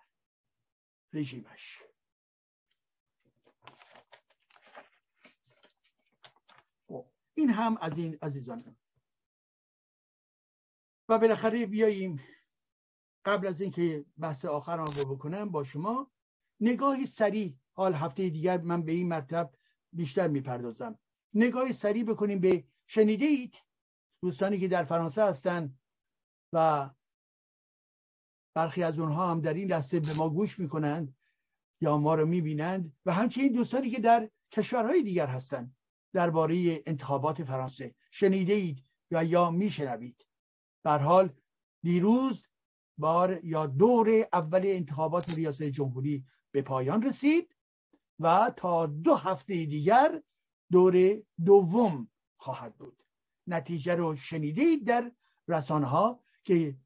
رژیمش. 1.13 1.83
خب، 6.89 7.07
این 7.35 7.51
هم 7.51 7.77
از 7.81 7.99
این 7.99 8.19
عزیزان. 8.23 8.77
و 11.09 11.19
بالاخره 11.19 11.67
بیاییم 11.67 12.21
قبل 13.25 13.47
از 13.47 13.61
اینکه 13.61 14.05
بحث 14.19 14.45
آخرم 14.45 14.85
رو 14.85 15.15
بکنم 15.15 15.51
با 15.51 15.65
شما 15.65 16.11
نگاهی 16.61 17.07
سریع 17.07 17.57
حال 17.79 17.95
هفته 17.95 18.29
دیگر 18.29 18.61
من 18.61 18.83
به 18.83 18.93
این 18.93 19.09
مطلب 19.09 19.55
بیشتر 19.93 20.29
می‌پردازم. 20.29 20.99
نگاهی 21.35 21.73
سریع 21.73 22.05
بکنیم 22.05 22.41
به 22.41 22.65
شنیده 22.87 23.25
اید 23.25 23.55
دوستانی 24.23 24.59
که 24.59 24.69
در 24.69 24.85
فرانسه 24.85 25.25
هستن 25.25 25.79
و 26.53 26.91
برخی 28.55 28.83
از 28.83 28.99
اونها 28.99 29.31
هم 29.31 29.41
در 29.41 29.55
این 29.55 29.69
لحظه 29.69 30.01
به 30.01 30.15
ما 30.15 30.31
گوش 30.31 30.59
می‌کنند 30.59 31.17
یا 31.81 31.99
ما 31.99 32.15
رو 32.15 32.27
می‌بینند 32.27 32.97
و 33.07 33.13
همچنین 33.13 33.53
دوستانی 33.53 33.91
که 33.91 34.01
در 34.01 34.31
کشورهای 34.53 35.03
دیگر 35.03 35.27
هستند 35.27 35.77
درباره 36.13 36.83
انتخابات 36.87 37.45
فرانسه. 37.45 37.95
شنیده 38.11 38.53
اید 38.53 38.85
یا 39.11 39.23
یا 39.23 39.51
میشنوید. 39.51 40.27
در 40.85 40.99
حال 40.99 41.33
دیروز 41.83 42.43
بار 42.99 43.45
یا 43.45 43.67
دور 43.67 44.29
اول 44.33 44.63
انتخابات 44.65 45.35
ریاست 45.35 45.63
جمهوری 45.63 46.25
به 46.51 46.63
پایان 46.63 47.03
رسید. 47.03 47.58
و 48.21 48.53
تا 48.57 48.87
دو 48.87 49.15
هفته 49.15 49.67
دیگر 49.67 50.23
دور 50.73 51.23
دوم 51.45 52.09
خواهد 52.37 52.77
بود. 52.77 53.05
نتیجه 53.47 53.95
رو 53.95 54.17
شنیدید 54.17 54.87
در 54.87 55.13
رسانه 55.49 55.87
ها 55.87 56.21
که 56.45 56.77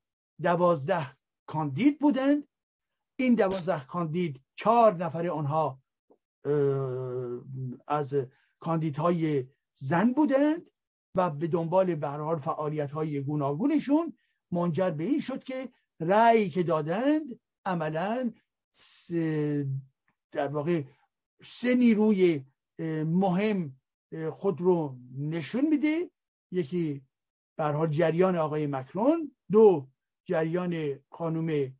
دوازده 0.42 1.06
کاندید 1.46 1.98
بودند. 1.98 2.48
این 3.16 3.34
دوازده 3.34 3.84
کاندید 3.84 4.40
چهار 4.54 4.94
نفر 4.94 5.28
آنها 5.28 5.82
از 7.86 8.14
کاندیدهای 8.60 9.46
زن 9.74 10.12
بودند 10.12 10.70
و 11.14 11.30
به 11.30 11.46
دنبال 11.46 11.94
به 11.94 12.08
حال 12.08 12.38
فعالیت 12.38 12.90
های 12.90 13.20
گوناگونشون 13.20 14.18
منجر 14.50 14.90
به 14.90 15.04
این 15.04 15.20
شد 15.20 15.44
که 15.44 15.72
رأی 16.00 16.50
که 16.50 16.62
دادند 16.62 17.40
عملا 17.64 18.32
در 20.32 20.48
واقع 20.48 20.82
سه 21.42 21.74
نیروی 21.74 22.44
مهم 23.06 23.80
خود 24.30 24.60
رو 24.60 24.98
نشون 25.18 25.68
میده 25.68 26.10
یکی 26.50 27.02
برحال 27.56 27.88
جریان 27.90 28.36
آقای 28.36 28.66
مکرون 28.66 29.36
دو 29.52 29.88
جریان 30.24 30.98
خانوم 31.10 31.76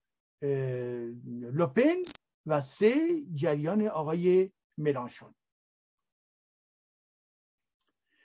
لوپن 1.52 2.02
و 2.46 2.60
سه 2.60 3.22
جریان 3.34 3.86
آقای 3.86 4.50
ملانشون 4.78 5.34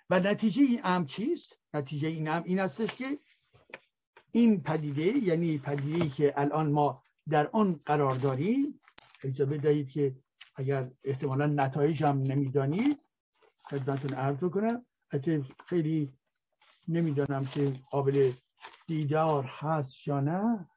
و 0.10 0.20
نتیجه 0.20 0.62
این 0.62 0.82
ام 0.84 1.06
چیست؟ 1.06 1.60
نتیجه 1.74 2.08
این 2.08 2.28
ام 2.28 2.44
این 2.44 2.60
هستش 2.60 2.96
که 2.96 3.20
این 4.32 4.64
پدیده 4.64 5.18
یعنی 5.18 5.58
پدیده 5.58 6.10
که 6.10 6.34
الان 6.38 6.72
ما 6.72 7.04
در 7.30 7.48
آن 7.48 7.80
قرار 7.86 8.16
داریم 8.16 8.82
اجازه 9.24 9.46
بدهید 9.46 9.92
که 9.92 10.16
اگر 10.58 10.92
احتمالا 11.04 11.46
نتایج 11.46 12.04
هم 12.04 12.18
نمی‌دانید 12.22 13.00
خدمتتون 13.64 14.14
عرض 14.14 14.40
کنم 14.44 14.86
حتی 15.12 15.46
خیلی 15.66 16.14
نمی‌دانم 16.88 17.46
که 17.46 17.74
قابل 17.92 18.32
دیدار 18.88 19.44
هست 19.46 20.08
یا 20.08 20.20
نه. 20.20 20.70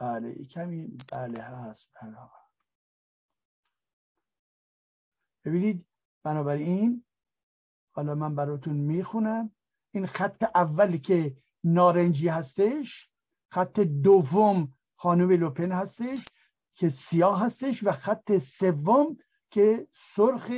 بله 0.00 0.44
کمی 0.44 0.98
بله 1.12 1.42
هست. 1.42 1.90
بله. 2.02 2.16
ببینید 5.44 5.86
بنابراین 6.24 7.04
حالا 7.92 8.14
من 8.14 8.34
براتون 8.34 8.76
می‌خونم. 8.76 9.50
این 9.94 10.06
خط 10.06 10.44
اولی 10.54 10.98
که 10.98 11.36
نارنجی 11.64 12.28
هستش 12.28 13.10
خط 13.52 13.80
دوم 13.80 14.74
خانم 14.96 15.30
لوپن 15.30 15.72
هستش. 15.72 16.24
که 16.74 16.88
سیاه 16.88 17.44
هستش 17.44 17.84
و 17.84 17.92
خط 17.92 18.38
سوم 18.38 19.16
که 19.50 19.86
سرخ 19.92 20.52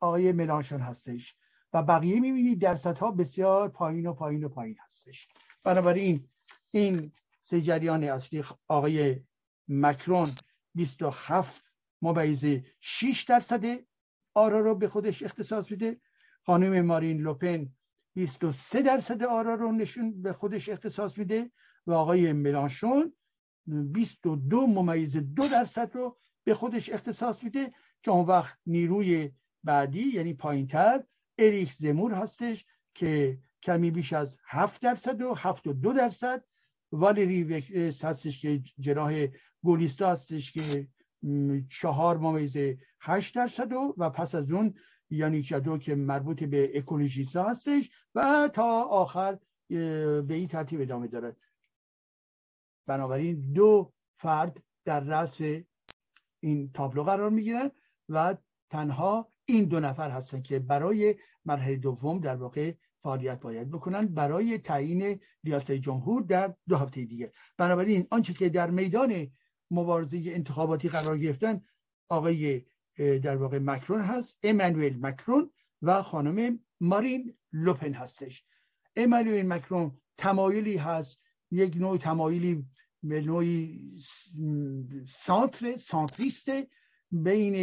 آقای 0.00 0.32
ملانشون 0.32 0.80
هستش. 0.80 1.36
و 1.72 1.82
بقیه 1.82 2.20
می‌بینید 2.20 2.60
درصدها 2.60 3.10
بسیار 3.10 3.68
پایین 3.68 4.06
و 4.06 4.12
پایین 4.12 4.44
و 4.44 4.48
پایین 4.48 4.76
هستش. 4.86 5.28
بنابراین 5.64 6.28
این 6.70 7.12
سه 7.42 7.60
جریان 7.60 8.04
اصلی 8.04 8.44
آقای 8.68 9.20
مکرون 9.68 10.30
27 10.74 11.62
ممیز 12.02 12.44
6 12.80 13.24
درصد 13.28 13.64
آرا 14.34 14.60
رو 14.60 14.74
به 14.74 14.88
خودش 14.88 15.22
اختصاص 15.22 15.70
میده. 15.70 16.00
خانم 16.46 16.80
مارین 16.86 17.20
لوپن 17.20 17.72
23 18.14 18.82
درصد 18.82 19.22
آرا 19.22 19.54
رو 19.54 19.72
نشون 19.72 20.22
به 20.22 20.32
خودش 20.32 20.68
اختصاص 20.68 21.18
میده. 21.18 21.50
و 21.86 21.92
آقای 21.92 22.32
ملانشون 22.32 23.12
22 23.66 24.66
ممیز 24.66 25.16
دو 25.16 25.48
درصد 25.48 25.90
رو 25.94 26.18
به 26.44 26.54
خودش 26.54 26.90
اختصاص 26.90 27.44
میده 27.44 27.72
که 28.02 28.10
اون 28.10 28.26
وقت 28.26 28.58
نیروی 28.66 29.30
بعدی 29.64 30.02
یعنی 30.02 30.34
پایینتر 30.34 31.04
اریک 31.38 31.72
زمور 31.72 32.14
هستش 32.14 32.66
که 32.94 33.38
کمی 33.62 33.90
بیش 33.90 34.12
از 34.12 34.38
7 34.46 34.80
درصد 34.80 35.22
و 35.22 35.34
7 35.34 35.66
و 35.66 35.72
دو 35.72 35.92
درصد. 35.92 36.44
والری 36.92 37.62
هستش 38.02 38.42
که 38.42 38.62
جناح 38.78 39.26
گولیستا 39.62 40.10
هستش 40.10 40.52
که 40.52 40.88
چهار 41.70 42.18
ممیز 42.18 42.56
هشت 43.00 43.34
درصد 43.34 43.72
و, 43.72 43.94
و 43.98 44.10
پس 44.10 44.34
از 44.34 44.52
اون 44.52 44.74
یعنی 45.10 45.42
جدو 45.42 45.78
که 45.78 45.94
مربوط 45.94 46.44
به 46.44 46.78
اکولوژیستا 46.78 47.44
هستش 47.44 47.90
و 48.14 48.50
تا 48.54 48.82
آخر 48.82 49.38
به 49.68 50.24
این 50.28 50.48
ترتیب 50.48 50.80
ادامه 50.80 51.06
دارد. 51.06 51.36
بنابراین 52.86 53.52
دو 53.52 53.92
فرد 54.16 54.62
در 54.84 55.00
رأس 55.00 55.40
این 56.40 56.72
تابلو 56.74 57.02
قرار 57.02 57.30
می‌گیرن 57.30 57.70
و 58.08 58.36
تنها 58.70 59.28
این 59.44 59.64
دو 59.64 59.80
نفر 59.80 60.10
هستن 60.10 60.42
که 60.42 60.58
برای 60.58 61.14
مرحله 61.44 61.76
دوم 61.76 62.18
در 62.18 62.36
واقع 62.36 62.72
فعالیت 63.02 63.40
باید 63.40 63.70
بکنن 63.70 64.06
برای 64.06 64.58
تعیین 64.58 65.20
ریاست 65.44 65.72
جمهور 65.72 66.22
در 66.22 66.54
دو 66.68 66.76
هفته 66.76 67.04
دیگه. 67.04 67.32
بنابراین 67.56 68.06
آنچه 68.10 68.32
که 68.32 68.48
در 68.48 68.70
میدان 68.70 69.30
مبارزه 69.70 70.22
انتخاباتی 70.26 70.88
قرار 70.88 71.18
گرفتن 71.18 71.60
آقای 72.08 72.62
در 72.96 73.36
واقع 73.36 73.58
مکرون 73.58 74.00
هست 74.00 74.38
امانوئل 74.42 74.96
مکرون 75.00 75.50
و 75.82 76.02
خانم 76.02 76.60
مارین 76.80 77.34
لوپن 77.52 77.92
هستش. 77.92 78.44
امانوئل 78.96 79.46
مکرون 79.46 80.00
تمایلی 80.18 80.76
هست 80.76 81.20
یک 81.50 81.76
نوع 81.76 81.98
تمایلی 81.98 82.66
به 83.04 83.20
نوعی 83.20 83.90
سانتر 85.08 85.76
سانتریسته 85.76 86.66
بین 87.10 87.54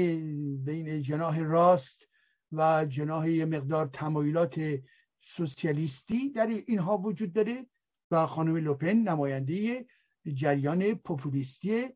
بین 0.63 1.01
جناح 1.01 1.39
راست 1.39 2.07
و 2.51 2.85
جناح 2.85 3.27
مقدار 3.27 3.89
تمایلات 3.93 4.79
سوسیالیستی 5.21 6.29
در 6.29 6.47
اینها 6.47 6.97
وجود 6.97 7.33
داره 7.33 7.65
و 8.11 8.27
خانم 8.27 8.55
لوپن 8.55 8.93
نماینده 8.93 9.85
جریان 10.33 10.93
پوپولیستی 10.93 11.89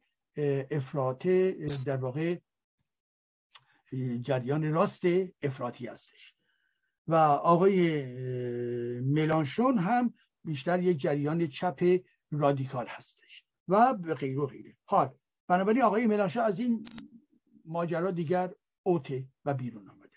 افراط 0.72 1.28
در 1.86 1.98
واقع 1.98 2.38
جریان 4.22 4.74
راست 4.74 5.04
افراطی 5.42 5.88
هستش. 5.88 6.36
و 7.08 7.16
آقای 7.16 8.06
ملانشون 9.02 9.78
هم 9.78 10.14
بیشتر 10.44 10.84
یک 10.84 10.98
جریان 10.98 11.48
چپ 11.48 12.00
رادیکال 12.32 12.88
هستش 12.88 13.46
و 13.68 13.94
به 13.94 14.14
غیر 14.14 14.40
و 14.40 14.48
غیره. 14.48 14.78
حال 14.86 15.18
بنابراین 15.48 15.82
آقای 15.82 16.08
ملانشون 16.08 16.44
از 16.44 16.60
این 16.60 16.88
ماجرا 17.66 18.12
دیگر 18.12 18.54
اوته 18.84 19.28
و 19.46 19.54
بیرون 19.54 19.90
آمده. 19.90 20.10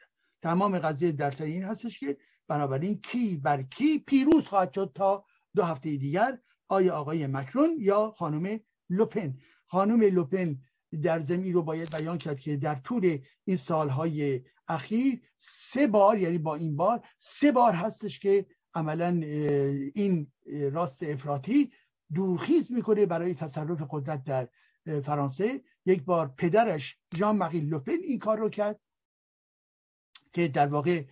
تمام 0.43 0.79
قضیه 0.79 1.13
در 1.13 1.43
این 1.43 1.65
هستش 1.65 2.01
که 2.01 2.17
بنابراین 2.49 3.01
کی 3.01 3.37
بر 3.37 3.63
کی 3.63 3.99
پیروز 3.99 4.47
خواهد 4.47 4.73
شد 4.73 4.93
تا 4.95 5.25
دو 5.57 5.63
هفته 5.63 5.97
دیگر 5.97 6.39
آیا 6.69 6.97
آقای 6.97 7.27
مکرون 7.27 7.77
یا 7.79 8.11
خانم 8.11 8.61
لوپن. 8.91 9.39
خانم 9.67 10.01
لوپن 10.01 10.63
در 11.03 11.21
زمین 11.21 11.53
رو 11.53 11.63
باید 11.63 11.97
بیان 11.97 12.19
کرد 12.19 12.41
که 12.41 12.57
در 12.57 12.75
طول 12.75 13.19
این 13.45 13.57
سالهای 13.57 14.43
اخیر 14.69 15.23
سه 15.39 15.87
بار 15.87 16.19
یعنی 16.19 16.39
با 16.39 16.55
این 16.55 16.77
بار 16.77 17.07
سه 17.19 17.53
بار 17.53 17.73
هستش 17.73 18.21
که 18.21 18.47
عملا 18.75 19.21
این 19.95 20.33
راست 20.47 21.03
افراطی 21.03 21.73
دورخیز 22.15 22.73
می‌کنه 22.73 23.07
برای 23.07 23.35
تصرف 23.35 23.83
قدرت 23.91 24.25
در 24.25 24.49
فرانسه. 25.05 25.63
یک 25.87 26.05
بار 26.05 26.35
پدرش 26.39 26.99
ژان 27.17 27.37
مقیل 27.37 27.65
لوپن 27.65 27.99
این 28.03 28.19
کار 28.19 28.39
رو 28.39 28.49
کرد 28.49 28.81
که 30.33 30.49
در 30.49 30.67
واقع 30.67 31.05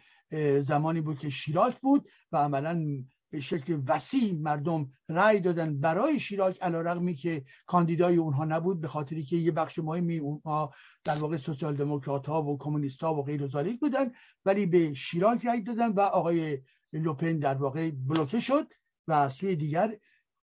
زمانی 0.60 1.00
بود 1.00 1.18
که 1.18 1.30
شیراک 1.30 1.80
بود 1.80 2.08
و 2.32 2.36
عملا 2.36 3.04
به 3.30 3.40
شکل 3.40 3.82
وسیع 3.86 4.34
مردم 4.34 4.92
رأی 5.08 5.40
دادن 5.40 5.80
برای 5.80 6.20
شیراک 6.20 6.62
علا 6.62 6.80
رقمی 6.80 7.14
که 7.14 7.44
کاندیدای 7.66 8.16
اونها 8.16 8.44
نبود 8.44 8.80
به 8.80 8.88
خاطری 8.88 9.22
که 9.22 9.36
یه 9.36 9.50
بخش 9.50 9.78
مهمی 9.78 10.18
اونها 10.18 10.74
در 11.04 11.16
واقع 11.16 11.36
سوسیال 11.36 11.76
دموکرات 11.76 12.26
ها 12.26 12.42
و 12.42 12.58
کمونیست 12.58 13.02
ها 13.02 13.14
و 13.14 13.22
غیر 13.22 13.46
ذالک 13.46 13.80
بودن 13.80 14.12
ولی 14.44 14.66
به 14.66 14.94
شیراک 14.94 15.46
رأی 15.46 15.60
دادن 15.60 15.92
و 15.92 16.00
آقای 16.00 16.62
لوپن 16.92 17.38
در 17.38 17.54
واقع 17.54 17.90
بلوکه 17.90 18.40
شد 18.40 18.72
و 19.08 19.28
سوی 19.28 19.56
دیگر 19.56 19.96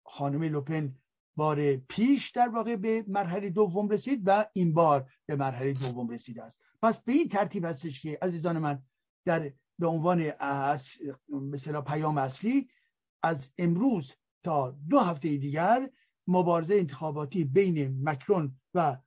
خانم 0.10 0.44
لوپن 0.44 0.96
بار 1.36 1.76
پیش 1.76 2.32
در 2.32 2.50
واقع 2.50 2.76
به 2.76 3.06
مرحله 3.08 3.50
دوم 3.50 3.90
رسید 3.90 4.22
و 4.26 4.46
این 4.54 4.74
بار 4.74 5.10
به 5.26 5.36
مرحله 5.36 5.74
دوم 5.74 6.10
رسیده 6.10 6.44
است. 6.44 6.62
پس 6.82 7.00
به 7.00 7.12
این 7.12 7.30
ترتیب 7.30 7.66
هستش 7.66 8.02
که 8.02 8.18
عزیزان 8.22 8.60
من 8.60 8.84
در 9.26 9.54
به 9.80 9.88
عنوان 9.88 10.32
مثلا 11.30 11.82
پیام 11.82 12.18
اصلی 12.18 12.70
از 13.24 13.52
امروز 13.58 14.14
تا 14.44 14.78
دو 14.90 15.00
هفته 15.00 15.38
دیگر 15.38 15.90
مبارزه 16.28 16.76
انتخاباتی 16.76 17.44
بین 17.44 18.10
مکرون 18.10 18.56
و 18.74 18.98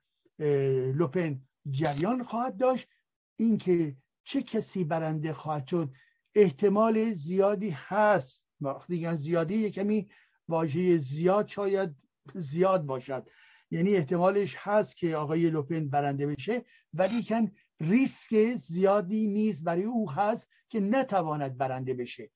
لوپن 0.94 1.40
جریان 1.70 2.22
خواهد 2.22 2.56
داشت. 2.56 2.88
اینکه 3.36 3.96
چه 4.24 4.42
کسی 4.42 4.84
برنده 4.84 5.32
خواهد 5.32 5.66
شد 5.66 5.92
احتمال 6.34 7.12
زیادی 7.12 7.70
هست. 7.70 8.46
وقتی 8.60 9.16
زیادی 9.16 9.70
کمی 9.70 10.08
واژه 10.52 10.98
زیاد 10.98 11.48
شاید 11.48 11.90
زیاد 12.34 12.82
باشد. 12.86 13.28
یعنی 13.70 13.96
احتمالش 13.96 14.56
هست 14.58 14.96
که 14.96 15.16
آقای 15.16 15.50
لوپن 15.50 15.88
برنده 15.88 16.26
بشه 16.26 16.64
ولی 16.94 17.22
کن 17.22 17.50
ریسک 17.80 18.54
زیادی 18.54 19.28
نیست 19.28 19.64
برای 19.64 19.84
او 19.84 20.10
هست 20.10 20.48
که 20.68 20.80
نتواند 20.80 21.58
برنده 21.58 21.94
بشه. 21.94 22.30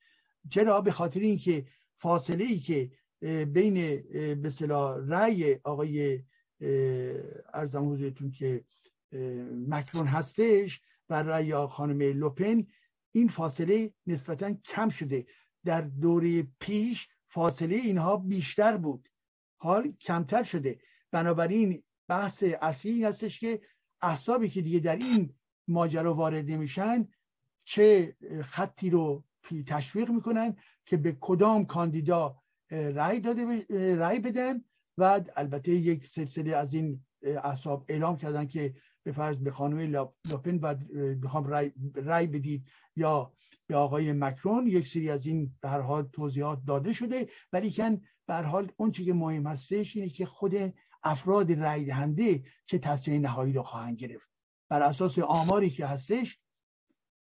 چرا؟ 0.50 0.80
به 0.80 0.90
خاطر 0.90 1.20
اینکه 1.20 1.66
فاصله 1.98 2.44
ای 2.44 2.58
که 2.58 2.90
بین 3.44 3.74
به 4.42 4.50
رأی 5.08 5.58
آقای 5.64 6.22
ارزم 7.54 7.92
حضورتون 7.92 8.30
که 8.30 8.64
مکرون 9.68 10.06
هستش 10.06 10.80
و 11.10 11.22
رأی 11.22 11.66
خانم 11.66 12.00
لوپن 12.02 12.66
این 13.12 13.28
فاصله 13.28 13.92
نسبتا 14.06 14.54
کم 14.54 14.88
شده. 14.88 15.26
در 15.64 15.80
دوره 15.80 16.42
پیش 16.60 17.08
فاصله 17.36 17.76
اینها 17.76 18.16
بیشتر 18.16 18.76
بود. 18.76 19.08
حال 19.56 19.92
کمتر 20.00 20.42
شده. 20.42 20.78
بنابراین 21.10 21.82
بحث 22.08 22.44
اصلی 22.62 22.92
این 22.92 23.04
هستش 23.04 23.40
که 23.40 23.60
احسابی 24.02 24.48
که 24.48 24.62
دیگه 24.62 24.78
در 24.78 24.96
این 24.96 25.34
ماجرا 25.68 26.14
وارد 26.14 26.50
نمیشن 26.50 27.08
چه 27.64 28.16
خطی 28.42 28.90
رو 28.90 29.24
تشویق 29.66 30.10
می‌کنن 30.10 30.56
که 30.86 30.96
به 30.96 31.16
کدام 31.20 31.66
کاندیدا 31.66 32.36
رأی 32.70 33.20
داده 33.20 33.66
رأی 33.96 34.18
بدن 34.18 34.64
و 34.98 35.20
البته 35.36 35.72
یک 35.72 36.06
سلسله 36.06 36.56
از 36.56 36.74
این 36.74 37.04
احساب 37.22 37.84
اعلام 37.88 38.16
کردن 38.16 38.46
که 38.46 38.74
به 39.02 39.12
فرض 39.12 39.36
به 39.36 39.50
خانم 39.50 39.78
لاپن 40.30 40.58
و 40.58 40.74
رأی, 41.46 41.72
رأی 41.94 42.26
بدید 42.26 42.66
یا 42.96 43.32
به 43.66 43.76
آقای 43.76 44.12
مکرون 44.12 44.66
یک 44.66 44.88
سری 44.88 45.10
از 45.10 45.26
این 45.26 45.56
به 45.60 45.68
حال 45.68 46.08
توضیحات 46.12 46.64
داده 46.66 46.92
شده 46.92 47.28
ولی 47.52 47.70
کن 47.70 48.00
به 48.26 48.34
حال 48.34 48.72
اون 48.76 48.92
که 48.92 49.12
مهم 49.12 49.46
هستش 49.46 49.96
اینه 49.96 50.08
که 50.08 50.26
خود 50.26 50.74
افراد 51.02 51.52
رأی 51.52 51.84
دهنده 51.84 52.44
چه 52.66 52.78
تصمیم 52.78 53.22
نهایی 53.22 53.52
رو 53.52 53.62
خواهند 53.62 53.96
گرفت. 53.96 54.28
بر 54.68 54.82
اساس 54.82 55.18
آماری 55.18 55.70
که 55.70 55.86
هستش 55.86 56.40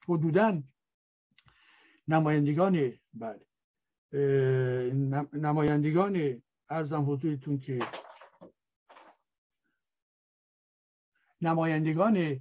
حدودا 0.08 0.64
نمایندگان 2.08 2.92
بله 3.14 3.46
نمایندگان 5.34 6.42
ارزم 6.70 7.12
حضورتون 7.12 7.60
که 7.60 7.80
نمایندگان 11.42 12.40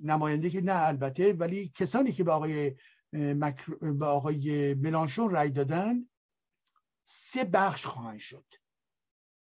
نماینده 0.00 0.50
که 0.50 0.60
نه 0.60 0.72
البته 0.74 1.32
ولی 1.32 1.68
کسانی 1.68 2.12
که 2.12 2.24
به 2.24 2.32
آقای 2.32 2.76
مکر... 3.12 3.74
به 3.74 4.06
آقای 4.06 4.74
ملانشون 4.74 5.30
رأی 5.30 5.50
دادن 5.50 6.08
سه 7.04 7.44
بخش 7.44 7.86
خواهند 7.86 8.18
شد. 8.18 8.44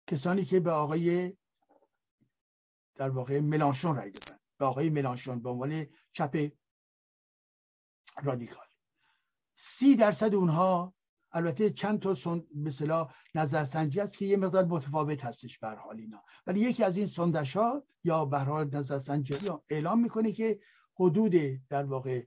کسانی 0.07 0.45
که 0.45 0.61
به 0.61 0.71
آقای 0.71 1.37
در 2.95 3.11
واقع 3.11 3.41
ملانشون 3.41 3.97
رای 3.97 4.11
دادن. 4.11 4.39
به 4.59 4.65
آقای 4.65 4.91
ملانشون 4.91 5.43
به 5.43 5.51
عنوان 5.51 5.87
چپ 6.13 6.51
رادیکال. 8.23 8.67
سی 9.55 9.97
درصد 9.97 10.35
اونها 10.35 10.95
البته 11.35 11.71
چند 11.71 12.01
تا 12.01 12.15
سن... 12.15 12.43
مثلا 12.55 13.09
نظرسنجی 13.35 14.01
هست 14.01 14.19
که 14.19 14.27
یه 14.27 14.37
مقدار 14.37 14.65
متفاوت 14.65 15.25
هستش 15.25 15.59
بر 15.59 15.77
حال 15.77 15.99
اینا. 15.99 16.23
ولی 16.47 16.61
یکی 16.61 16.85
از 16.85 16.97
این 16.97 17.07
سندش 17.07 17.57
ها 17.57 17.85
یا 18.05 18.25
به 18.25 18.39
حال 18.39 18.77
نظرسنجی 18.77 19.35
اعلام 19.69 20.01
می‌کنه 20.01 20.33
که 20.33 20.61
حدود 20.95 21.35
در 21.69 21.85
واقع 21.85 22.23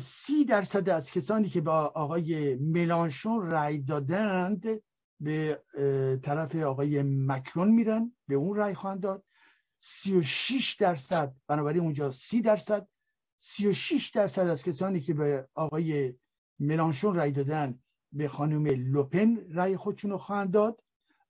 سی 0.00 0.44
درصد 0.44 0.88
از 0.88 1.10
کسانی 1.10 1.48
که 1.48 1.60
با 1.60 1.84
آقای 1.84 2.56
ملانشون 2.56 3.50
رای 3.50 3.78
دادند 3.78 4.66
به 5.20 5.62
طرف 6.22 6.56
آقای 6.56 7.02
مکرون 7.02 7.68
میرن 7.68 8.12
به 8.28 8.34
اون 8.34 8.56
رای 8.56 8.74
خواهند 8.74 9.00
داد. 9.00 9.24
36 9.80 10.74
درصد 10.74 11.34
بنابراین 11.46 11.82
اونجا 11.82 12.10
30 12.10 12.40
درصد 12.40 12.88
36 13.38 14.08
درصد 14.08 14.46
از 14.46 14.62
کسانی 14.62 15.00
که 15.00 15.14
به 15.14 15.48
آقای 15.54 16.14
ملانشون 16.60 17.14
رای 17.14 17.30
دادن 17.30 17.78
به 18.12 18.28
خانم 18.28 18.66
لوپن 18.66 19.38
رای 19.52 19.76
خودشون 19.76 20.10
رو 20.10 20.18
خواهند 20.18 20.50
داد 20.50 20.82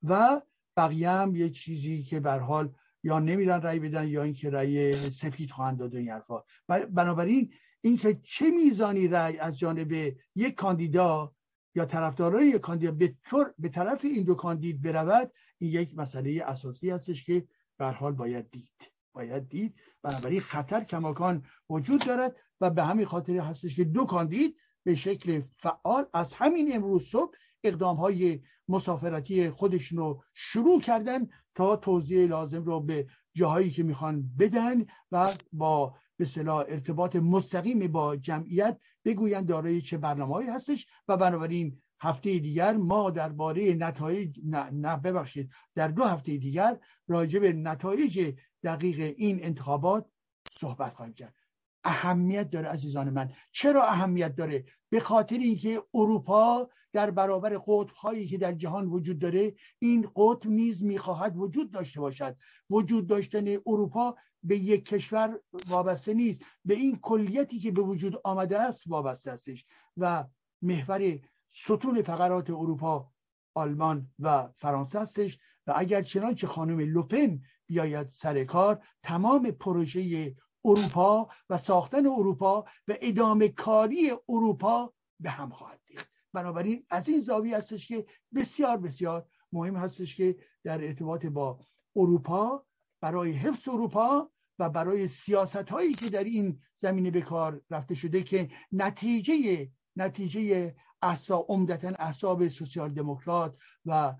و 0.03 0.41
بقیه 0.77 1.09
هم 1.09 1.35
یه 1.35 1.49
چیزی 1.49 2.03
که 2.03 2.19
بر 2.19 2.39
حال 2.39 2.73
یا 3.03 3.19
نمیرن 3.19 3.61
رای 3.61 3.79
بدن 3.79 4.07
یا 4.07 4.23
اینکه 4.23 4.49
رای 4.49 4.93
سفید 4.93 5.51
خواهند 5.51 5.77
داد 5.77 5.95
این 5.95 6.09
حرفا. 6.09 6.43
بنابراین 6.67 7.53
اینکه 7.81 8.19
چه 8.23 8.51
میزانی 8.51 9.07
رای 9.07 9.37
از 9.37 9.59
جانب 9.59 9.91
یک 10.35 10.55
کاندیدا 10.55 11.33
یا 11.75 11.85
طرفداران 11.85 12.43
یک 12.43 12.57
کاندیدا 12.57 12.91
به, 12.91 13.15
به 13.59 13.69
طرف 13.69 14.05
این 14.05 14.23
دو 14.23 14.35
کاندید 14.35 14.81
برود 14.81 15.31
این 15.57 15.71
یک 15.71 15.97
مسئله 15.97 16.43
اساسی 16.45 16.89
هستش 16.89 17.25
که 17.25 17.47
به 17.77 17.85
حال 17.85 18.11
باید 18.11 18.51
دید. 18.51 18.91
باید 19.13 19.49
دید. 19.49 19.75
بنابراین 20.01 20.41
خطر 20.41 20.83
کماکان 20.83 21.45
وجود 21.69 22.05
دارد 22.05 22.35
و 22.61 22.69
به 22.69 22.83
همین 22.83 23.05
خاطر 23.05 23.37
هستش 23.37 23.75
که 23.75 23.83
دو 23.83 24.05
کاندید 24.05 24.55
به 24.83 24.95
شکل 24.95 25.41
فعال 25.57 26.05
از 26.13 26.33
همین 26.33 26.75
امروز 26.75 27.03
صبح 27.03 27.33
اقدام 27.63 27.97
های 27.97 28.41
مسافرتی 28.67 29.49
خودشون 29.49 29.99
رو 29.99 30.23
شروع 30.33 30.81
کردن 30.81 31.27
تا 31.55 31.75
توضیح 31.75 32.27
لازم 32.27 32.63
رو 32.63 32.79
به 32.79 33.07
جاهایی 33.33 33.71
که 33.71 33.83
می‌خوان 33.83 34.29
بدن 34.39 34.85
و 35.11 35.33
با 35.53 35.95
به 36.17 36.25
صلاح 36.25 36.65
ارتباط 36.69 37.15
مستقیم 37.15 37.87
با 37.87 38.15
جمعیت 38.15 38.79
بگویند 39.05 39.47
دارای 39.47 39.81
چه 39.81 39.97
برنامه‌ای 39.97 40.47
هستش 40.47 40.87
و 41.07 41.17
بنابراین 41.17 41.81
هفته 42.01 42.39
دیگر 42.39 42.77
ما 42.77 43.09
درباره 43.09 43.73
نتایج 43.73 44.39
نه, 44.43 44.69
نه 44.69 44.97
ببخشید 44.97 45.51
در 45.75 45.87
دو 45.87 46.03
هفته 46.03 46.37
دیگر 46.37 46.79
راجع 47.07 47.39
به 47.39 47.53
نتایج 47.53 48.35
دقیق 48.63 49.13
این 49.17 49.43
انتخابات 49.43 50.05
صحبت 50.51 50.93
خواهیم 50.93 51.13
کرد. 51.13 51.35
اهمیت 51.83 52.49
داره 52.49 52.67
عزیزان 52.67 53.09
من. 53.09 53.31
چرا 53.51 53.83
اهمیت 53.83 54.35
داره؟ 54.35 54.65
به 54.89 54.99
خاطر 54.99 55.37
اینکه 55.37 55.83
اروپا 55.93 56.69
در 56.93 57.11
برابر 57.11 57.57
قطب 57.67 57.95
هایی 57.95 58.27
که 58.27 58.37
در 58.37 58.53
جهان 58.53 58.87
وجود 58.87 59.19
داره 59.19 59.55
این 59.79 60.09
قطب 60.15 60.47
نیز 60.47 60.83
می‌خواهد 60.83 61.37
وجود 61.37 61.71
داشته 61.71 62.01
باشد. 62.01 62.37
وجود 62.69 63.07
داشتن 63.07 63.47
اروپا 63.47 64.15
به 64.43 64.57
یک 64.57 64.85
کشور 64.85 65.39
وابسته 65.67 66.13
نیست. 66.13 66.41
به 66.65 66.73
این 66.73 66.99
کلیتی 67.01 67.59
که 67.59 67.71
به 67.71 67.81
وجود 67.81 68.21
آمده 68.23 68.59
است 68.59 68.83
وابسته 68.87 69.31
استش 69.31 69.65
و 69.97 70.25
محور 70.61 71.19
ستون 71.49 72.01
فقرات 72.01 72.49
اروپا 72.49 73.11
آلمان 73.53 74.11
و 74.19 74.49
فرانسه 74.57 74.99
هستش. 74.99 75.39
و 75.67 75.73
اگر 75.75 76.01
چنانچه 76.01 76.47
خانم 76.47 76.79
لوپن 76.79 77.41
بیاید 77.67 78.07
سر 78.07 78.43
کار 78.43 78.83
تمام 79.03 79.51
پروژه 79.51 80.35
اروپا 80.65 81.29
و 81.49 81.57
ساختن 81.57 82.05
اروپا 82.05 82.65
و 82.87 82.97
ادامه 83.01 83.49
کاری 83.49 84.11
اروپا 84.29 84.93
به 85.19 85.29
هم 85.29 85.49
خواهد 85.49 85.79
ریخت. 85.89 86.09
بنابراین 86.33 86.85
از 86.89 87.09
این 87.09 87.19
زاویه 87.19 87.57
هستش 87.57 87.87
که 87.87 88.05
بسیار 88.35 88.77
بسیار 88.77 89.27
مهم 89.51 89.75
هستش 89.75 90.15
که 90.15 90.35
در 90.63 90.83
ارتباط 90.83 91.25
با 91.25 91.59
اروپا 91.95 92.65
برای 93.01 93.31
حفظ 93.31 93.67
اروپا 93.67 94.31
و 94.59 94.69
برای 94.69 95.07
سیاست 95.07 95.55
هایی 95.69 95.93
که 95.93 96.09
در 96.09 96.23
این 96.23 96.61
زمینه 96.77 97.11
به 97.11 97.21
کار 97.21 97.61
رفته 97.69 97.95
شده 97.95 98.23
که 98.23 98.49
نتیجه 98.71 99.69
نتیجه 99.95 100.75
احسا 101.01 101.45
عمدتا 101.49 101.89
احساب 101.99 102.47
سوسیال 102.47 102.93
دموکرات 102.93 103.57
و 103.85 104.15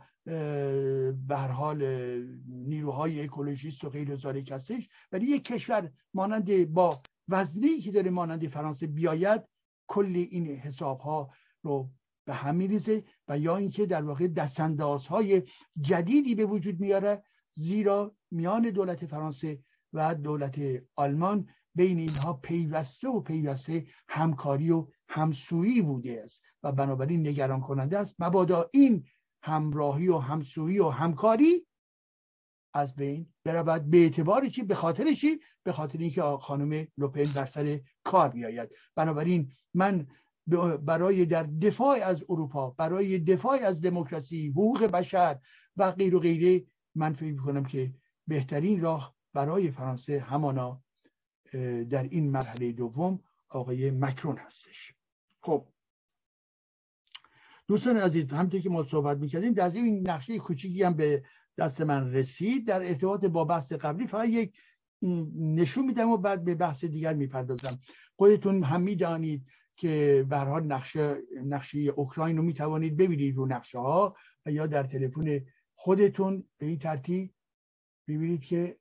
به 1.27 1.37
حال 1.37 1.83
نیروهای 2.47 3.21
اکولوژیست 3.23 3.83
و 3.83 3.89
غیر 3.89 4.15
ذالک 4.15 4.51
هستش. 4.51 4.89
ولی 5.11 5.25
یک 5.25 5.43
کشور 5.43 5.91
مانند 6.13 6.73
با 6.73 7.01
وزنی 7.27 7.77
که 7.77 7.91
داره 7.91 8.09
مانند 8.09 8.47
فرانسه 8.47 8.87
بیاید 8.87 9.41
کل 9.87 10.25
این 10.31 10.47
حساب 10.47 10.99
ها 10.99 11.29
رو 11.63 11.89
به 12.25 12.33
هم 12.33 12.55
میریزه 12.55 13.03
و 13.27 13.39
یا 13.39 13.57
اینکه 13.57 13.85
در 13.85 14.03
واقع 14.03 14.27
های 15.09 15.43
جدیدی 15.81 16.35
به 16.35 16.45
وجود 16.45 16.79
میاره 16.79 17.23
زیرا 17.53 18.15
میان 18.31 18.69
دولت 18.69 19.05
فرانسه 19.05 19.59
و 19.93 20.15
دولت 20.15 20.59
آلمان 20.95 21.47
بین 21.75 21.99
اینها 21.99 22.33
پیوسته 22.33 23.07
و 23.07 23.19
پیوسته 23.19 23.85
همکاری 24.09 24.71
و 24.71 24.87
همسویی 25.07 25.81
بوده 25.81 26.21
است 26.23 26.43
و 26.63 26.71
بنابراین 26.71 27.27
نگران 27.27 27.61
کننده 27.61 27.97
است. 27.97 28.15
مبادا 28.19 28.69
این 28.73 29.05
همراهی 29.43 30.07
و 30.07 30.17
همسویی 30.17 30.79
و 30.79 30.89
همکاری 30.89 31.65
از 32.73 32.95
بین 32.95 33.33
برود. 33.43 33.89
به 33.89 33.97
اعتبار 33.97 34.49
چی؟ 34.49 34.63
به 34.63 34.75
خاطر 34.75 35.13
چی؟ 35.13 35.39
به 35.63 35.71
خاطر 35.71 35.97
اینکه 35.97 36.21
خانم 36.21 36.87
لوپن 36.97 37.23
بر 37.35 37.45
سر 37.45 37.79
کار 38.03 38.29
بیاید. 38.29 38.69
بنابراین 38.95 39.51
من 39.73 40.07
برای 40.85 41.25
در 41.25 41.43
دفاع 41.43 41.99
از 42.03 42.25
اروپا 42.29 42.69
برای 42.69 43.19
دفاع 43.19 43.59
از 43.63 43.81
دموکراسی 43.81 44.49
حقوق 44.49 44.83
بشر 44.83 45.39
و 45.77 45.91
غیر 45.91 46.15
و 46.15 46.19
غیره 46.19 46.65
من 46.95 47.13
فکر 47.13 47.31
می‌کنم 47.31 47.65
که 47.65 47.93
بهترین 48.27 48.81
راه 48.81 49.15
برای 49.33 49.71
فرانسه 49.71 50.19
همانا 50.19 50.83
در 51.89 52.03
این 52.03 52.31
مرحله 52.31 52.71
دوم 52.71 53.19
آقای 53.49 53.91
مکرون 53.91 54.37
هستش. 54.37 54.93
خب. 55.41 55.67
دوستان 57.69 57.97
عزیز 57.97 58.29
همونطور 58.31 58.61
که 58.61 58.69
ما 58.69 58.83
صحبت 58.83 59.17
می‌کردیم 59.17 59.53
در 59.53 59.69
این 59.69 60.09
نقشه 60.09 60.39
کوچیکی 60.39 60.83
هم 60.83 60.93
به 60.93 61.23
دست 61.57 61.81
من 61.81 62.13
رسید. 62.13 62.67
در 62.67 62.87
ارتباط 62.87 63.25
با 63.25 63.45
بحث 63.45 63.71
قبلی 63.73 64.07
فقط 64.07 64.29
یک 64.29 64.57
نشون 65.35 65.85
میدم 65.85 66.09
و 66.09 66.17
بعد 66.17 66.43
به 66.43 66.55
بحث 66.55 66.85
دیگر 66.85 67.13
می‌پردازم. 67.13 67.79
خودتون 68.15 68.63
هم 68.63 68.81
می‌دانید 68.81 69.45
که 69.75 70.25
به 70.29 70.37
حال 70.37 70.63
نقشه 70.63 71.17
نقشه 71.45 71.79
اوکراین 71.79 72.37
رو 72.37 72.43
می‌توانید 72.43 72.97
ببینید 72.97 73.35
رو 73.35 73.45
نقشه 73.45 73.79
ها 73.79 74.15
یا 74.45 74.67
در 74.67 74.83
تلفن 74.83 75.45
خودتون. 75.75 76.43
به 76.57 76.65
این 76.65 76.79
ترتیب 76.79 77.33
ببینید 78.07 78.41
که 78.41 78.77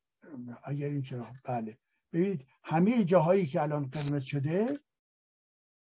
اگر 0.65 0.89
این 0.89 1.02
چرا 1.02 1.27
بله. 1.44 1.78
ببینید 2.12 2.47
همه 2.62 3.05
جاهایی 3.05 3.47
که 3.47 3.62
الان 3.62 3.86
قرمز 3.86 4.23
شده 4.23 4.81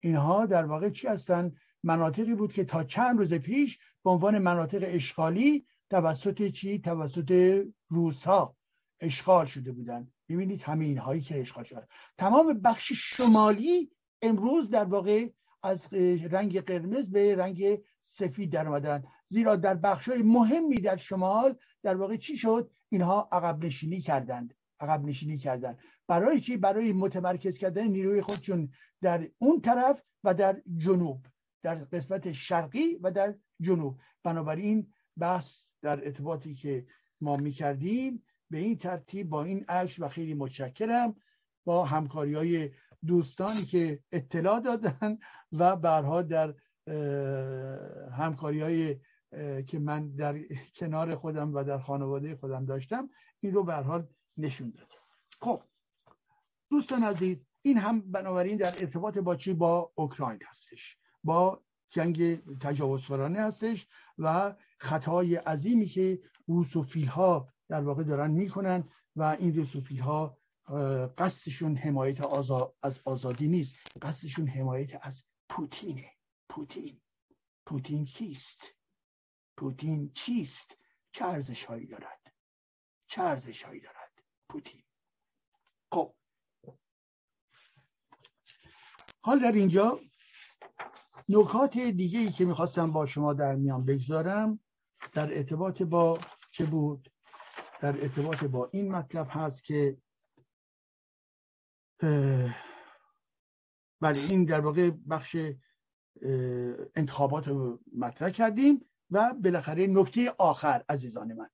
اینها 0.01 0.47
در 0.47 0.65
واقع 0.67 0.91
چی 0.91 1.07
هستن؟ 1.07 1.53
مناطقی 1.83 2.35
بود 2.35 2.53
که 2.53 2.65
تا 2.65 2.85
چند 2.85 3.19
روز 3.19 3.35
پیش 3.35 3.79
به 4.05 4.11
عنوان 4.11 4.39
مناطق 4.39 4.83
اشغالی 4.87 5.67
توسط 5.91 6.49
چی؟ 6.49 6.79
توسط 6.79 7.63
روس 7.89 8.25
ها 8.25 8.57
اشغال 9.01 9.47
شده 9.47 9.73
بودن 9.73 10.09
ببینید 10.29 10.63
همین 10.63 10.99
هایی 10.99 11.21
که 11.21 11.41
اشغال 11.41 11.65
شده. 11.65 11.87
تمام 12.19 12.53
بخش 12.53 12.93
شمالی 12.93 13.91
امروز 14.23 14.71
در 14.71 14.85
واقع 14.85 15.27
از 15.63 15.93
رنگ 16.31 16.61
قرمز 16.61 17.11
به 17.11 17.35
رنگ 17.35 17.79
سفید 18.01 18.53
در 18.53 18.69
آمدن 18.69 19.05
زیرا 19.29 19.57
در 19.57 19.75
بخش 19.75 20.09
های 20.09 20.23
مهمی 20.23 20.81
در 20.81 20.97
شمال 20.97 21.57
در 21.83 21.97
واقع 21.97 22.17
چی 22.17 22.37
شد؟ 22.37 22.71
اینها 22.89 23.29
عقب 23.33 23.65
نشینی 23.65 24.01
کردند. 24.01 24.55
عقب 24.81 25.05
نشینی 25.05 25.39
کردند. 25.39 25.79
برای 26.09 26.41
چی؟ 26.41 26.57
برای 26.57 26.93
متمرکز 26.93 27.59
کردن 27.59 27.87
نیروی 27.87 28.23
خودشون 28.23 28.69
در 29.03 29.29
اون 29.39 29.61
طرف 29.61 30.03
و 30.25 30.35
در 30.35 30.63
جنوب. 30.77 31.27
در 31.63 31.75
قسمت 31.75 32.33
شرقی 32.33 32.95
و 33.03 33.11
در 33.11 33.35
جنوب. 33.61 34.01
بنابراین 34.23 34.93
بحث 35.17 35.67
در 35.83 36.05
ارتباطی 36.05 36.55
که 36.55 36.87
ما 37.21 37.37
می 37.37 37.53
کردیم 37.53 38.23
به 38.51 38.59
این 38.59 38.79
ترتیب 38.79 39.29
با 39.29 39.45
این 39.45 39.65
عکس 39.69 39.99
و 39.99 40.09
خیلی 40.09 40.35
متشکرم 40.35 41.17
با 41.65 41.85
همکاری 41.85 42.35
های 42.35 42.71
دوستانی 43.07 43.63
که 43.63 44.01
اطلاع 44.13 44.61
دادن 44.61 45.19
و 45.53 45.77
برها 45.77 46.23
در 46.23 46.55
همکاری 48.13 48.61
های 48.61 49.01
که 49.67 49.79
من 49.79 50.11
در 50.11 50.39
کنار 50.75 51.15
خودم 51.15 51.55
و 51.55 51.65
در 51.65 51.79
خانواده 51.79 52.37
خودم 52.37 52.65
داشتم 52.65 53.11
این 53.41 53.55
رو 53.55 53.73
حال 53.73 54.07
نشون 54.37 54.71
داد 54.71 54.89
خب 55.41 55.63
دوستان 56.71 57.05
عزیز 57.05 57.47
این 57.63 57.79
هم 57.79 58.13
بنابراین 58.13 58.57
در 58.57 58.67
ارتباط 58.67 59.19
با 59.19 59.37
چی؟ 59.37 59.55
با 59.55 59.93
اوکراین 59.95 60.41
هستش. 60.47 61.00
با 61.25 61.63
جنگ 61.91 62.45
تجاوزکارانه 62.59 63.41
هستش 63.41 63.87
و 64.19 64.55
خطای 64.79 65.37
عظیمی 65.37 65.87
که 65.87 66.23
روسوفیل 66.47 67.07
ها 67.07 67.49
در 67.69 67.81
واقع 67.81 68.03
دارن 68.03 68.31
می‌کنن 68.31 68.89
و 69.17 69.23
این 69.23 69.57
روسوفیل 69.57 70.01
ها 70.01 70.39
قصدشون 71.19 71.77
حمایت 71.77 72.21
از 72.83 73.01
آزادی 73.05 73.49
نیست. 73.49 73.77
قصدشون 74.03 74.49
حمایت 74.49 74.99
از 75.03 75.25
پوتینه. 75.49 76.11
پوتین. 76.49 77.01
پوتین 77.67 78.05
کیست؟ 78.05 78.63
پوتین 79.57 80.13
چیست؟ 80.13 80.77
چه 81.13 81.25
ارزش 81.25 81.65
هایی 81.65 81.87
دارد؟ 81.87 82.33
چه 83.07 83.23
ارزش 83.23 83.63
هایی 83.63 83.81
دارد 83.81 84.23
پوتین؟ 84.49 84.83
خب. 85.93 86.15
حال 89.23 89.39
در 89.39 89.53
اینجا 89.53 90.01
نکات 91.31 91.79
دیگه 91.79 92.19
ای 92.19 92.31
که 92.31 92.45
می‌خواستم 92.45 92.93
با 92.93 93.07
شما 93.07 93.33
در 93.33 93.55
میان 93.55 93.85
بگذارم 93.85 94.61
در 95.13 95.37
ارتباط 95.37 95.83
با 95.83 96.19
چه 96.51 96.67
بود؟ 96.67 97.13
در 97.81 98.03
ارتباط 98.03 98.45
با 98.45 98.71
این 98.73 98.93
مطلب 98.93 99.27
هست 99.31 99.65
که 99.65 99.97
بله 104.01 104.19
این 104.31 104.45
در 104.45 104.61
واقع 104.61 104.91
بخش 104.91 105.37
انتخابات 106.95 107.49
رو 107.49 107.81
مطرح 107.97 108.31
کردیم 108.31 108.91
و 109.11 109.35
بالاخره 109.35 109.87
نکته 109.87 110.35
آخر 110.39 110.85
عزیزان 110.89 111.33
من. 111.33 111.51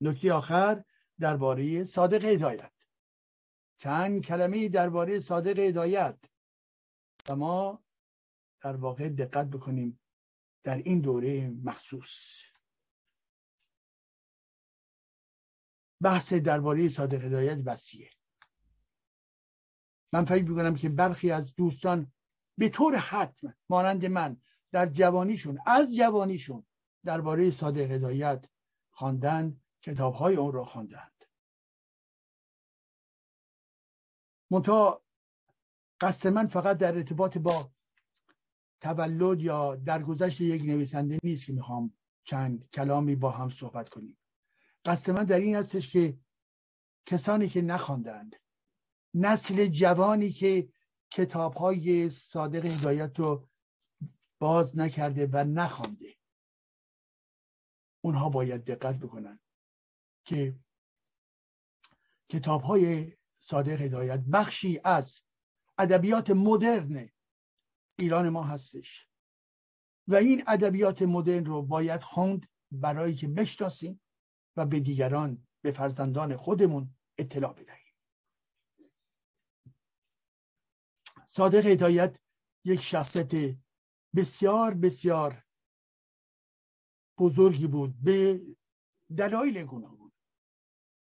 نکته 0.00 0.32
آخر 0.32 0.84
درباره 1.20 1.84
صادق 1.84 2.24
هدایت. 2.24 2.72
چند 3.76 4.24
کلمه 4.24 4.68
درباره 4.68 5.20
صادق 5.20 5.58
هدایت. 5.58 6.18
و 7.28 7.36
ما 7.36 7.83
در 8.64 8.76
واقع 8.76 9.08
دقت 9.08 9.46
بکنیم 9.46 10.00
در 10.62 10.76
این 10.76 11.00
دوره 11.00 11.50
مخصوص. 11.50 12.42
بحث 16.02 16.32
درباره 16.32 16.88
صادق 16.88 17.24
هدایت 17.24 17.58
وسیعه. 17.64 18.10
من 20.12 20.24
فکر 20.24 20.44
می‌کنم 20.44 20.74
که 20.74 20.88
برخی 20.88 21.30
از 21.30 21.54
دوستان 21.54 22.12
به 22.58 22.68
طور 22.68 22.96
حتم 22.96 23.54
مانند 23.68 24.06
من 24.06 24.40
در 24.72 24.86
جوانیشون 24.86 25.58
از 25.66 25.94
جوانیشون 25.96 26.66
درباره 27.04 27.50
صادق 27.50 27.90
هدایت 27.90 28.44
خواندن 28.90 29.60
کتاب 29.82 30.14
های 30.14 30.36
اون 30.36 30.52
را 30.52 30.64
خواندند. 30.64 31.24
منتها 34.50 35.04
قصد 36.00 36.28
من 36.28 36.46
فقط 36.46 36.78
در 36.78 36.94
ارتباط 36.94 37.38
با 37.38 37.73
تولد 38.84 39.40
یا 39.40 39.76
درگذشت 39.76 40.40
یک 40.40 40.62
نویسنده 40.62 41.18
نیست 41.22 41.46
که 41.46 41.52
می‌خوام 41.52 41.92
چند 42.24 42.68
کلامی 42.70 43.16
با 43.16 43.30
هم 43.30 43.48
صحبت 43.48 43.88
کنیم. 43.88 44.18
قصد 44.84 45.12
من 45.12 45.24
در 45.24 45.38
این 45.38 45.56
هستش 45.56 45.92
که 45.92 46.18
کسانی 47.06 47.48
که 47.48 47.62
نخواندند 47.62 48.36
نسل 49.14 49.66
جوانی 49.66 50.30
که 50.30 50.68
کتاب 51.10 51.54
های 51.54 52.10
صادق 52.10 52.64
هدایت 52.64 53.18
رو 53.18 53.48
باز 54.38 54.78
نکرده 54.78 55.28
و 55.32 55.44
نخوانده 55.44 56.16
اونها 58.00 58.28
باید 58.28 58.64
دقت 58.64 58.98
بکنن 58.98 59.40
که 60.24 60.58
کتاب 62.28 62.62
های 62.62 63.12
صادق 63.40 63.80
هدایت 63.80 64.20
بخشی 64.20 64.80
از 64.84 65.20
ادبیات 65.78 66.30
مدرن 66.30 67.08
ایران 67.98 68.28
ما 68.28 68.42
هستش. 68.42 69.08
و 70.08 70.14
این 70.14 70.44
ادبیات 70.46 71.02
مدرن 71.02 71.44
رو 71.44 71.62
باید 71.62 72.02
خوند 72.02 72.48
برای 72.72 73.14
که 73.14 73.28
بشناسیم 73.28 74.00
و 74.56 74.66
به 74.66 74.80
دیگران 74.80 75.46
به 75.62 75.72
فرزندان 75.72 76.36
خودمون 76.36 76.96
اطلاع 77.18 77.52
بدهیم. 77.52 77.94
صادق 81.26 81.66
هدایت 81.66 82.18
یک 82.64 82.80
شخصیت 82.80 83.58
بسیار 84.16 84.74
بسیار 84.74 85.44
بزرگی 87.18 87.66
بود. 87.66 88.02
به 88.02 88.40
دلایل 89.16 89.64
گوناگون. 89.64 90.12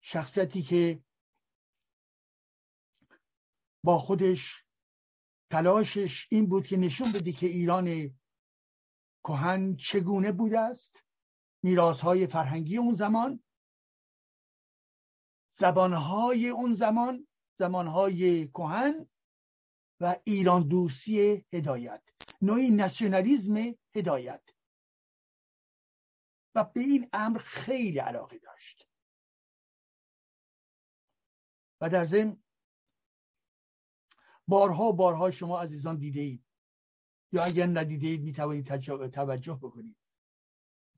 شخصیتی 0.02 0.62
که 0.62 1.04
با 3.84 4.00
خودش 4.00 4.66
تلاشش 5.52 6.28
این 6.32 6.50
بود 6.50 6.68
که 6.68 6.78
نشون 6.78 7.12
بده 7.12 7.32
که 7.32 7.48
ایران 7.48 8.18
کهن 9.24 9.76
چگونه 9.76 10.32
بوده 10.32 10.60
است. 10.60 11.04
میراث 11.64 12.00
های 12.00 12.28
فرهنگی 12.28 12.78
اون 12.78 12.94
زمان 12.94 13.44
زبانهای 15.58 16.50
اون 16.50 16.74
زمان 16.74 17.28
زمانهای 17.60 18.48
کهن 18.48 19.10
و 20.00 20.16
ایران 20.24 20.68
دوستی 20.68 21.46
هدایت 21.54 22.04
نوعی 22.42 22.70
ناسیونالیزم 22.70 23.76
هدایت. 23.96 24.44
و 26.56 26.64
به 26.64 26.82
این 26.82 27.10
امر 27.14 27.40
خیلی 27.40 28.00
علاقه 28.00 28.38
داشت. 28.38 28.88
و 31.82 31.90
در 31.90 32.06
ضمن 32.06 32.44
بارها 34.50 34.92
بارها 34.92 35.32
شما 35.32 35.62
عزیزان 35.62 35.98
دیده 35.98 36.20
اید 36.20 36.44
یا 37.32 37.44
اگر 37.44 37.66
ندیده 37.66 38.08
اید 38.08 38.24
می 38.24 38.34
توانید 38.34 39.10
توجه 39.10 39.56
بکنید. 39.56 39.96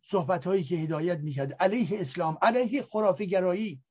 صحبت 0.03 0.47
هایی 0.47 0.63
که 0.63 0.75
هدایت 0.75 1.19
می‌کرد 1.19 1.53
علیه 1.53 2.01
اسلام 2.01 2.37
علیه 2.41 2.83
خرافه 2.83 3.25
گرایی 3.25 3.83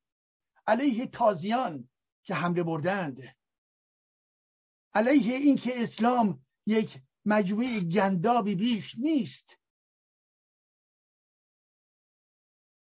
علیه 0.67 1.07
تازیان 1.07 1.89
که 2.23 2.33
حمله 2.35 2.63
بردند 2.63 3.35
علیه 4.93 5.35
اینکه 5.35 5.81
اسلام 5.83 6.45
یک 6.65 7.01
مجموعه 7.25 7.79
گندابی 7.79 8.55
بیش 8.55 8.95
نیست. 8.97 9.57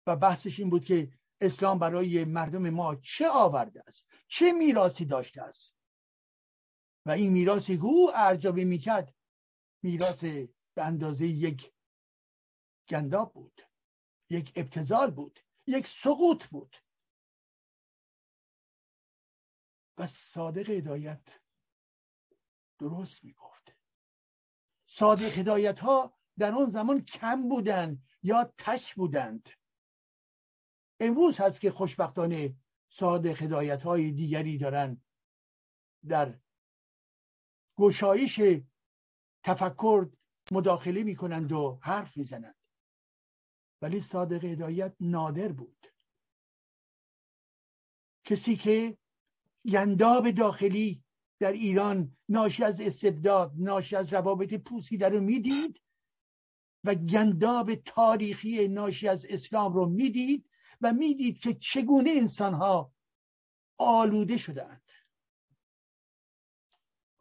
و 0.07 0.17
بحثش 0.17 0.61
این 0.61 0.71
بود 0.71 0.85
که 0.85 1.13
اسلام 1.41 1.79
برای 1.79 2.25
مردم 2.25 2.71
ما 2.71 2.97
چه 2.97 3.29
آورده 3.29 3.83
است؟ 3.87 4.09
چه 4.29 4.53
میراثی 4.53 5.05
داشته 5.05 5.43
است؟ 5.43 5.78
و 7.09 7.11
این 7.11 7.33
میراثی 7.33 7.77
که 7.77 7.85
او 7.85 8.11
ارجابی 8.15 8.65
می‌کرد. 8.65 9.15
میراث 9.83 10.25
به 10.75 10.85
اندازه 10.85 11.27
یک 11.27 11.73
گنداب 12.89 13.33
بود 13.33 13.63
یک 14.31 14.53
ابتزال 14.57 15.11
بود 15.11 15.41
یک 15.67 15.87
سقوط 15.87 16.47
بود. 16.47 16.77
و 19.99 20.07
صادق 20.07 20.71
هدایت 20.71 21.23
درست 22.79 23.25
می‌گفت. 23.25 23.77
صادق 24.87 25.39
هدایت 25.39 25.79
ها 25.79 26.19
در 26.39 26.53
اون 26.53 26.67
زمان 26.67 27.05
کم 27.05 27.49
بودند 27.49 28.09
یا 28.23 28.55
تک 28.59 28.95
بودند. 28.95 29.49
امروز 31.01 31.41
هست 31.41 31.61
که 31.61 31.71
خوشبختانه 31.71 32.57
صادق 32.89 33.43
هدایت 33.43 33.83
های 33.83 34.13
دیگری 34.13 34.59
دارن 34.59 35.03
در 36.09 36.41
گشایش 37.79 38.41
تفکر 39.45 40.09
مداخله 40.53 41.03
می‌کنند 41.03 41.53
و 41.53 41.79
حرف 41.83 42.17
می‌زنند. 42.17 42.55
ولی 43.83 44.01
صادق 44.01 44.45
هدایت 44.45 44.97
نادر 45.01 45.53
بود. 45.53 45.87
کسی 48.25 48.57
که 48.57 48.99
گنداب 49.73 50.31
داخلی 50.31 51.05
در 51.41 51.53
ایران 51.53 52.17
ناشی 52.29 52.65
از 52.65 52.81
استبداد 52.81 53.53
ناشی 53.57 53.97
از 53.97 54.15
روابط 54.15 54.55
پوسیده 54.55 55.09
رو 55.09 55.21
می‌دید 55.21 55.81
و 56.85 56.95
گنداب 56.95 57.75
تاریخی 57.75 58.69
ناشی 58.69 59.09
از 59.09 59.27
اسلام 59.29 59.73
رو 59.73 59.87
می‌دید 59.87 60.51
و 60.81 60.93
می‌دید 60.93 61.41
که 61.41 61.55
چگونه 61.55 62.11
انسانها 62.11 62.93
آلوده 63.79 64.39
شدند 64.39 64.83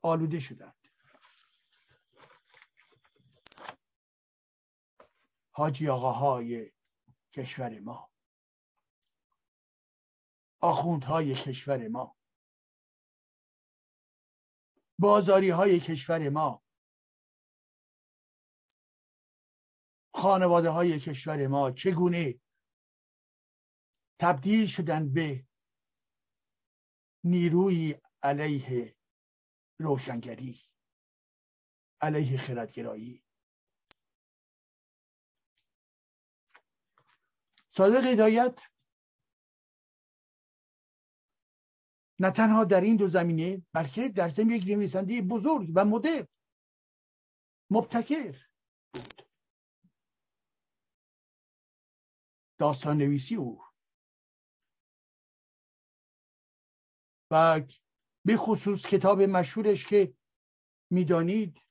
آلوده 0.07 0.39
شدند. 0.39 0.75
حاجی 5.51 5.89
آقاهای 5.89 6.71
کشور 7.33 7.79
ما. 7.79 8.11
آخوندهای 10.61 11.35
کشور 11.35 11.87
ما. 11.87 12.17
بازاری 14.99 15.49
های 15.49 15.79
کشور 15.79 16.29
ما. 16.29 16.63
خانواده 20.13 20.69
های 20.69 20.99
کشور 20.99 21.47
ما 21.47 21.71
چگونه 21.71 22.39
تبدیل 24.19 24.67
شدن 24.67 25.13
به 25.13 25.47
نیروی 27.23 27.95
علیه 28.23 28.96
روشنگری 29.79 30.61
علیه 32.01 32.37
خردگرایی. 32.37 33.23
صادق 37.69 38.05
هدایت 38.05 38.59
نه 42.19 42.31
تنها 42.31 42.63
در 42.63 42.81
این 42.81 42.95
دو 42.95 43.07
زمینه 43.07 43.65
بلکه 43.73 44.09
در 44.09 44.29
ضمن 44.29 44.49
یک 44.49 44.63
نویسنده 44.67 45.21
بزرگ 45.21 45.71
و 45.75 45.85
مدرن 45.85 46.27
مبتکر 47.71 48.45
بود. 48.93 49.21
داستان 52.59 52.97
نویسی 52.97 53.35
او. 53.35 53.63
و 57.31 57.61
به 58.27 58.37
خصوص 58.37 58.85
کتاب 58.85 59.21
مشهورش 59.21 59.87
که 59.87 60.13
می‌دانید 60.91 61.61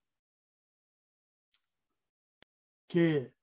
که 2.89 3.35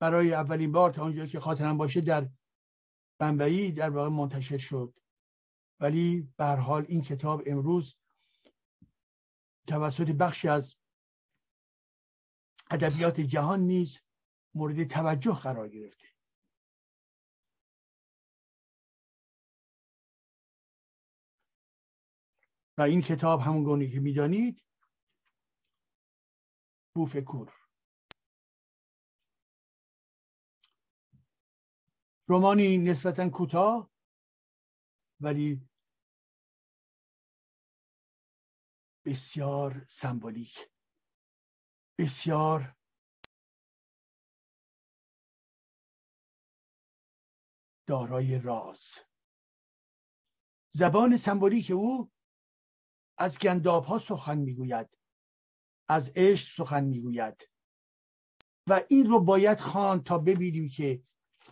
برای 0.00 0.34
اولین 0.34 0.72
بار 0.72 0.92
تا 0.92 1.02
اونجا 1.02 1.26
که 1.26 1.40
خاطرم 1.40 1.78
باشه 1.78 2.00
در 2.00 2.28
بنبعی 3.20 3.72
در 3.72 3.90
واقع 3.90 4.08
منتشر 4.08 4.58
شد. 4.58 4.94
ولی 5.80 6.32
به 6.36 6.44
حال 6.44 6.84
این 6.88 7.02
کتاب 7.02 7.42
امروز 7.46 7.96
توسط 9.66 10.10
بخشی 10.10 10.48
از 10.48 10.76
ادبیات 12.70 13.20
جهان 13.20 13.60
نیز 13.60 14.00
مورد 14.54 14.84
توجه 14.84 15.34
قرار 15.34 15.68
گرفته. 15.68 16.13
و 22.78 22.82
این 22.82 23.00
کتاب 23.00 23.40
همون 23.40 23.64
گونه 23.64 23.90
که 23.90 24.00
می‌دانید 24.00 24.64
بوفکور 26.94 27.52
رومانی 32.28 32.78
نسبتا 32.78 33.30
کوتاه 33.30 33.90
ولی 35.20 35.68
بسیار 39.06 39.86
سمبولیک. 39.88 40.58
بسیار 41.98 42.76
دارای 47.86 48.38
راز. 48.38 48.98
زبان 50.70 51.16
سمبولیک 51.16 51.70
او 51.70 52.13
از 53.18 53.38
گنداب 53.38 53.84
ها 53.84 53.98
سخن 53.98 54.38
می‌گوید. 54.38 54.88
از 55.88 56.12
عشق 56.16 56.56
سخن 56.56 56.84
می‌گوید. 56.84 57.48
و 58.66 58.82
این 58.88 59.06
رو 59.06 59.20
باید 59.20 59.60
خوان 59.60 60.02
تا 60.04 60.18
ببینیم 60.18 60.68
که 60.68 61.02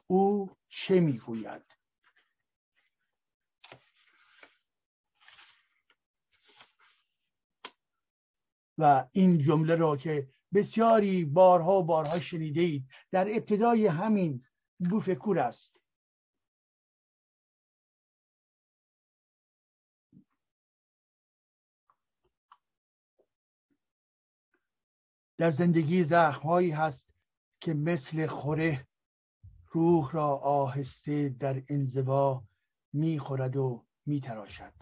او 0.06 0.50
چه 0.68 1.00
می‌گوید. 1.00 1.62
و 8.78 9.08
این 9.12 9.38
جمله 9.38 9.74
را 9.74 9.96
که 9.96 10.28
بسیاری 10.54 11.24
بارها 11.24 11.78
و 11.78 11.84
بارها 11.84 12.20
شنیده 12.20 12.60
اید 12.60 12.88
در 13.10 13.28
ابتدای 13.28 13.86
همین 13.86 14.44
بوفکور 14.90 15.38
است. 15.38 15.81
در 25.42 25.50
زندگی 25.50 26.04
زخمهایی 26.04 26.70
هست 26.70 27.08
که 27.60 27.74
مثل 27.74 28.26
خوره 28.26 28.86
روح 29.72 30.10
را 30.12 30.36
آهسته 30.36 31.28
در 31.28 31.62
انزوا 31.68 32.44
می‌خورد 32.92 33.56
و 33.56 33.84
میتراشد. 34.06 34.72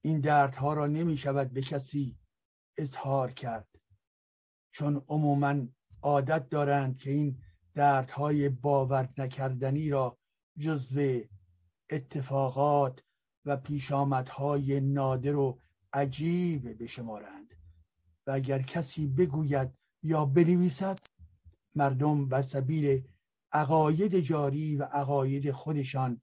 این 0.00 0.20
دردها 0.20 0.72
را 0.72 0.86
نمی 0.86 1.16
شود 1.16 1.52
به 1.52 1.62
کسی 1.62 2.18
اظهار 2.76 3.32
کرد. 3.32 3.68
چون 4.72 5.04
عموما 5.08 5.54
عادت 6.02 6.48
دارند 6.48 6.98
که 6.98 7.10
این 7.10 7.38
دردهای 7.74 8.48
باور 8.48 9.08
نکردنی 9.18 9.88
را 9.88 10.18
جزو 10.58 11.20
اتفاقات 11.90 13.00
و 13.44 13.56
پیشامدهای 13.56 14.80
نادر 14.80 15.36
و 15.36 15.60
عجیب 15.92 16.82
بشمارند. 16.82 17.43
و 18.26 18.30
اگر 18.30 18.62
کسی 18.62 19.06
بگوید 19.06 19.70
یا 20.02 20.24
بنویسد 20.24 20.98
مردم 21.74 22.28
بر 22.28 22.42
سبیل 22.42 23.08
عقاید 23.52 24.20
جاری 24.20 24.76
و 24.76 24.84
عقاید 24.84 25.52
خودشان 25.52 26.20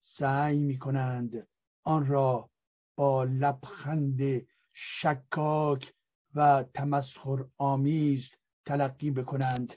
سعی 0.00 0.58
می 0.58 0.78
کنند 0.78 1.48
آن 1.84 2.06
را 2.06 2.50
با 2.96 3.24
لبخند 3.24 4.46
شکاک 4.72 5.94
و 6.34 6.64
تمسخر 6.74 7.44
آمیز 7.58 8.30
تلقی 8.66 9.10
بکنند. 9.10 9.72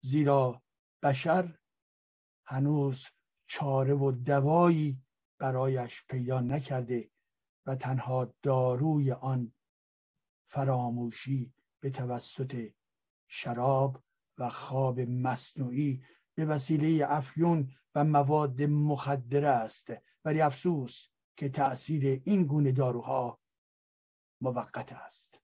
زیرا 0.00 0.62
بشر 1.02 1.58
هنوز 2.44 3.06
چاره 3.46 3.94
و 3.94 4.12
دوایی 4.12 5.02
برایش 5.38 6.04
پیدا 6.08 6.40
نکرده 6.40 7.10
و 7.66 7.76
تنها 7.76 8.34
داروی 8.42 9.12
آن 9.12 9.52
فراموشی 10.48 11.52
به 11.80 11.90
توسط 11.90 12.72
شراب 13.28 14.02
و 14.38 14.48
خواب 14.48 15.00
مصنوعی 15.00 16.02
به 16.34 16.44
وسیله 16.44 17.06
افیون 17.10 17.72
و 17.94 18.04
مواد 18.04 18.62
مخدره 18.62 19.48
است. 19.48 19.92
ولی 20.24 20.40
افسوس 20.40 21.08
که 21.36 21.48
تأثیر 21.48 22.22
این 22.24 22.46
گونه 22.46 22.72
داروها 22.72 23.40
موقت 24.40 24.92
است 24.92 25.40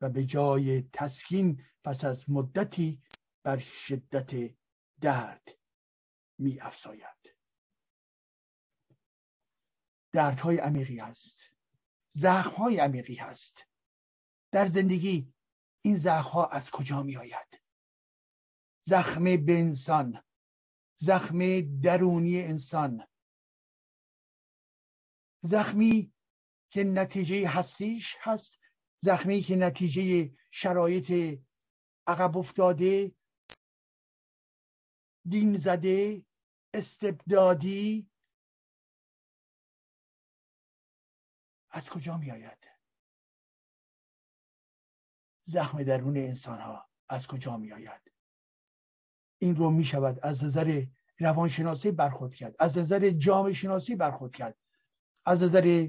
و 0.00 0.08
به 0.08 0.24
جای 0.24 0.82
تسکین 0.92 1.64
پس 1.84 2.04
از 2.04 2.30
مدتی 2.30 3.02
بر 3.42 3.58
شدت 3.58 4.54
درد 5.00 5.48
می 6.38 6.60
افزاید. 6.60 7.34
دردهای 10.12 10.58
عمیقی 10.58 11.00
است. 11.00 11.40
زخمهای 12.10 12.78
عمیقی 12.78 13.14
هست 13.14 13.67
در 14.52 14.66
زندگی 14.66 15.32
این 15.84 15.96
زخمها 15.96 16.46
از 16.46 16.70
کجا 16.70 17.02
می 17.02 17.16
آید 17.16 17.60
زخم 18.86 19.24
به 19.24 19.58
انسان 19.58 20.22
زخم 21.00 21.60
درونی 21.80 22.42
انسان. 22.42 23.06
زخمی 25.42 26.12
که 26.70 26.84
نتیجه 26.84 27.48
هستیش 27.48 28.16
هست 28.20 28.58
زخمی 29.02 29.40
که 29.40 29.56
نتیجه 29.56 30.34
شرایط 30.50 31.40
عقب 32.06 32.36
افتاده 32.36 33.12
دین 35.28 35.56
زده 35.56 36.26
استبدادی 36.74 38.10
از 41.70 41.90
کجا 41.90 42.16
می 42.16 42.30
آید 42.30 42.57
زخم 45.48 45.82
درون 45.82 46.16
انسان 46.16 46.60
ها 46.60 46.88
از 47.08 47.26
کجا 47.26 47.56
می 47.56 47.72
آید 47.72 48.12
این 49.38 49.56
رو 49.56 49.70
می 49.70 49.84
شود 49.84 50.20
از 50.22 50.44
نظر 50.44 50.84
روانشناسی 51.18 51.90
برخورد 51.90 52.34
کرد 52.34 52.56
از 52.58 52.78
نظر 52.78 53.10
جامعه 53.10 53.52
شناسی 53.52 53.96
برخورد 53.96 54.32
کرد 54.32 54.58
از 55.24 55.42
نظر 55.42 55.88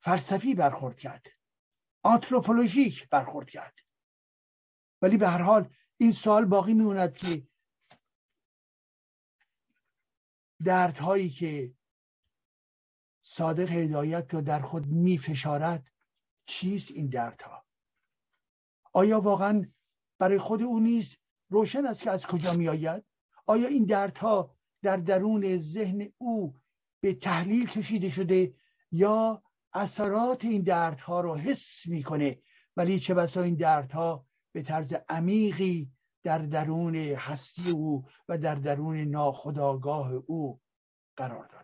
فلسفی 0.00 0.54
برخورد 0.54 0.98
کرد 0.98 1.26
آنتروپولوژیک 2.02 3.08
برخورد 3.08 3.50
کرد. 3.50 3.74
ولی 5.02 5.16
به 5.16 5.28
هر 5.28 5.42
حال 5.42 5.74
این 5.96 6.12
سوال 6.12 6.44
باقی 6.44 6.74
میموند 6.74 7.14
که 7.14 7.48
دردهایی 10.64 11.28
که 11.28 11.74
صادق 13.22 13.70
هدایت 13.70 14.34
رو 14.34 14.40
در 14.40 14.60
خود 14.60 14.86
میفشارد 14.86 15.90
چیست 16.46 16.90
این 16.90 17.06
دردها؟ 17.06 17.59
آیا 18.92 19.20
واقعا 19.20 19.64
برای 20.18 20.38
خود 20.38 20.62
او 20.62 20.80
نیز 20.80 21.16
روشن 21.48 21.86
است 21.86 22.02
که 22.02 22.10
از 22.10 22.26
کجا 22.26 22.52
می 22.52 22.68
آید 22.68 23.04
آیا 23.46 23.68
این 23.68 23.84
دردها 23.84 24.56
در 24.82 24.96
درون 24.96 25.58
ذهن 25.58 26.12
او 26.18 26.60
به 27.00 27.14
تحلیل 27.14 27.68
کشیده 27.68 28.10
شده 28.10 28.54
یا 28.92 29.42
اثرات 29.72 30.44
این 30.44 30.62
دردها 30.62 31.20
رو 31.20 31.36
حس 31.36 31.86
می‌کنه؟ 31.86 32.42
ولی 32.76 33.00
چه 33.00 33.14
بسا 33.14 33.42
این 33.42 33.54
دردها 33.54 34.26
به 34.52 34.62
طرز 34.62 34.94
عمیقی 35.08 35.92
در 36.22 36.38
درون 36.38 36.96
هستی 36.96 37.70
او 37.70 38.04
و 38.28 38.38
در 38.38 38.54
درون 38.54 38.96
ناخداگاه 38.96 40.12
او 40.12 40.60
قرار 41.16 41.46
دارد 41.46 41.59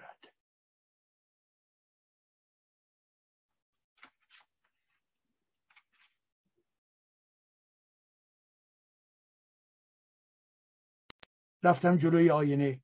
رفتم 11.66 11.96
جلوی 11.96 12.30
آینه. 12.30 12.82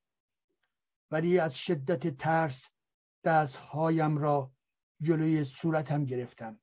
ولی 1.10 1.38
از 1.38 1.58
شدت 1.58 2.16
ترس 2.16 2.70
دستهایم 3.24 4.18
را 4.18 4.52
جلوی 5.00 5.44
صورتم 5.44 6.04
گرفتم. 6.04 6.60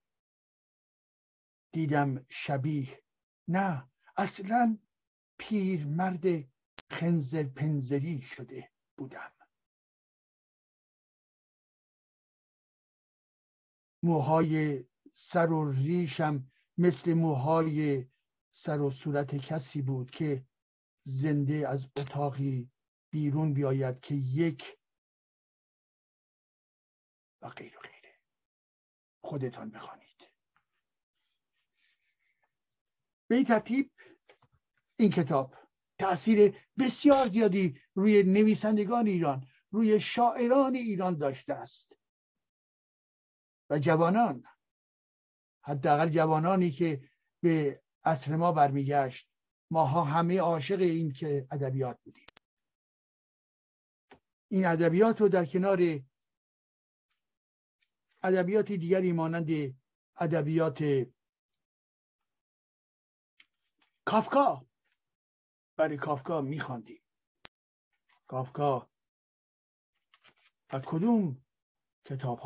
دیدم 1.72 2.26
شبیه. 2.30 3.04
نه 3.48 3.90
اصلا 4.18 4.78
پیرمرد 5.38 6.26
خنزر 6.92 7.44
پنزری 7.44 8.22
شده 8.22 8.72
بودم. 8.98 9.32
موهای 14.04 14.86
سر 15.14 15.52
و 15.52 15.72
ریشم 15.72 16.52
مثل 16.78 17.14
موهای 17.14 18.06
سر 18.54 18.82
و 18.82 18.92
صورت 18.92 19.36
کسی 19.36 19.82
بود 19.82 20.12
که 20.12 20.49
زنده 21.04 21.68
از 21.68 21.86
اتاقی 21.98 22.72
بیرون 23.10 23.54
بیاید 23.54 24.00
که 24.00 24.16
یک 24.16 24.78
و 27.42 27.50
غیر 27.50 27.78
و 27.78 27.82
غیره. 27.82 28.20
خودتان 29.24 29.70
بخوانید. 29.70 30.32
به 33.28 33.36
این 33.36 33.46
ترتیب 33.46 33.92
این 35.00 35.10
کتاب 35.10 35.56
تاثیر 36.00 36.58
بسیار 36.80 37.28
زیادی 37.28 37.82
روی 37.96 38.24
نویسندگان 38.24 39.08
ایران 39.08 39.48
روی 39.72 40.02
شاعران 40.02 40.76
ایران 40.76 41.18
داشته 41.18 41.54
است. 41.54 41.94
و 43.70 43.80
جوانان 43.80 44.44
حداقل 45.62 46.10
جوانانی 46.10 46.72
که 46.72 47.10
به 47.44 47.84
عصر 48.04 48.36
ما 48.36 48.52
برمیگشت 48.52 49.29
ماها 49.72 50.04
همه 50.04 50.40
عاشق 50.40 50.80
این 50.80 51.12
که 51.12 51.48
ادبیات 51.52 52.00
بودیم. 52.04 52.26
این 54.48 54.66
ادبیات 54.66 55.22
رو 55.22 55.30
در 55.30 55.46
کنار 55.46 55.80
ادبیات 58.24 58.72
دیگری 58.72 59.12
مانند 59.12 59.80
ادبیات 60.18 61.08
کافکا 64.06 64.66
برای 65.78 65.98
کافکا 65.98 66.42
میخواندیم. 66.42 67.02
کافکا 68.28 68.90
و 70.74 70.80
کدوم 70.80 71.44
کتاب 72.06 72.40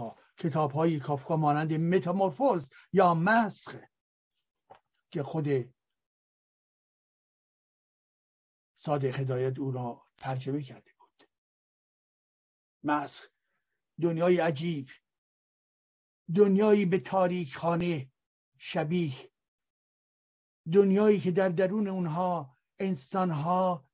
ها 0.71 0.99
کافکا 0.99 1.35
مانند 1.35 1.73
متامورفوز 1.73 2.69
یا 2.93 3.13
مسخ 3.13 3.75
که 5.11 5.23
خود 5.23 5.73
صادق 8.85 9.19
هدایت 9.19 9.59
او 9.59 9.71
را 9.71 10.07
ترجمه 10.17 10.61
کرده 10.61 10.91
بود. 10.99 11.29
مسخ 12.83 13.29
دنیای 14.01 14.39
عجیب 14.39 14.89
دنیایی 16.35 16.85
به 16.85 16.99
تاریک 16.99 17.55
خانه 17.55 18.11
شبیه 18.57 19.31
دنیایی 20.73 21.19
که 21.19 21.31
در 21.31 21.49
درون 21.49 21.87
اونها 21.87 22.57
انسانها 22.79 23.89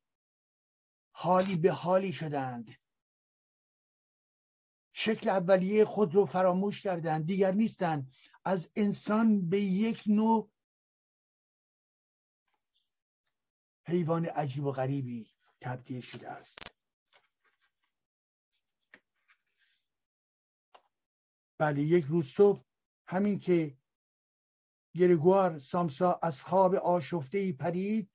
حالی 1.10 1.56
به 1.56 1.72
حالی 1.72 2.12
شدند. 2.12 2.74
شکل 4.92 5.28
اولیه 5.28 5.84
خود 5.84 6.14
رو 6.14 6.26
فراموش 6.26 6.82
کردند 6.82 7.26
دیگر 7.26 7.52
نیستند. 7.52 8.12
از 8.44 8.70
انسان 8.76 9.48
به 9.48 9.60
یک 9.60 10.04
نوع 10.06 10.50
حیوان 13.90 14.26
عجیب 14.26 14.64
و 14.64 14.72
غریبی 14.72 15.30
تبدیل 15.60 16.00
شده 16.00 16.30
است. 16.30 16.58
بله 21.58 21.82
یک 21.82 22.04
روز 22.04 22.26
صبح 22.26 22.64
همین 23.08 23.38
که 23.38 23.78
گرگوار 24.94 25.58
سامسا 25.58 26.20
از 26.22 26.42
خواب 26.42 26.74
آشفته 26.74 27.52
پرید 27.52 28.10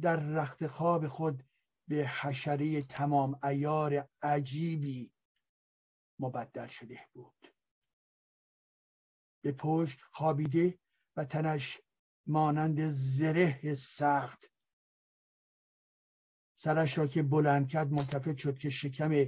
در 0.00 0.16
رخت 0.16 0.66
خواب 0.66 1.08
خود 1.08 1.44
به 1.88 2.08
حشره 2.20 2.82
تمام 2.82 3.40
ایار 3.44 4.08
عجیبی 4.22 5.12
مبدل 6.18 6.66
شده 6.66 7.08
بود. 7.12 7.54
به 9.44 9.52
پشت 9.52 10.00
خوابیده 10.02 10.78
و 11.16 11.24
تنش 11.24 11.80
مانند 12.26 12.90
زره 12.90 13.74
سخت 13.74 14.57
سرش 16.60 16.98
را 16.98 17.06
که 17.06 17.22
بلند 17.22 17.68
کرد 17.68 17.92
ملتفت 17.92 18.36
شد 18.36 18.58
که 18.58 18.70
شکم 18.70 19.26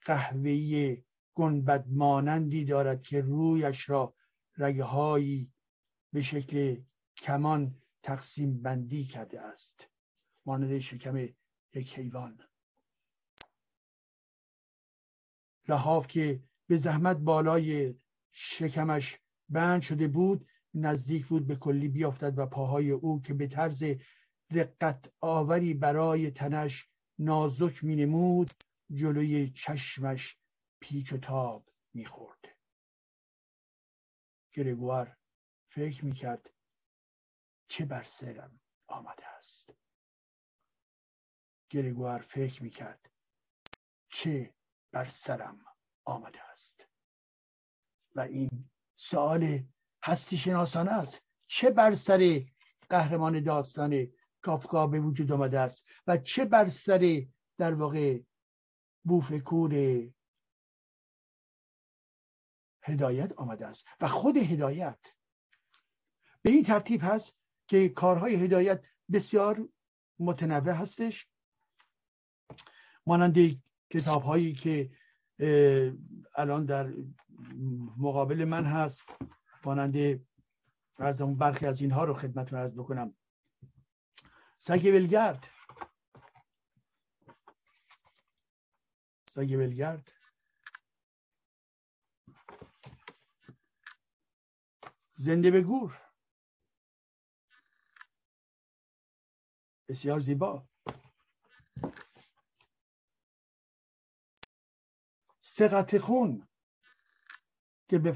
قهوه‌ای 0.00 1.04
گنبد 1.34 1.84
مانندی 1.88 2.64
دارد 2.64 3.02
که 3.02 3.20
رویش 3.20 3.90
را 3.90 4.14
رگه 4.56 4.84
هایی 4.84 5.52
به 6.12 6.22
شکل 6.22 6.76
کمان 7.16 7.74
تقسیم 8.02 8.62
بندی 8.62 9.04
کرده 9.04 9.40
است. 9.40 9.88
مانند 10.46 10.78
شکم 10.78 11.28
یک 11.74 11.98
حیوان. 11.98 12.38
لحاف 15.68 16.06
که 16.06 16.42
به 16.66 16.76
زحمت 16.76 17.16
بالای 17.16 17.94
شکمش 18.30 19.18
بند 19.48 19.82
شده 19.82 20.08
بود 20.08 20.48
نزدیک 20.74 21.26
بود 21.26 21.46
به 21.46 21.56
کلی 21.56 21.88
بیافتد 21.88 22.38
و 22.38 22.46
پاهای 22.46 22.90
او 22.90 23.22
که 23.22 23.34
به 23.34 23.46
طرز 23.46 23.84
رقت 24.54 25.12
آوری 25.20 25.74
برای 25.74 26.30
تنش 26.30 26.88
نازک 27.18 27.84
می 27.84 27.96
نمود 27.96 28.50
جلوی 28.90 29.50
چشمش 29.50 30.38
پیچ 30.80 31.12
و 31.12 31.18
تاب 31.18 31.70
می 31.94 32.06
خورد 32.06 32.44
گرگوار 34.52 35.16
فکر 35.70 36.04
می 36.04 36.12
کرد 36.12 36.50
چه 37.68 37.84
بر 37.84 38.02
سرم 38.02 38.60
آمده 38.86 39.26
است. 39.26 39.70
گرگوار 41.70 42.20
فکر 42.20 42.62
می 42.62 42.70
کرد 42.70 43.10
چه 44.08 44.54
بر 44.92 45.04
سرم 45.04 45.64
آمده 46.04 46.42
است. 46.42 46.86
و 48.14 48.20
این 48.20 48.70
سوال 48.96 49.68
هستی 50.04 50.36
شناسانه 50.36 50.90
است. 50.90 51.22
چه 51.46 51.70
بر 51.70 51.94
سر 51.94 52.44
قهرمان 52.90 53.42
داستان 53.42 54.12
کافکا 54.44 54.86
به 54.86 55.00
وجود 55.00 55.32
آمده 55.32 55.58
است 55.58 55.86
و 56.06 56.16
چه 56.16 56.44
بر 56.44 56.68
سر 56.68 57.26
در 57.58 57.74
واقع 57.74 58.20
بوفکور 59.04 59.74
هدایت 62.82 63.32
آمده 63.32 63.66
است 63.66 63.86
و 64.00 64.08
خود 64.08 64.36
هدایت. 64.36 64.98
به 66.42 66.50
این 66.50 66.64
ترتیب 66.64 67.00
هست 67.04 67.38
که 67.66 67.88
کارهای 67.88 68.34
هدایت 68.34 68.84
بسیار 69.12 69.68
متنوع 70.18 70.74
هستش. 70.74 71.28
مانند 73.06 73.62
کتاب 73.90 74.22
هایی 74.22 74.52
که 74.52 74.90
الان 76.36 76.64
در 76.64 76.92
مقابل 77.96 78.44
من 78.44 78.64
هست. 78.64 79.04
مانند 79.64 80.26
از 80.96 81.22
برخی 81.22 81.66
از 81.66 81.80
اینها 81.80 82.04
رو 82.04 82.14
خدمتتون 82.14 82.58
عرض 82.58 82.74
بکنم. 82.74 83.14
سگ 84.66 84.82
ولگرد. 84.84 85.46
سگ 89.30 89.56
ولگرد. 89.58 90.12
زنده 95.16 95.50
به 95.50 95.62
گور. 95.62 96.00
بسیار 99.88 100.20
زیبا. 100.20 100.68
سقط 105.40 105.98
خون 105.98 106.48
که 107.88 107.98
به 107.98 108.12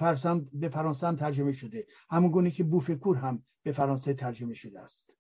فرانسه 0.69 1.07
هم 1.07 1.17
ترجمه 1.17 1.53
شده. 1.53 1.87
همون 2.11 2.31
گونه 2.31 2.51
که 2.51 2.65
بوفکور 2.65 3.17
هم 3.17 3.47
به 3.63 3.73
فرانسه 3.73 4.15
ترجمه 4.15 4.55
شده 4.55 4.81
است. 4.81 5.18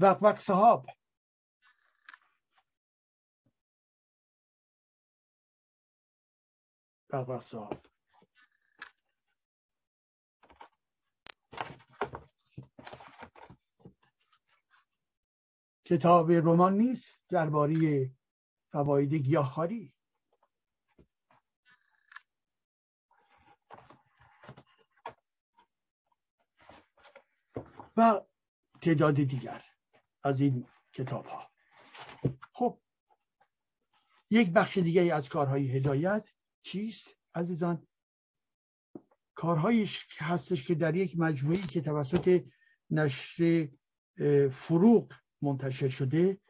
وقت 0.00 0.40
صحاب. 0.40 0.86
وقت 7.12 7.42
صحاب. 7.42 7.86
کتاب 15.84 16.30
رمان 16.30 16.74
نیست 16.78 17.08
درباره 17.28 18.10
فواید 18.72 19.14
گیاهخواری 19.14 19.94
و 27.96 28.20
تعداد 28.82 29.14
دیگر. 29.14 29.69
از 30.24 30.40
این 30.40 30.66
کتاب 30.92 31.26
ها 31.26 31.50
خب 32.52 32.80
یک 34.30 34.52
بخش 34.52 34.78
دیگه 34.78 35.14
از 35.14 35.28
کارهای 35.28 35.70
هدایت 35.70 36.28
چیست؟ 36.62 37.08
عزیزان 37.34 37.86
کارهایی 39.34 39.88
هستش 40.18 40.66
که 40.66 40.74
در 40.74 40.96
یک 40.96 41.18
مجموعی 41.18 41.62
که 41.62 41.80
توسط 41.80 42.44
نشر 42.90 43.68
فروغ 44.52 45.12
منتشر 45.42 45.88
شده 45.88 46.40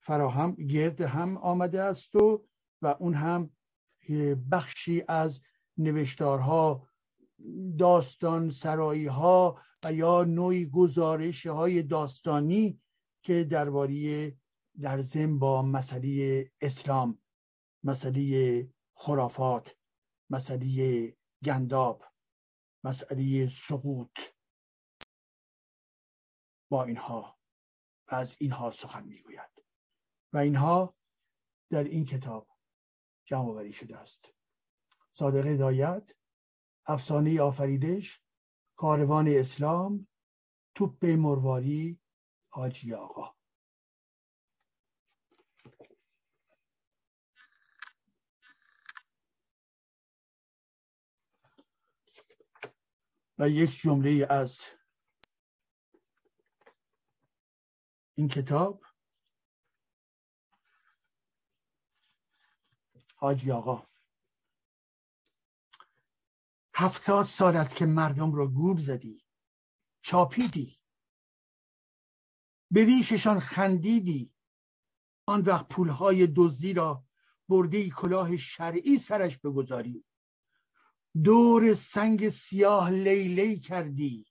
فراهم 0.00 0.54
گرد 0.54 1.00
هم 1.00 1.36
آمده 1.36 1.82
است 1.82 2.14
و 2.14 2.46
و 2.82 2.96
اون 2.98 3.14
هم 3.14 3.50
بخشی 4.52 5.04
از 5.08 5.42
نوشتارها 5.78 6.88
داستان 7.78 8.50
سرایی 8.50 9.06
ها 9.06 9.60
و 9.84 9.92
یا 9.92 10.24
نوعی 10.24 10.66
گزارش 10.66 11.46
های 11.46 11.82
داستانی 11.82 12.80
که 13.22 13.44
درباره 13.44 14.36
در 14.80 15.00
زم 15.00 15.38
با 15.38 15.62
مسئله 15.62 16.52
اسلام 16.60 17.22
مسئله 17.84 18.68
خرافات 18.94 19.76
مسئله 20.30 21.16
گنداب 21.44 22.04
مسئله 22.84 23.46
سقوط 23.46 24.18
با 26.70 26.84
اینها 26.84 27.38
از 28.08 28.36
اینها 28.40 28.70
سخن 28.70 29.04
می‌گوید. 29.04 29.50
و 30.32 30.38
اینها 30.38 30.96
در 31.70 31.84
این 31.84 32.04
کتاب 32.04 32.48
جمع 33.24 33.48
آوری 33.48 33.72
شده 33.72 33.96
است. 33.96 34.24
صادق 35.12 35.46
هدایت 35.46 36.10
افسانه 36.86 37.40
آفریدش 37.40 38.22
کاروان 38.76 39.28
اسلام 39.28 40.08
توپ 40.74 41.04
مرواری 41.04 42.00
حاجی 42.50 42.94
آقا. 42.94 43.34
و 53.38 53.48
یک 53.48 53.70
جمله 53.70 54.26
از 54.30 54.60
این 58.14 58.28
کتاب 58.28 58.84
حاجی 63.16 63.50
آقا. 63.50 63.86
هفتاد 66.74 67.24
سال 67.24 67.56
است 67.56 67.76
که 67.76 67.86
مردم 67.86 68.34
را 68.34 68.46
گول 68.46 68.78
زدی 68.78 69.24
چاپیدی. 70.02 70.79
به 72.70 72.84
ریششان 72.84 73.40
خندیدی. 73.40 74.32
آن 75.26 75.40
وقت 75.40 75.68
پولهای 75.68 76.26
دزدی 76.26 76.72
را 76.72 77.04
برده 77.48 77.90
کلاه 77.90 78.36
شرعی 78.36 78.98
سرش 78.98 79.38
بگذاری. 79.38 80.04
دور 81.24 81.74
سنگ 81.74 82.28
سیاه 82.28 82.90
لیلی 82.90 83.60
کردی. 83.60 84.26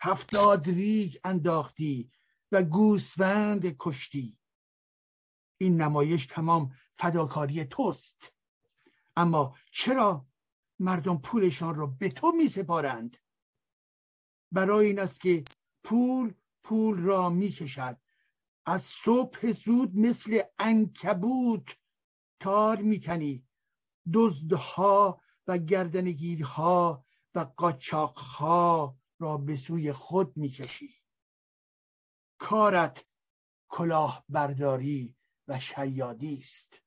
هفتاد 0.00 0.68
ریگ 0.68 1.16
انداختی 1.24 2.10
و 2.52 2.62
گوسفند 2.62 3.76
کشتی. 3.78 4.38
این 5.58 5.80
نمایش 5.80 6.26
تمام 6.26 6.74
فداکاری 6.96 7.64
توست. 7.64 8.32
اما 9.16 9.56
چرا 9.72 10.26
مردم 10.78 11.18
پولشان 11.18 11.74
را 11.74 11.86
به 11.86 12.08
تو 12.08 12.32
می 12.32 12.48
سپارند 12.48 13.16
برای 14.52 14.86
این 14.86 14.98
است 14.98 15.20
که 15.20 15.44
پول 15.84 16.34
پول 16.64 16.98
را 16.98 17.30
می 17.30 17.48
کشد 17.48 18.00
از 18.66 18.82
صبح 18.82 19.52
زود 19.52 19.96
مثل 19.96 20.42
انکبوت 20.58 21.78
تار 22.40 22.76
می‌کنی. 22.76 23.46
دزدها 24.12 25.20
و 25.46 25.58
گردنگیرها 25.58 27.04
و 27.34 27.40
قاچاقها 27.56 28.96
را 29.18 29.38
به 29.38 29.56
سوی 29.56 29.92
خود 29.92 30.36
می‌کشی. 30.36 30.94
کارت 32.38 33.04
کلاه 33.68 34.24
برداری 34.28 35.16
و 35.48 35.60
شیادی 35.60 36.38
است. 36.38 36.82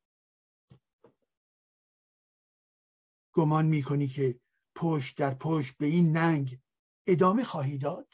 گمان 3.34 3.66
می‌کنی 3.66 4.08
که 4.08 4.40
پشت 4.76 5.18
در 5.18 5.34
پشت 5.34 5.78
به 5.78 5.86
این 5.86 6.18
ننگ 6.18 6.60
ادامه 7.08 7.44
خواهی 7.44 7.78
داد؟ 7.78 8.08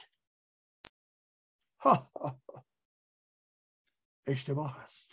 ها 1.82 2.12
اشتباه 4.28 4.80
است. 4.80 5.10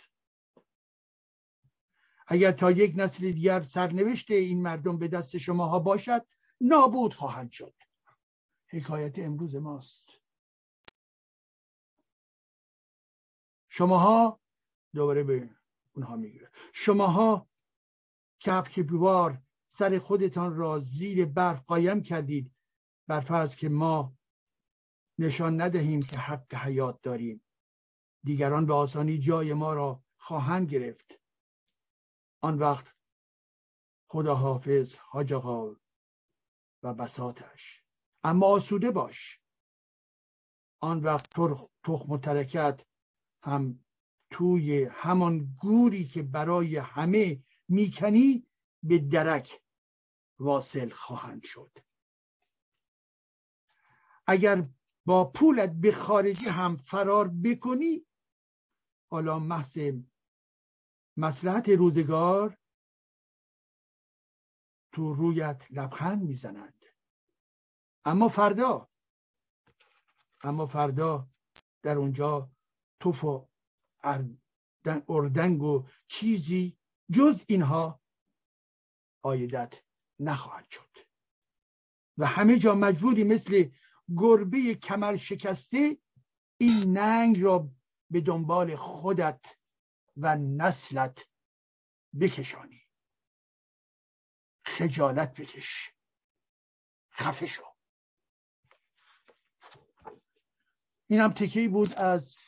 اگر 2.27 2.51
تا 2.51 2.71
یک 2.71 2.93
نسل 2.95 3.31
دیگر 3.31 3.61
سرنوشت 3.61 4.31
این 4.31 4.61
مردم 4.61 4.97
به 4.97 5.07
دست 5.07 5.37
شماها 5.37 5.79
باشد 5.79 6.27
نابود 6.61 7.13
خواهند 7.13 7.51
شد. 7.51 7.73
حکایت 8.67 9.19
امروز 9.19 9.55
ماست. 9.55 10.09
شماها 13.69 14.39
دوباره 14.93 15.23
به 15.23 15.49
اونها 15.93 16.15
می‌گیره. 16.15 16.51
شماها 16.73 17.47
کپک 18.45 18.79
بیوار 18.79 19.41
سر 19.67 19.99
خودتان 19.99 20.55
را 20.55 20.79
زیر 20.79 21.25
برف 21.25 21.65
قایم 21.65 22.01
کردید. 22.01 22.51
بر 23.07 23.47
که 23.47 23.69
ما 23.69 24.18
نشان 25.19 25.61
ندهیم 25.61 25.99
که 25.99 26.17
حق 26.17 26.53
حیات 26.53 27.01
داریم. 27.01 27.41
دیگران 28.23 28.65
به 28.65 28.73
آسانی 28.73 29.17
جای 29.17 29.53
ما 29.53 29.73
را 29.73 30.03
خواهند 30.17 30.69
گرفت. 30.69 31.19
آن 32.41 32.57
وقت 32.57 32.95
خدا 34.07 34.35
حافظ 34.35 34.95
حاج 34.95 35.33
و 36.83 36.93
بساتش. 36.93 37.83
اما 38.23 38.45
آسوده 38.45 38.91
باش. 38.91 39.41
آن 40.79 40.99
وقت 40.99 41.29
تخم 41.83 42.11
و 42.11 42.17
ترکت 42.17 42.85
هم 43.43 43.85
توی 44.29 44.83
همان 44.83 45.55
گوری 45.61 46.03
که 46.03 46.23
برای 46.23 46.77
همه 46.77 47.43
می‌کنی 47.67 48.47
به 48.83 48.97
درک 48.97 49.61
واصل 50.39 50.89
خواهند 50.89 51.43
شد. 51.43 51.77
اگر 54.27 54.69
با 55.09 55.25
پولت 55.25 55.71
به 55.71 55.91
خارجی 55.91 56.45
هم 56.45 56.77
فرار 56.77 57.27
بکنی. 57.27 58.05
حالا 59.11 59.39
محض 59.39 59.79
مسلحت 61.17 61.69
روزگار 61.69 62.57
تو 64.91 65.13
رویت 65.13 65.65
لبخند 65.69 66.21
می‌زنند. 66.21 66.85
اما 68.05 68.29
فردا 68.29 68.89
اما 70.41 70.67
فردا 70.67 71.29
در 71.81 71.97
اونجا 71.97 72.51
توف 72.99 73.23
و 73.23 73.49
اردنگ 75.09 75.63
و 75.63 75.87
چیزی 76.07 76.77
جز 77.11 77.43
اینها 77.47 78.01
آیدت 79.23 79.73
نخواهد 80.19 80.69
شد. 80.69 80.97
و 82.17 82.25
همه 82.25 82.59
جا 82.59 82.75
مجبوری 82.75 83.23
مثل 83.23 83.69
گربه 84.17 84.75
کمر 84.75 85.15
شکسته 85.15 85.97
این 86.57 86.97
ننگ 86.97 87.41
را 87.41 87.71
به 88.09 88.21
دنبال 88.21 88.75
خودت 88.75 89.45
و 90.17 90.35
نسلت 90.35 91.27
بکشانی. 92.19 92.81
خجالت 94.65 95.33
بکش. 95.33 95.93
خفه 97.11 97.45
شو. 97.45 97.63
این 101.07 101.19
هم 101.19 101.31
تکی 101.31 101.67
بود 101.67 101.93
از 101.93 102.39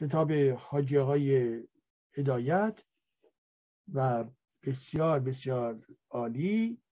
کتاب 0.00 0.32
حاجی 0.32 0.98
آقای 0.98 1.62
هدایت 2.16 2.84
و 3.92 4.24
بسیار 4.62 5.20
بسیار 5.20 5.86
عالی. 6.10 6.83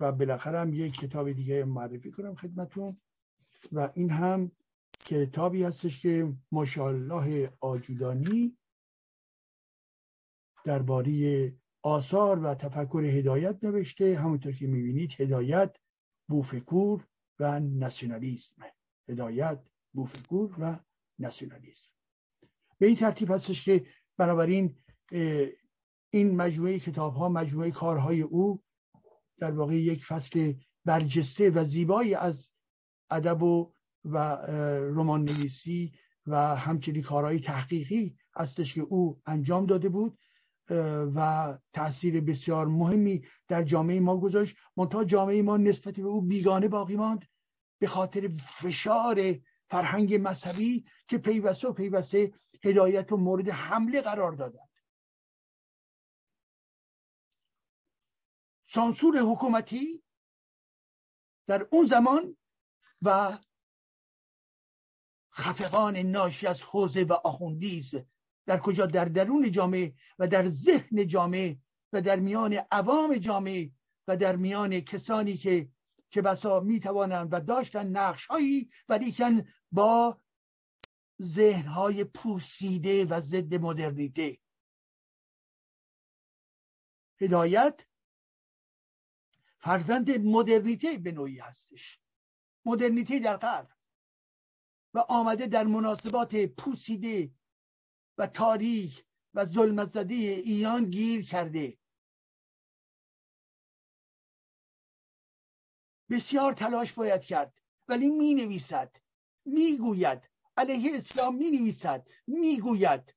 و 0.00 0.12
بالاخره 0.12 0.60
هم 0.60 0.74
یک 0.74 0.94
کتاب 0.94 1.32
دیگه 1.32 1.64
معرفی 1.64 2.10
کنم 2.10 2.34
خدمتون. 2.34 3.00
و 3.72 3.90
این 3.94 4.10
هم 4.10 4.52
کتابی 5.04 5.62
هستش 5.62 6.02
که 6.02 6.32
ماشاءالله 6.52 7.52
آجودانی 7.60 8.58
درباره 10.64 11.52
آثار 11.82 12.38
و 12.38 12.54
تفکر 12.54 13.04
هدایت 13.04 13.64
نوشته. 13.64 14.18
همونطور 14.18 14.52
که 14.52 14.66
می‌بینید 14.66 15.20
هدایت 15.20 15.76
بوفکور 16.28 17.06
و 17.38 17.60
ناسیونالیسم. 17.60 18.62
هدایت 19.08 19.62
بوفکور 19.92 20.54
و 20.58 20.78
ناسیونالیسم. 21.18 21.90
به 22.78 22.86
این 22.86 22.96
ترتیب 22.96 23.30
هستش 23.30 23.64
که 23.64 23.86
بنابراین 24.16 24.76
این 26.10 26.36
مجموعه 26.36 26.78
کتاب 26.78 27.14
ها 27.14 27.28
مجموعه 27.28 27.70
کارهای 27.70 28.22
او 28.22 28.62
در 29.40 29.50
واقع 29.50 29.74
یک 29.74 30.04
فصل 30.04 30.54
برجسته 30.84 31.50
و 31.50 31.64
زیبایی 31.64 32.14
از 32.14 32.50
ادب 33.10 33.42
و 33.42 33.72
و 34.04 34.18
رمان 34.94 35.24
نویسی 35.24 35.92
و 36.26 36.56
همچنین 36.56 37.02
کارهای 37.02 37.40
تحقیقی 37.40 38.16
هستش 38.36 38.74
که 38.74 38.80
او 38.80 39.20
انجام 39.26 39.66
داده 39.66 39.88
بود 39.88 40.18
و 41.14 41.58
تاثیر 41.72 42.20
بسیار 42.20 42.66
مهمی 42.66 43.22
در 43.48 43.62
جامعه 43.62 44.00
ما 44.00 44.16
گذاشت. 44.16 44.56
منتها 44.76 45.04
جامعه 45.04 45.42
ما 45.42 45.56
نسبت 45.56 45.94
به 45.94 46.06
او 46.06 46.22
بیگانه 46.22 46.68
باقی 46.68 46.96
ماند 46.96 47.24
به 47.80 47.86
خاطر 47.86 48.28
فشار 48.58 49.34
فرهنگ 49.70 50.14
مذهبی 50.14 50.84
که 51.08 51.18
پیوسته 51.18 51.68
و 51.68 51.72
پیوسته 51.72 52.32
هدایت 52.64 53.12
و 53.12 53.16
مورد 53.16 53.48
حمله 53.48 54.00
قرار 54.00 54.32
دادند 54.32 54.69
سانسور 58.72 59.18
حکومتی 59.18 60.02
در 61.46 61.68
اون 61.70 61.86
زمان 61.86 62.36
و 63.02 63.38
خفقان 65.32 65.96
ناشی 65.96 66.46
از 66.46 66.62
حوزه 66.62 67.04
و 67.04 67.12
آخوندیز 67.12 67.94
در 68.46 68.58
کجا؟ 68.58 68.86
در 68.86 69.04
درون 69.04 69.50
جامعه 69.50 69.94
و 70.18 70.28
در 70.28 70.46
ذهن 70.46 71.06
جامعه 71.06 71.58
و 71.92 72.00
در 72.00 72.16
میان 72.16 72.52
عوام 72.70 73.16
جامعه 73.16 73.70
و 74.08 74.16
در 74.16 74.36
میان 74.36 74.80
کسانی 74.80 75.36
که 75.36 75.68
که 76.10 76.22
بسا 76.22 76.60
می 76.60 76.80
توانند 76.80 77.28
و 77.32 77.40
داشتن 77.40 77.86
نقش 77.86 78.26
هایی 78.26 78.70
ولیکن 78.88 79.48
با 79.72 80.20
ذهن 81.22 81.66
های 81.66 82.04
پوسیده 82.04 83.04
و 83.04 83.20
ضد 83.20 83.54
مدرنیته. 83.54 84.38
هدایت 87.20 87.89
فرزند 89.62 90.10
مدرنیته 90.10 90.98
به 90.98 91.12
نوعی 91.12 91.38
هستش. 91.38 92.00
مدرنیته 92.64 93.18
در 93.18 93.36
غرب. 93.36 93.68
و 94.94 94.98
آمده 94.98 95.46
در 95.46 95.64
مناسبات 95.64 96.36
پوسیده 96.36 97.30
و 98.18 98.26
تاریخ 98.26 99.02
و 99.34 99.44
ظلمت 99.44 99.90
زده 99.90 100.14
ایران 100.14 100.90
گیر 100.90 101.26
کرده. 101.26 101.78
بسیار 106.10 106.52
تلاش 106.52 106.92
باید 106.92 107.22
کرد. 107.22 107.60
ولی 107.88 108.06
می 108.06 108.34
نویسد 108.34 108.96
می 109.44 109.76
گوید 109.76 110.30
علیه 110.56 110.96
اسلام 110.96 111.36
می 111.36 111.50
نویسد 111.50 112.08
می 112.26 112.60
گوید 112.60 113.14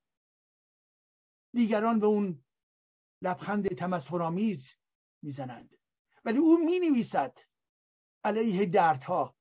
دیگران 1.53 1.99
به 1.99 2.05
اون 2.05 2.43
لبخند 3.21 3.67
تمسخرآمیز 3.67 4.73
می‌زنند. 5.21 5.77
ولی 6.25 6.37
او 6.37 6.65
می 6.65 6.79
نویسد 6.79 7.37
علیه 8.23 8.65
دردها 8.65 9.35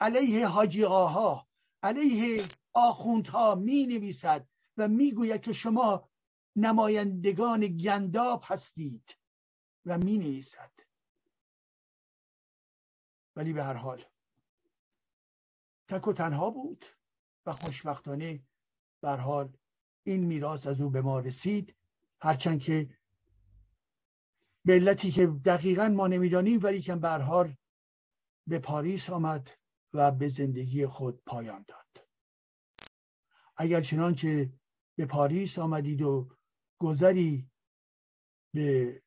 علیه 0.00 0.46
حاجیقاها 0.46 1.48
علیه 1.82 2.48
آخوندها 2.72 3.54
می 3.54 3.86
نویسد 3.86 4.48
و 4.76 4.88
می‌گوید 4.88 5.42
که 5.42 5.52
شما 5.52 6.08
نمایندگان 6.56 7.60
گنداب 7.60 8.42
هستید 8.44 9.16
و 9.86 9.98
می 9.98 10.18
نویسد 10.18 10.72
ولی 13.36 13.52
به 13.52 13.64
هر 13.64 13.74
حال 13.74 14.04
تک 15.88 16.08
و 16.08 16.12
تنها 16.12 16.50
بود 16.50 16.84
و 17.46 17.52
خوشبختانه 17.52 18.42
به 19.00 19.10
حال 19.10 19.56
این 20.04 20.24
میراث 20.24 20.66
از 20.66 20.80
او 20.80 20.90
به 20.90 21.02
ما 21.02 21.20
رسید. 21.20 21.74
هرچند 22.20 22.60
که 22.60 22.97
به 24.68 24.74
علتی 24.74 25.10
که 25.10 25.26
دقیقا 25.26 25.88
ما 25.88 26.06
نمی‌دانیم 26.06 26.60
ولی 26.62 26.80
که 26.80 26.96
به 26.96 27.08
حال 27.08 27.56
به 28.48 28.58
پاریس 28.58 29.10
آمد 29.10 29.50
و 29.92 30.10
به 30.10 30.28
زندگی 30.28 30.86
خود 30.86 31.22
پایان 31.26 31.64
داد. 31.68 32.06
اگر 33.56 33.80
چنانچه 33.80 34.52
به 34.98 35.06
پاریس 35.06 35.58
آمدید 35.58 36.02
و 36.02 36.36
گذری 36.80 37.50
به 38.54 39.02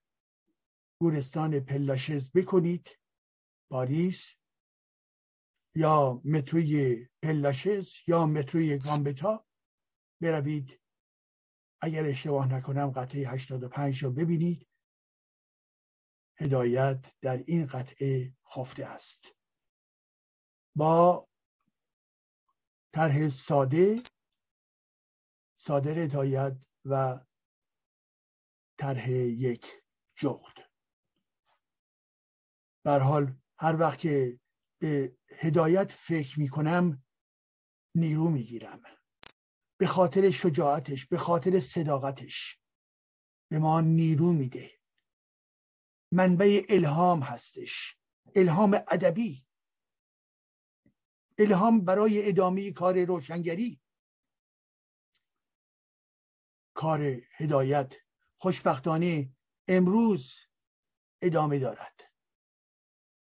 گورستان 1.02 1.60
پلاشز 1.60 2.32
بکنید 2.32 2.90
پاریس 3.72 4.36
یا 5.76 6.22
متروی 6.26 7.08
پلاشز 7.24 7.94
یا 8.08 8.26
متروی 8.26 8.78
گامبتا 8.78 9.46
بروید. 10.22 10.82
اگر 11.82 12.06
اشتباه 12.06 12.54
نکنم 12.54 12.92
قطعه 12.92 13.30
85 13.30 14.04
رو 14.04 14.12
ببینید. 14.12 14.71
هدایت 16.42 17.06
در 17.22 17.38
این 17.48 17.66
قطعه 17.66 18.34
خفته 18.56 18.86
است. 18.86 19.26
با 20.76 21.28
طرح 22.94 23.30
ساده 23.30 23.96
صادر 25.58 26.00
هدایت 26.00 26.58
و 26.86 27.20
طرح 28.80 29.10
یک 29.10 29.66
جغد. 30.16 30.72
بر 32.86 33.00
حال 33.00 33.36
هر 33.60 33.80
وقت 33.80 34.00
که 34.00 34.40
به 34.82 35.18
هدایت 35.38 35.92
فکر 35.92 36.40
می‌کنم 36.40 37.04
نیرو 37.96 38.30
می‌گیرم. 38.30 38.84
به 39.80 39.88
خاطر 39.88 40.32
شجاعتش 40.32 41.06
به 41.06 41.18
خاطر 41.18 41.60
صداقتش. 41.60 42.60
به 43.52 43.60
ما 43.60 43.82
نیرو 43.82 44.34
میده. 44.34 44.81
منبع 46.12 46.62
الهام 46.70 47.20
هستش. 47.20 47.98
الهام 48.36 48.74
ادبی. 48.74 49.46
الهام 51.38 51.86
برای 51.86 52.30
ادامه 52.30 52.72
کار 52.72 53.04
روشنگری. 53.06 53.82
کار 56.74 57.02
هدایت. 57.38 57.94
خوشبختانه 58.38 59.34
امروز 59.68 60.40
ادامه 61.22 61.60
دارد. 61.60 62.02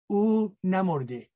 او 0.07 0.57
نمرده. 0.65 1.31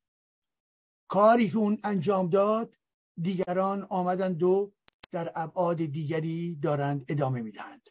کاری 1.09 1.49
که 1.49 1.57
اون 1.57 1.79
انجام 1.85 2.29
داد 2.31 2.77
دیگران 3.21 3.83
آمدند 3.83 4.43
و 4.43 4.73
در 5.13 5.33
ابعاد 5.35 5.77
دیگری 5.77 6.57
دارند 6.57 7.05
ادامه 7.09 7.43
می‌دهند. 7.43 7.88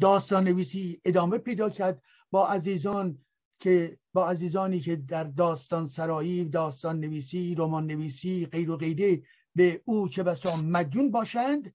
داستان 0.00 0.44
نویسی 0.44 1.00
ادامه 1.04 1.38
پیدا 1.38 1.70
کرد 1.70 2.02
با 2.30 2.48
عزیزان 2.48 3.24
که 3.58 3.98
با 4.12 4.30
عزیزانی 4.30 4.80
که 4.80 4.96
در 4.96 5.24
داستان 5.24 5.86
سرایی 5.86 6.44
داستان 6.44 7.00
نویسی 7.00 7.54
رمان 7.54 7.86
نویسی 7.86 8.46
غیر 8.46 8.70
و 8.70 8.76
غیره 8.76 9.22
به 9.54 9.82
او 9.84 10.08
چه 10.08 10.22
بسا 10.22 10.56
مدیون 10.56 11.10
باشند 11.10 11.74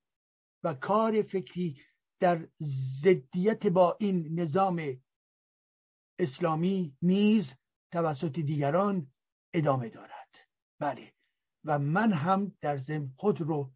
و 0.64 0.74
کار 0.74 1.22
فکری 1.22 1.82
در 2.20 2.48
ضدیت 3.02 3.68
با 3.68 3.98
این 4.00 4.40
نظام 4.40 4.82
اسلامی 6.20 6.98
نیز 7.02 7.54
توسط 7.92 8.40
دیگران 8.40 9.12
ادامه 9.54 9.90
دارد. 9.90 10.36
بله. 10.80 11.14
و 11.66 11.80
من 11.80 12.14
هم 12.14 12.56
در 12.62 12.78
ضمن 12.78 13.14
خود 13.18 13.42
رو 13.42 13.74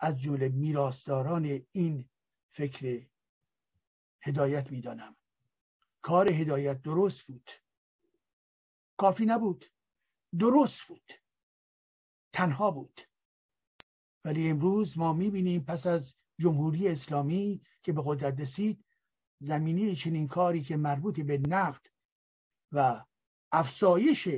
از 0.00 0.18
جمله 0.18 0.48
میراثداران 0.48 1.66
این 1.72 2.08
فکر 2.52 3.06
هدایت 4.22 4.70
می‌دانم. 4.70 5.16
کار 6.02 6.32
هدایت 6.32 6.82
درست 6.82 7.22
بود. 7.22 7.50
کافی 8.96 9.26
نبود. 9.26 9.72
درست 10.38 10.82
بود. 10.82 11.12
تنها 12.32 12.70
بود. 12.70 13.00
ولی 14.24 14.50
امروز 14.50 14.98
ما 14.98 15.12
می‌بینیم 15.12 15.64
پس 15.64 15.86
از 15.86 16.14
جمهوری 16.38 16.88
اسلامی 16.88 17.62
که 17.82 17.92
به 17.92 18.02
قدرت 18.04 18.40
رسید 18.40 18.84
زمینی 19.38 19.96
چنین 19.96 20.28
کاری 20.28 20.62
که 20.62 20.76
مربوط 20.76 21.20
به 21.20 21.38
نقد 21.38 21.86
و 22.72 23.04
افسایش 23.52 24.28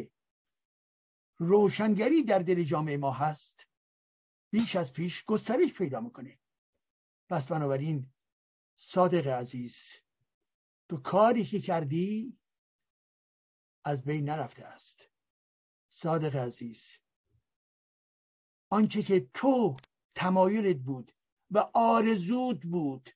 روشنگری 1.39 2.23
در 2.23 2.39
دل 2.39 2.63
جامعه 2.63 2.97
ما 2.97 3.11
هست 3.11 3.67
بیش 4.51 4.77
از 4.77 4.93
پیش 4.93 5.25
گسترش 5.25 5.73
پیدا 5.73 6.01
می‌کنه. 6.01 6.39
پس 7.33 7.47
بنابراین 7.47 8.13
صادق 8.77 9.27
عزیز 9.27 9.91
تو 10.89 10.97
کاری 10.97 11.45
که 11.45 11.61
کردی 11.61 12.39
از 13.85 14.05
بین 14.05 14.29
نرفته 14.29 14.65
است. 14.65 15.01
صادق 15.89 16.37
عزیز 16.37 16.99
آنچه 18.71 19.03
که 19.03 19.31
تو 19.35 19.77
تمایلت 20.15 20.77
بود 20.77 21.13
و 21.51 21.71
آرزود 21.75 22.61
بود 22.61 23.11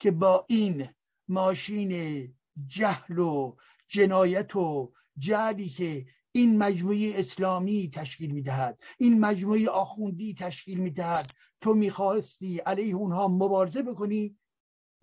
که 0.00 0.10
با 0.10 0.46
این 0.48 0.88
ماشین 1.28 2.34
جهل 2.66 3.18
و 3.18 3.56
جنایت 3.88 4.56
و 4.56 4.92
جعلی 5.18 5.68
که 5.68 6.06
این 6.36 6.58
مجموعه 6.58 7.12
اسلامی 7.14 7.90
تشکیل 7.94 8.30
می‌دهد 8.30 8.82
این 8.98 9.20
مجموعه 9.20 9.68
آخوندی 9.68 10.34
تشکیل 10.34 10.78
می‌دهد. 10.78 11.32
تو 11.60 11.74
می‌خواستی 11.74 12.58
علیه 12.58 12.94
اونها 12.94 13.28
مبارزه 13.28 13.82
بکنی 13.82 14.38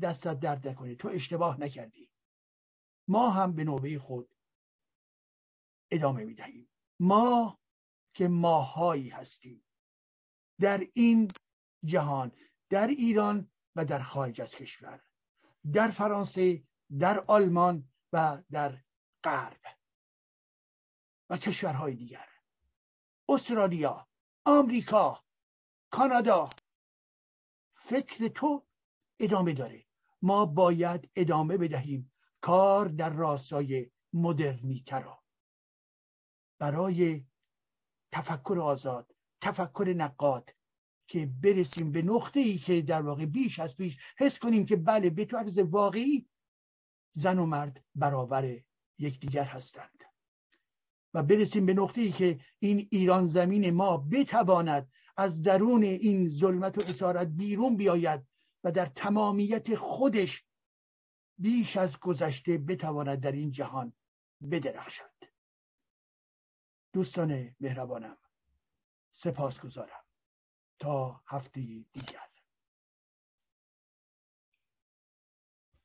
دستت 0.01 0.39
درد 0.39 0.68
نکنی 0.68 0.95
تو 0.95 1.07
اشتباه 1.07 1.60
نکردی. 1.60 2.10
ما 3.07 3.30
هم 3.30 3.53
به 3.53 3.64
نوبه 3.64 3.99
خود 3.99 4.35
ادامه 5.91 6.23
می‌دهیم. 6.23 6.69
ما 6.99 7.60
که 8.14 8.27
ماهایی 8.27 9.10
هستیم 9.10 9.64
در 10.60 10.88
این 10.93 11.31
جهان 11.85 12.31
در 12.69 12.88
ایران 12.88 13.51
و 13.76 13.85
در 13.85 14.01
خارج 14.01 14.41
از 14.41 14.55
کشور 14.55 15.01
در 15.73 15.91
فرانسه 15.91 16.64
در 16.99 17.23
آلمان 17.27 17.89
و 18.14 18.43
در 18.51 18.84
غرب. 19.23 19.82
کشورهای 21.38 21.95
دیگر. 21.95 22.27
استرالیا 23.30 24.07
آمریکا 24.45 25.23
کانادا. 25.89 26.49
فکر 27.76 28.27
تو 28.27 28.65
ادامه 29.19 29.53
داره. 29.53 29.85
ما 30.22 30.45
باید 30.45 31.10
ادامه 31.15 31.57
بدهیم 31.57 32.11
کار 32.41 32.88
در 32.88 33.10
راستای 33.10 33.91
مدرنیترا. 34.14 35.23
برای 36.60 37.26
تفکر 38.11 38.60
آزاد 38.60 39.15
تفکر 39.41 39.93
نقاد 39.97 40.55
که 41.07 41.26
برسیم 41.26 41.91
به 41.91 42.01
نقطه 42.01 42.39
ای 42.39 42.57
که 42.57 42.81
در 42.81 43.01
واقع 43.01 43.26
بیش 43.26 43.60
از 43.60 43.77
پیش 43.77 43.97
حس 44.18 44.39
کنیم 44.39 44.65
که 44.65 44.76
بله 44.76 45.10
به 45.10 45.26
طرز 45.26 45.57
واقعی 45.57 46.30
زن 47.11 47.39
و 47.39 47.45
مرد 47.45 47.84
برابر 47.95 48.60
یکدیگر 48.99 49.43
هستند. 49.43 50.02
و 51.14 51.23
برسیم 51.23 51.65
به 51.65 51.73
نقطه 51.73 52.02
ای 52.02 52.11
که 52.11 52.40
این 52.60 52.88
ایران 52.91 53.26
زمین 53.26 53.72
ما 53.72 53.98
بتواند 53.98 54.91
از 55.18 55.41
درون 55.41 55.84
این 55.84 56.30
ظلمت 56.30 56.77
و 56.77 56.81
اسارت 56.81 57.27
بیرون 57.27 57.77
بیاید 57.77 58.22
و 58.64 58.72
در 58.72 58.85
تمامیت 58.85 59.76
خودش 59.76 60.45
بیش 61.38 61.77
از 61.77 61.99
گذشته 61.99 62.57
بتواند 62.57 63.19
در 63.19 63.31
این 63.31 63.52
جهان 63.52 63.94
بدرخشد. 64.52 65.11
دوستان 66.94 67.56
مهربانم 67.60 68.18
سپاس 69.11 69.60
گذارم 69.60 70.03
تا 70.80 71.22
هفته 71.27 71.61
دیگر. 71.94 72.32